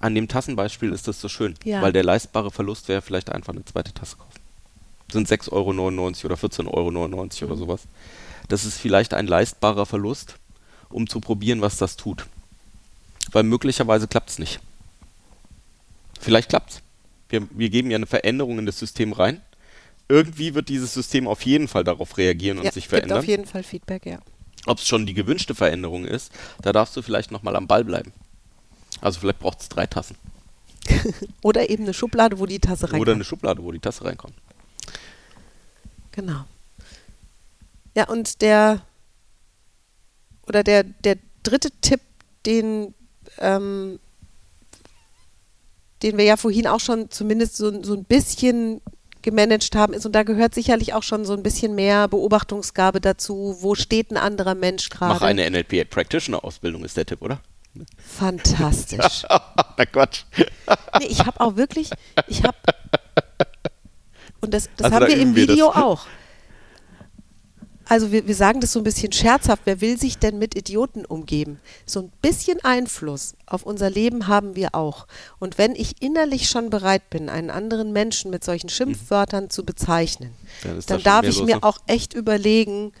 an 0.00 0.14
dem 0.14 0.28
Tassenbeispiel 0.28 0.92
ist 0.92 1.08
das 1.08 1.20
so 1.20 1.28
schön, 1.28 1.54
Ja. 1.64 1.80
weil 1.82 1.92
der 1.92 2.04
leistbare 2.04 2.50
Verlust 2.50 2.88
wäre 2.88 3.02
vielleicht 3.02 3.30
einfach 3.30 3.52
eine 3.52 3.64
zweite 3.64 3.92
Tasse 3.94 4.16
kaufen. 4.16 4.30
Sind 5.12 5.28
6,99 5.28 5.52
Euro 5.52 5.66
oder 6.26 6.36
14,99 6.36 6.68
Euro 6.68 6.90
Mhm. 6.90 7.50
oder 7.52 7.56
sowas. 7.56 7.82
Das 8.48 8.64
ist 8.64 8.78
vielleicht 8.78 9.14
ein 9.14 9.26
leistbarer 9.26 9.86
Verlust, 9.86 10.36
um 10.88 11.08
zu 11.08 11.20
probieren, 11.20 11.60
was 11.60 11.76
das 11.78 11.96
tut. 11.96 12.26
Weil 13.32 13.44
möglicherweise 13.44 14.08
klappt 14.08 14.30
es 14.30 14.38
nicht. 14.38 14.60
Vielleicht 16.20 16.48
klappt's. 16.48 16.82
Wir, 17.28 17.46
wir 17.50 17.70
geben 17.70 17.90
ja 17.90 17.96
eine 17.96 18.06
Veränderung 18.06 18.58
in 18.58 18.66
das 18.66 18.78
System 18.78 19.12
rein. 19.12 19.40
Irgendwie 20.08 20.54
wird 20.54 20.68
dieses 20.68 20.92
System 20.92 21.28
auf 21.28 21.42
jeden 21.46 21.68
Fall 21.68 21.84
darauf 21.84 22.18
reagieren 22.18 22.58
und 22.58 22.64
ja, 22.64 22.72
sich 22.72 22.84
gibt 22.84 22.90
verändern. 22.96 23.18
auf 23.18 23.24
jeden 23.26 23.46
Fall 23.46 23.62
Feedback, 23.62 24.04
ja. 24.06 24.18
Ob 24.66 24.78
es 24.78 24.86
schon 24.86 25.06
die 25.06 25.14
gewünschte 25.14 25.54
Veränderung 25.54 26.04
ist, 26.04 26.32
da 26.62 26.72
darfst 26.72 26.96
du 26.96 27.02
vielleicht 27.02 27.30
nochmal 27.30 27.54
am 27.56 27.66
Ball 27.68 27.84
bleiben. 27.84 28.12
Also 29.00 29.20
vielleicht 29.20 29.38
braucht 29.38 29.60
es 29.60 29.68
drei 29.68 29.86
Tassen. 29.86 30.16
Oder 31.42 31.70
eben 31.70 31.84
eine 31.84 31.94
Schublade, 31.94 32.38
wo 32.38 32.46
die 32.46 32.58
Tasse 32.58 32.84
reinkommt. 32.84 33.02
Oder 33.02 33.12
eine 33.12 33.24
Schublade, 33.24 33.62
wo 33.62 33.72
die 33.72 33.78
Tasse 33.78 34.04
reinkommt. 34.04 34.34
Genau. 36.12 36.44
Ja, 37.94 38.08
und 38.08 38.40
der 38.42 38.82
oder 40.50 40.64
der, 40.64 40.82
der 40.82 41.16
dritte 41.44 41.70
Tipp, 41.80 42.00
den, 42.44 42.94
ähm, 43.38 44.00
den 46.02 46.18
wir 46.18 46.24
ja 46.24 46.36
vorhin 46.36 46.66
auch 46.66 46.80
schon 46.80 47.10
zumindest 47.10 47.56
so, 47.56 47.82
so 47.82 47.94
ein 47.94 48.04
bisschen 48.04 48.80
gemanagt 49.22 49.74
haben, 49.76 49.92
ist, 49.92 50.06
und 50.06 50.12
da 50.12 50.22
gehört 50.22 50.54
sicherlich 50.54 50.94
auch 50.94 51.02
schon 51.02 51.24
so 51.24 51.34
ein 51.34 51.42
bisschen 51.42 51.74
mehr 51.74 52.08
Beobachtungsgabe 52.08 53.00
dazu, 53.00 53.58
wo 53.60 53.74
steht 53.74 54.10
ein 54.10 54.16
anderer 54.16 54.54
Mensch 54.54 54.88
gerade. 54.88 55.14
Mach 55.14 55.22
eine 55.22 55.48
NLP 55.48 55.88
Practitioner 55.88 56.42
Ausbildung 56.42 56.84
ist 56.84 56.96
der 56.96 57.06
Tipp, 57.06 57.22
oder? 57.22 57.40
Fantastisch. 57.98 59.24
Na 59.28 59.86
Quatsch. 59.86 60.24
Nee, 60.98 61.06
ich 61.06 61.24
habe 61.24 61.40
auch 61.40 61.56
wirklich, 61.56 61.90
ich 62.26 62.42
habe, 62.42 62.56
und 64.40 64.52
das, 64.52 64.68
das 64.76 64.86
Also 64.86 64.96
haben 64.96 65.02
da 65.02 65.08
wir 65.08 65.16
im 65.16 65.30
üben 65.30 65.36
wir. 65.36 65.48
Video 65.48 65.68
auch. 65.74 66.06
Also 67.90 68.12
wir, 68.12 68.28
wir 68.28 68.36
sagen 68.36 68.60
das 68.60 68.70
so 68.70 68.78
ein 68.78 68.84
bisschen 68.84 69.10
scherzhaft, 69.10 69.62
wer 69.64 69.80
will 69.80 69.98
sich 69.98 70.16
denn 70.16 70.38
mit 70.38 70.54
Idioten 70.54 71.04
umgeben? 71.04 71.58
So 71.86 72.02
ein 72.02 72.12
bisschen 72.22 72.62
Einfluss 72.62 73.34
auf 73.46 73.64
unser 73.64 73.90
Leben 73.90 74.28
haben 74.28 74.54
wir 74.54 74.76
auch. 74.76 75.08
Und 75.40 75.58
wenn 75.58 75.74
ich 75.74 76.00
innerlich 76.00 76.48
schon 76.48 76.70
bereit 76.70 77.10
bin, 77.10 77.28
einen 77.28 77.50
anderen 77.50 77.92
Menschen 77.92 78.30
mit 78.30 78.44
solchen 78.44 78.68
Schimpfwörtern 78.68 79.50
zu 79.50 79.64
bezeichnen, 79.64 80.32
da 80.62 80.74
dann 80.86 81.02
darf 81.02 81.26
ich 81.26 81.38
los, 81.38 81.46
mir 81.46 81.56
ne? 81.56 81.62
auch 81.64 81.78
echt 81.88 82.14
überlegen, 82.14 82.92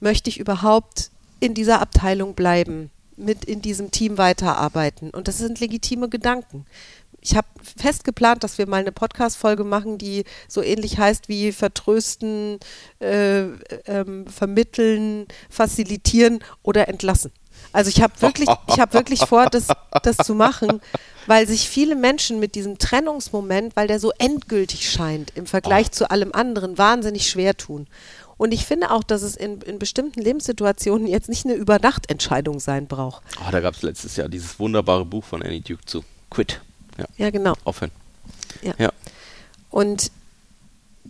möchte 0.00 0.28
ich 0.30 0.40
überhaupt 0.40 1.12
in 1.38 1.54
dieser 1.54 1.80
Abteilung 1.80 2.34
bleiben, 2.34 2.90
mit 3.16 3.44
in 3.44 3.62
diesem 3.62 3.90
Team 3.90 4.18
weiterarbeiten? 4.18 5.10
Und 5.10 5.28
das 5.28 5.38
sind 5.38 5.60
legitime 5.60 6.08
Gedanken. 6.08 6.66
Ich 7.20 7.36
habe 7.36 7.46
fest 7.78 8.04
geplant, 8.04 8.44
dass 8.44 8.58
wir 8.58 8.68
mal 8.68 8.80
eine 8.80 8.92
Podcast-Folge 8.92 9.64
machen, 9.64 9.96
die 9.96 10.24
so 10.46 10.62
ähnlich 10.62 10.98
heißt 10.98 11.28
wie 11.30 11.52
vertrösten, 11.52 12.58
äh, 13.00 13.44
ähm, 13.86 14.26
vermitteln, 14.26 15.26
facilitieren 15.48 16.40
oder 16.62 16.88
entlassen. 16.88 17.32
Also 17.72 17.88
ich 17.88 18.02
habe 18.02 18.12
wirklich, 18.20 18.48
ich 18.68 18.78
habe 18.78 18.92
wirklich 18.92 19.20
vor, 19.20 19.46
das, 19.46 19.68
das 20.02 20.18
zu 20.18 20.34
machen, 20.34 20.80
weil 21.26 21.46
sich 21.48 21.68
viele 21.68 21.96
Menschen 21.96 22.38
mit 22.40 22.54
diesem 22.54 22.78
Trennungsmoment, 22.78 23.74
weil 23.74 23.88
der 23.88 23.98
so 23.98 24.12
endgültig 24.18 24.90
scheint 24.90 25.32
im 25.34 25.46
Vergleich 25.46 25.90
zu 25.90 26.10
allem 26.10 26.32
anderen, 26.32 26.78
wahnsinnig 26.78 27.28
schwer 27.28 27.56
tun. 27.56 27.86
Und 28.36 28.52
ich 28.52 28.66
finde 28.66 28.90
auch, 28.90 29.04
dass 29.04 29.22
es 29.22 29.36
in, 29.36 29.60
in 29.62 29.78
bestimmten 29.78 30.20
Lebenssituationen 30.20 31.06
jetzt 31.06 31.28
nicht 31.28 31.44
eine 31.44 31.54
Übernachtentscheidung 31.54 32.58
sein 32.60 32.86
braucht. 32.86 33.22
Oh, 33.38 33.50
da 33.50 33.60
gab 33.60 33.74
es 33.74 33.82
letztes 33.82 34.16
Jahr 34.16 34.28
dieses 34.28 34.58
wunderbare 34.58 35.04
Buch 35.04 35.24
von 35.24 35.42
Annie 35.42 35.60
Duke 35.60 35.84
zu. 35.86 36.04
Quit. 36.30 36.60
Ja, 36.98 37.04
Ja, 37.16 37.30
genau. 37.30 37.54
aufhören. 37.64 37.92
Ja. 38.62 38.74
Ja. 38.78 38.92
Und 39.70 40.10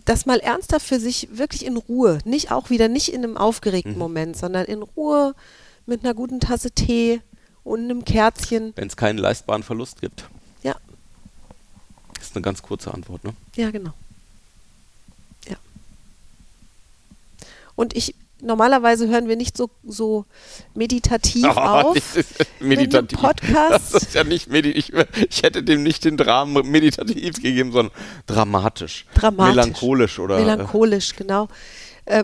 das 0.05 0.25
mal 0.27 0.39
ernsthaft 0.39 0.85
für 0.85 0.99
sich 0.99 1.29
wirklich 1.31 1.65
in 1.65 1.77
Ruhe, 1.77 2.19
nicht 2.25 2.51
auch 2.51 2.69
wieder 2.69 2.87
nicht 2.89 3.09
in 3.09 3.23
einem 3.23 3.37
aufgeregten 3.37 3.93
Mhm. 3.93 3.97
Moment, 3.99 4.37
sondern 4.37 4.65
in 4.65 4.83
Ruhe 4.83 5.33
mit 5.87 6.03
einer 6.03 6.13
guten 6.13 6.39
Tasse 6.39 6.69
Tee 6.71 7.21
und 7.63 7.79
einem 7.85 8.05
Kerzchen. 8.05 8.73
Wenn 8.75 8.87
es 8.87 8.97
keinen 8.97 9.17
leistbaren 9.17 9.63
Verlust 9.63 10.01
gibt. 10.01 10.25
Ja, 10.61 10.75
Das 12.15 12.25
ist 12.27 12.35
eine 12.35 12.43
ganz 12.43 12.61
kurze 12.61 12.93
Antwort, 12.93 13.23
ne? 13.23 13.33
ja, 13.55 13.71
genau. 13.71 13.93
Und 17.75 17.95
ich, 17.95 18.15
normalerweise 18.41 19.07
hören 19.07 19.27
wir 19.27 19.35
nicht 19.35 19.57
so, 19.57 19.69
so 19.83 20.25
meditativ 20.73 21.45
auf. 21.57 21.95
das 21.95 22.15
ist 22.15 22.45
meditativ. 22.59 23.19
Podcast. 23.19 23.93
Das 23.93 24.03
ist 24.03 24.13
ja 24.13 24.23
nicht 24.23 24.49
meditativ. 24.49 24.93
Ich, 25.15 25.27
ich 25.29 25.43
hätte 25.43 25.63
dem 25.63 25.83
nicht 25.83 26.05
den 26.05 26.17
Dramen 26.17 26.69
meditativ 26.69 27.35
gegeben, 27.35 27.71
sondern 27.71 27.95
dramatisch. 28.27 29.05
Dramatisch. 29.13 29.55
Melancholisch 29.55 30.19
oder. 30.19 30.37
Melancholisch, 30.37 31.15
genau. 31.15 31.47
Äh, 32.05 32.23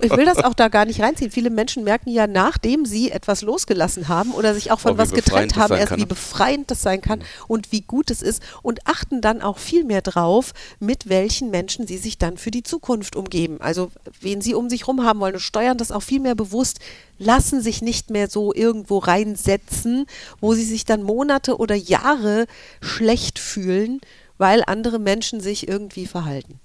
ich 0.00 0.16
will 0.16 0.24
das 0.24 0.38
auch 0.38 0.54
da 0.54 0.68
gar 0.68 0.86
nicht 0.86 1.00
reinziehen. 1.00 1.30
Viele 1.30 1.50
Menschen 1.50 1.84
merken 1.84 2.10
ja, 2.10 2.26
nachdem 2.26 2.86
sie 2.86 3.10
etwas 3.10 3.42
losgelassen 3.42 4.08
haben 4.08 4.32
oder 4.32 4.54
sich 4.54 4.70
auch 4.70 4.80
von 4.80 4.94
Oh, 4.94 4.98
was 4.98 5.12
getrennt 5.12 5.56
haben, 5.56 5.74
erst 5.74 5.90
kann, 5.90 5.98
wie 5.98 6.02
ne? 6.02 6.08
befreiend 6.08 6.70
das 6.70 6.82
sein 6.82 7.02
kann 7.02 7.22
und 7.46 7.70
wie 7.70 7.82
gut 7.82 8.10
es 8.10 8.22
ist 8.22 8.42
und 8.62 8.86
achten 8.86 9.20
dann 9.20 9.42
auch 9.42 9.58
viel 9.58 9.84
mehr 9.84 10.00
drauf, 10.00 10.54
mit 10.80 11.10
welchen 11.10 11.50
Menschen 11.50 11.86
sie 11.86 11.98
sich 11.98 12.16
dann 12.16 12.38
für 12.38 12.50
die 12.50 12.62
Zukunft 12.62 13.16
umgeben. 13.16 13.60
Also 13.60 13.90
wen 14.20 14.40
sie 14.40 14.54
um 14.54 14.70
sich 14.70 14.88
rum 14.88 15.04
haben 15.04 15.20
wollen 15.20 15.34
und 15.34 15.40
steuern 15.40 15.76
das 15.76 15.92
auch 15.92 16.02
viel 16.02 16.20
mehr 16.20 16.34
bewusst, 16.34 16.80
lassen 17.18 17.60
sich 17.60 17.82
nicht 17.82 18.08
mehr 18.10 18.30
so 18.30 18.54
irgendwo 18.54 18.98
reinsetzen, 18.98 20.06
wo 20.40 20.54
sie 20.54 20.64
sich 20.64 20.86
dann 20.86 21.02
Monate 21.02 21.58
oder 21.58 21.74
Jahre 21.74 22.46
schlecht 22.80 23.38
fühlen, 23.38 24.00
weil 24.38 24.62
andere 24.66 24.98
Menschen 24.98 25.40
sich 25.40 25.68
irgendwie 25.68 26.06
verhalten. 26.06 26.60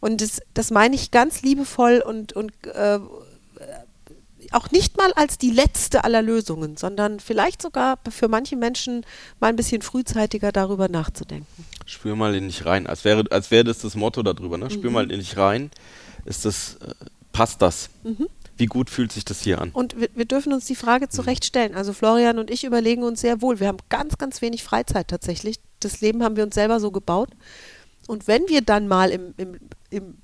Und 0.00 0.20
das, 0.20 0.40
das 0.54 0.70
meine 0.70 0.94
ich 0.94 1.10
ganz 1.10 1.42
liebevoll 1.42 2.02
und, 2.06 2.32
und 2.32 2.52
äh, 2.66 2.98
auch 4.52 4.70
nicht 4.70 4.96
mal 4.96 5.12
als 5.14 5.38
die 5.38 5.50
letzte 5.50 6.04
aller 6.04 6.22
Lösungen, 6.22 6.76
sondern 6.76 7.20
vielleicht 7.20 7.60
sogar 7.60 7.98
für 8.08 8.28
manche 8.28 8.56
Menschen 8.56 9.04
mal 9.40 9.48
ein 9.48 9.56
bisschen 9.56 9.82
frühzeitiger 9.82 10.52
darüber 10.52 10.88
nachzudenken. 10.88 11.64
Spür 11.86 12.16
mal 12.16 12.34
in 12.34 12.46
dich 12.46 12.64
rein. 12.64 12.86
Als 12.86 13.04
wäre, 13.04 13.24
als 13.30 13.50
wäre 13.50 13.64
das 13.64 13.78
das 13.78 13.94
Motto 13.94 14.22
darüber, 14.22 14.58
ne? 14.58 14.66
Mhm. 14.66 14.70
Spür 14.70 14.90
mal 14.90 15.10
in 15.10 15.18
dich 15.18 15.36
rein. 15.36 15.70
Ist 16.24 16.44
das, 16.44 16.76
äh, 16.76 16.94
passt 17.32 17.62
das? 17.62 17.90
Mhm. 18.04 18.28
Wie 18.56 18.66
gut 18.66 18.90
fühlt 18.90 19.12
sich 19.12 19.24
das 19.24 19.40
hier 19.42 19.60
an? 19.60 19.70
Und 19.70 20.00
wir, 20.00 20.08
wir 20.14 20.24
dürfen 20.24 20.52
uns 20.52 20.66
die 20.66 20.74
Frage 20.74 21.08
zurechtstellen. 21.08 21.74
Also 21.74 21.92
Florian 21.92 22.38
und 22.38 22.50
ich 22.50 22.64
überlegen 22.64 23.04
uns 23.04 23.20
sehr 23.20 23.40
wohl. 23.40 23.60
Wir 23.60 23.68
haben 23.68 23.78
ganz, 23.88 24.18
ganz 24.18 24.42
wenig 24.42 24.64
Freizeit 24.64 25.08
tatsächlich. 25.08 25.60
Das 25.80 26.00
Leben 26.00 26.24
haben 26.24 26.36
wir 26.36 26.44
uns 26.44 26.54
selber 26.54 26.80
so 26.80 26.90
gebaut. 26.90 27.30
Und 28.08 28.26
wenn 28.26 28.48
wir 28.48 28.62
dann 28.62 28.88
mal 28.88 29.10
im, 29.10 29.34
im, 29.36 29.58
im, 29.90 30.16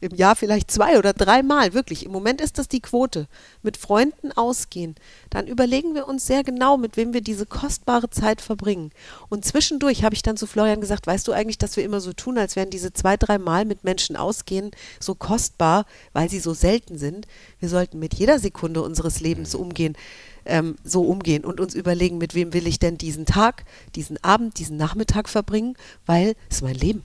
im 0.00 0.14
Jahr 0.14 0.36
vielleicht 0.36 0.70
zwei 0.70 0.96
oder 0.96 1.12
dreimal, 1.12 1.74
wirklich, 1.74 2.06
im 2.06 2.12
Moment 2.12 2.40
ist 2.40 2.56
das 2.56 2.68
die 2.68 2.80
Quote, 2.80 3.26
mit 3.64 3.76
Freunden 3.76 4.30
ausgehen, 4.30 4.94
dann 5.28 5.48
überlegen 5.48 5.96
wir 5.96 6.06
uns 6.06 6.24
sehr 6.28 6.44
genau, 6.44 6.76
mit 6.76 6.96
wem 6.96 7.12
wir 7.14 7.22
diese 7.22 7.44
kostbare 7.44 8.10
Zeit 8.10 8.40
verbringen. 8.40 8.92
Und 9.28 9.44
zwischendurch 9.44 10.04
habe 10.04 10.14
ich 10.14 10.22
dann 10.22 10.36
zu 10.36 10.46
Florian 10.46 10.80
gesagt, 10.80 11.08
weißt 11.08 11.26
du 11.26 11.32
eigentlich, 11.32 11.58
dass 11.58 11.76
wir 11.76 11.82
immer 11.82 12.00
so 12.00 12.12
tun, 12.12 12.38
als 12.38 12.54
wären 12.54 12.70
diese 12.70 12.92
zwei, 12.92 13.16
dreimal 13.16 13.64
mit 13.64 13.82
Menschen 13.82 14.14
ausgehen 14.14 14.70
so 15.00 15.16
kostbar, 15.16 15.84
weil 16.12 16.30
sie 16.30 16.38
so 16.38 16.54
selten 16.54 16.96
sind. 16.96 17.26
Wir 17.58 17.68
sollten 17.68 17.98
mit 17.98 18.14
jeder 18.14 18.38
Sekunde 18.38 18.82
unseres 18.82 19.18
Lebens 19.18 19.56
umgehen 19.56 19.96
ähm, 20.44 20.76
so 20.84 21.02
umgehen 21.02 21.44
und 21.44 21.58
uns 21.58 21.74
überlegen, 21.74 22.18
mit 22.18 22.36
wem 22.36 22.52
will 22.52 22.68
ich 22.68 22.78
denn 22.78 22.96
diesen 22.98 23.26
Tag, 23.26 23.64
diesen 23.96 24.22
Abend, 24.22 24.60
diesen 24.60 24.76
Nachmittag 24.76 25.28
verbringen, 25.28 25.74
weil 26.06 26.36
es 26.48 26.58
ist 26.58 26.62
mein 26.62 26.76
Leben. 26.76 27.02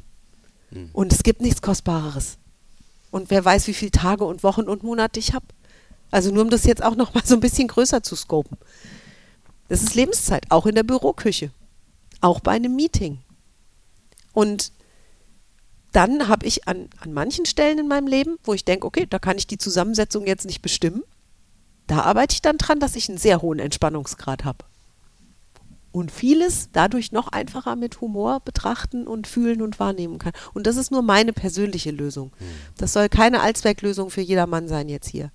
Und 0.93 1.13
es 1.13 1.23
gibt 1.23 1.41
nichts 1.41 1.61
Kostbareres. 1.61 2.37
Und 3.11 3.29
wer 3.29 3.43
weiß, 3.43 3.67
wie 3.67 3.73
viele 3.73 3.91
Tage 3.91 4.23
und 4.23 4.43
Wochen 4.43 4.63
und 4.63 4.83
Monate 4.83 5.19
ich 5.19 5.33
habe. 5.33 5.45
Also 6.11 6.31
nur 6.31 6.43
um 6.43 6.49
das 6.49 6.65
jetzt 6.65 6.83
auch 6.83 6.95
noch 6.95 7.13
mal 7.13 7.25
so 7.25 7.35
ein 7.35 7.39
bisschen 7.39 7.67
größer 7.67 8.03
zu 8.03 8.15
scopen. 8.15 8.57
Das 9.69 9.81
ist 9.81 9.95
Lebenszeit, 9.95 10.45
auch 10.49 10.65
in 10.65 10.75
der 10.75 10.83
Büroküche, 10.83 11.51
auch 12.19 12.41
bei 12.41 12.51
einem 12.51 12.75
Meeting. 12.75 13.19
Und 14.33 14.71
dann 15.93 16.27
habe 16.27 16.45
ich 16.45 16.67
an, 16.67 16.89
an 16.99 17.13
manchen 17.13 17.45
Stellen 17.45 17.79
in 17.79 17.87
meinem 17.87 18.07
Leben, 18.07 18.37
wo 18.43 18.53
ich 18.53 18.65
denke, 18.65 18.87
okay, 18.87 19.05
da 19.09 19.19
kann 19.19 19.37
ich 19.37 19.47
die 19.47 19.57
Zusammensetzung 19.57 20.25
jetzt 20.25 20.45
nicht 20.45 20.61
bestimmen, 20.61 21.03
da 21.87 22.01
arbeite 22.01 22.33
ich 22.33 22.41
dann 22.41 22.57
dran, 22.57 22.79
dass 22.79 22.95
ich 22.95 23.09
einen 23.09 23.17
sehr 23.17 23.41
hohen 23.41 23.59
Entspannungsgrad 23.59 24.45
habe. 24.45 24.65
Und 25.91 26.11
vieles 26.11 26.69
dadurch 26.71 27.11
noch 27.11 27.27
einfacher 27.27 27.75
mit 27.75 27.99
Humor 28.01 28.39
betrachten 28.39 29.07
und 29.07 29.27
fühlen 29.27 29.61
und 29.61 29.79
wahrnehmen 29.79 30.19
kann. 30.19 30.33
Und 30.53 30.67
das 30.67 30.77
ist 30.77 30.91
nur 30.91 31.01
meine 31.01 31.33
persönliche 31.33 31.91
Lösung. 31.91 32.31
Das 32.77 32.93
soll 32.93 33.09
keine 33.09 33.41
Allzwecklösung 33.41 34.09
für 34.09 34.21
jedermann 34.21 34.67
sein 34.67 34.87
jetzt 34.87 35.07
hier. 35.09 35.31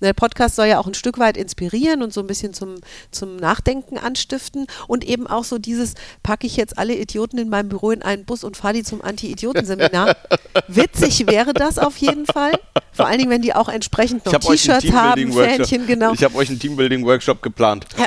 Der 0.00 0.12
Podcast 0.12 0.54
soll 0.56 0.66
ja 0.66 0.78
auch 0.78 0.86
ein 0.86 0.94
Stück 0.94 1.18
weit 1.18 1.36
inspirieren 1.36 2.02
und 2.02 2.12
so 2.12 2.20
ein 2.20 2.26
bisschen 2.26 2.54
zum, 2.54 2.76
zum 3.10 3.36
Nachdenken 3.36 3.98
anstiften 3.98 4.66
und 4.86 5.04
eben 5.04 5.26
auch 5.26 5.44
so 5.44 5.58
dieses, 5.58 5.94
packe 6.22 6.46
ich 6.46 6.56
jetzt 6.56 6.78
alle 6.78 6.94
Idioten 6.94 7.38
in 7.38 7.48
meinem 7.48 7.68
Büro 7.68 7.90
in 7.90 8.02
einen 8.02 8.24
Bus 8.24 8.44
und 8.44 8.56
fahre 8.56 8.74
die 8.74 8.84
zum 8.84 9.02
Anti-Idioten-Seminar. 9.02 10.16
Witzig 10.68 11.26
wäre 11.26 11.52
das 11.52 11.78
auf 11.78 11.96
jeden 11.96 12.26
Fall. 12.26 12.52
Vor 12.92 13.06
allen 13.06 13.18
Dingen, 13.18 13.30
wenn 13.30 13.42
die 13.42 13.54
auch 13.54 13.68
entsprechend 13.68 14.24
noch 14.24 14.34
T-Shirts 14.34 14.92
haben, 14.92 15.32
Fähnchen, 15.32 15.86
genau. 15.86 16.12
Ich 16.12 16.22
habe 16.22 16.36
euch 16.36 16.48
einen 16.48 16.60
Teambuilding-Workshop 16.60 17.42
geplant. 17.42 17.86
Ja. 17.98 18.06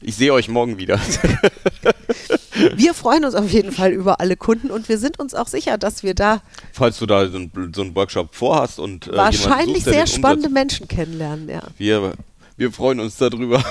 Ich 0.00 0.16
sehe 0.16 0.32
euch 0.32 0.48
morgen 0.48 0.78
wieder. 0.78 1.00
Wir 2.76 2.94
freuen 2.94 3.24
uns 3.24 3.34
auf 3.34 3.50
jeden 3.50 3.72
Fall 3.72 3.92
über 3.92 4.20
alle 4.20 4.36
Kunden 4.36 4.70
und 4.70 4.88
wir 4.88 4.98
sind 4.98 5.20
uns 5.20 5.32
auch 5.32 5.46
sicher, 5.46 5.78
dass 5.78 6.02
wir 6.02 6.14
da 6.14 6.42
Falls 6.72 6.98
du 6.98 7.06
da 7.06 7.28
so 7.28 7.36
einen, 7.36 7.72
so 7.72 7.94
Workshop 7.94 8.34
vorhast 8.34 8.80
und 8.80 9.06
äh, 9.06 9.16
wahrscheinlich 9.16 9.84
suchst, 9.84 9.94
sehr 9.94 10.06
spannende 10.08 10.48
Menschen 10.48 10.88
kennenlernen. 10.88 11.48
Ja. 11.48 11.62
Wir, 11.76 12.14
wir 12.56 12.72
freuen 12.72 12.98
uns 12.98 13.16
darüber. 13.16 13.62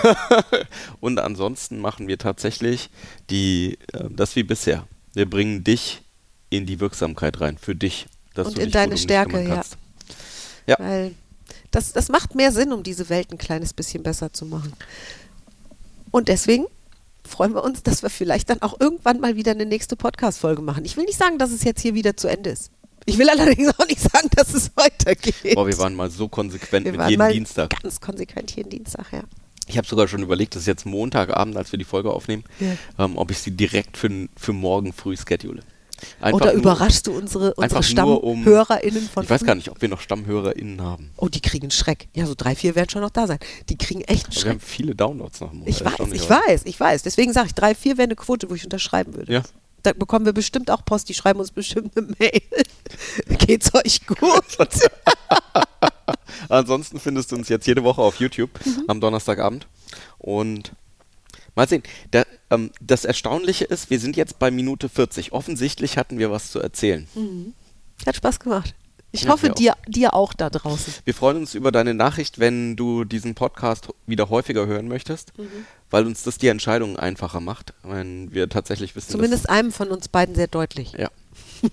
und 1.02 1.20
ansonsten 1.20 1.80
machen 1.80 2.08
wir 2.08 2.18
tatsächlich 2.18 2.90
die, 3.30 3.78
äh, 3.92 4.06
das 4.10 4.38
wie 4.38 4.44
bisher. 4.44 4.88
Wir 5.14 5.30
bringen 5.30 5.66
dich 5.66 6.02
in 6.50 6.66
die 6.66 6.80
Wirksamkeit 6.80 7.42
rein, 7.42 7.58
für 7.58 7.76
dich. 7.76 8.06
Dass 8.36 8.48
Und 8.48 8.58
du 8.58 8.62
in 8.62 8.72
deine 8.72 8.98
Stärke, 8.98 9.44
ja. 9.44 9.64
Ja. 10.66 10.76
Weil 10.80 11.14
das, 11.72 11.92
das 11.92 12.10
macht 12.10 12.36
mehr 12.36 12.52
Sinn, 12.52 12.72
um 12.72 12.84
diese 12.84 13.10
Welt 13.10 13.32
ein 13.32 13.38
kleines 13.38 13.74
bisschen 13.74 14.04
besser 14.04 14.32
zu 14.32 14.46
machen. 14.46 14.74
Und 16.18 16.30
deswegen 16.30 16.66
freuen 17.24 17.54
wir 17.54 17.64
uns, 17.64 17.84
dass 17.84 18.02
wir 18.02 18.10
vielleicht 18.10 18.50
dann 18.50 18.64
auch 18.64 18.80
irgendwann 18.80 19.20
mal 19.20 19.36
wieder 19.36 19.52
eine 19.52 19.68
nächste 19.68 19.96
Podcast-Folge 19.96 20.64
machen. 20.64 20.84
Ich 20.84 20.98
will 20.98 21.04
nicht 21.06 21.20
sagen, 21.20 21.38
dass 21.38 21.52
es 21.52 21.64
jetzt 21.64 21.80
hier 21.80 21.94
wieder 21.94 22.18
zu 22.18 22.28
Ende 22.28 22.50
ist. 22.50 22.72
Ich 23.06 23.20
will 23.20 23.30
allerdings 23.30 23.70
auch 23.78 23.86
nicht 23.86 24.00
sagen, 24.02 24.28
dass 24.36 24.52
es 24.56 24.72
weitergeht. 24.76 25.54
Boah, 25.54 25.68
wir 25.68 25.78
waren 25.78 25.94
mal 25.94 26.10
so 26.10 26.28
konsequent 26.28 26.86
Wir 26.86 26.94
mit 26.94 27.00
waren 27.02 27.10
jedem 27.12 27.20
mal 27.20 27.32
Dienstag. 27.34 27.70
Ganz 27.84 28.02
konsequent 28.02 28.56
jeden 28.56 28.72
Dienstag, 28.72 29.06
ja. 29.14 29.22
Ich 29.68 29.78
habe 29.78 29.86
sogar 29.86 30.08
schon 30.08 30.24
überlegt, 30.24 30.56
das 30.56 30.64
ist 30.64 30.68
jetzt 30.68 30.88
Montagabend, 30.88 31.56
als 31.56 31.72
wir 31.72 31.78
die 31.78 31.86
Folge 31.86 32.10
aufnehmen, 32.12 32.44
Ja. 32.60 33.06
ähm, 33.06 33.16
ob 33.16 33.30
ich 33.30 33.38
sie 33.38 33.52
direkt 33.52 33.96
für, 33.96 34.10
für 34.36 34.54
morgen 34.54 34.94
früh 34.94 35.16
schedule. 35.18 35.62
Einfach 36.22 36.42
Oder 36.42 36.54
nur- 36.54 36.62
überraschst 36.62 37.08
du 37.08 37.12
unsere, 37.18 37.54
unsere 37.56 37.82
nur 38.06 38.24
um- 38.24 38.44
StammhörerInnen 38.44 39.10
von 39.10 39.24
Ich 39.24 39.30
weiß 39.30 39.44
gar 39.44 39.56
nicht, 39.56 39.70
ob 39.70 39.82
wir 39.82 39.90
noch 39.90 40.02
StammhörerInnen 40.02 40.82
haben. 40.82 41.10
Oh, 41.18 41.28
die 41.28 41.42
kriegen 41.42 41.72
Schreck. 41.72 42.08
Ja, 42.16 42.26
so 42.28 42.34
drei, 42.38 42.56
vier 42.56 42.76
werden 42.76 42.90
schon 42.90 43.02
noch 43.02 43.10
da 43.10 43.26
sein. 43.28 43.40
Die 43.70 43.78
kriegen 43.78 44.02
echt 44.02 44.10
einen 44.10 44.26
Aber 44.26 44.36
wir 44.36 44.42
Schreck. 44.42 44.52
haben 44.52 44.60
viele 44.60 44.96
Downloads 44.96 45.42
noch. 45.42 45.52
im 45.52 45.60
Monat, 45.60 45.70
Ich 45.74 45.84
weiß, 45.84 46.12
ich 46.14 46.30
weiß, 46.30 46.62
ich 46.66 46.80
weiß. 46.80 47.04
Deswegen 47.04 47.34
sage 47.34 47.48
ich, 47.48 47.54
drei, 47.56 47.74
vier 47.76 47.98
wäre 47.98 48.06
eine 48.06 48.16
Quote, 48.16 48.50
wo 48.50 48.54
ich 48.56 48.64
unterschreiben 48.64 49.16
würde. 49.16 49.32
Ja. 49.34 49.42
Da 49.84 49.94
bekommen 49.94 50.26
wir 50.26 50.34
bestimmt 50.34 50.70
auch 50.72 50.84
Post, 50.84 51.08
die 51.10 51.14
schreiben 51.14 51.40
uns 51.40 51.52
bestimmt 51.52 51.96
eine 51.98 52.08
Mail. 52.20 52.42
Geht's 53.40 53.74
euch 53.74 54.06
gut? 54.06 54.20
Ansonsten 56.50 57.00
findest 57.00 57.32
du 57.32 57.36
uns 57.36 57.50
jetzt 57.50 57.68
jede 57.68 57.84
Woche 57.84 58.02
auf 58.02 58.20
YouTube 58.20 58.50
Mhm. 58.66 58.84
am 58.88 59.02
Donnerstagabend. 59.02 59.68
Und 60.18 60.72
mal 61.56 61.68
sehen. 61.68 61.84
Da, 62.12 62.24
ähm, 62.50 62.72
das 62.82 63.06
Erstaunliche 63.06 63.66
ist, 63.66 63.90
wir 63.90 64.00
sind 64.00 64.16
jetzt 64.18 64.40
bei 64.40 64.52
Minute 64.52 64.90
40. 64.90 65.32
Offensichtlich 65.34 65.98
hatten 65.98 66.18
wir 66.20 66.32
was 66.32 66.52
zu 66.52 66.60
erzählen. 66.60 67.08
Hat 68.06 68.16
Spaß 68.16 68.40
gemacht. 68.40 68.74
Ich 69.14 69.24
Ja, 69.24 69.30
hoffe, 69.32 69.50
dir, 69.52 69.74
dir 69.88 70.14
auch 70.14 70.34
da 70.34 70.50
draußen. 70.50 70.94
Wir 71.06 71.14
freuen 71.14 71.38
uns 71.38 71.56
über 71.56 71.72
deine 71.72 71.94
Nachricht, 71.94 72.40
wenn 72.40 72.76
du 72.76 73.06
diesen 73.06 73.36
Podcast 73.36 73.88
wieder 74.06 74.30
häufiger 74.30 74.68
hören 74.68 74.88
möchtest, 74.90 75.32
Mhm. 75.38 75.48
weil 75.90 76.06
uns 76.06 76.24
das 76.24 76.38
die 76.38 76.50
Entscheidung 76.50 76.98
einfacher 76.98 77.40
macht, 77.40 77.74
wenn 77.84 78.34
wir 78.34 78.50
tatsächlich 78.50 78.96
wissen, 78.98 79.12
Zumindest 79.12 79.50
einem 79.50 79.72
von 79.72 79.90
uns 79.90 80.10
beiden 80.10 80.36
sehr 80.36 80.48
deutlich. 80.48 80.92
ja. 80.94 81.10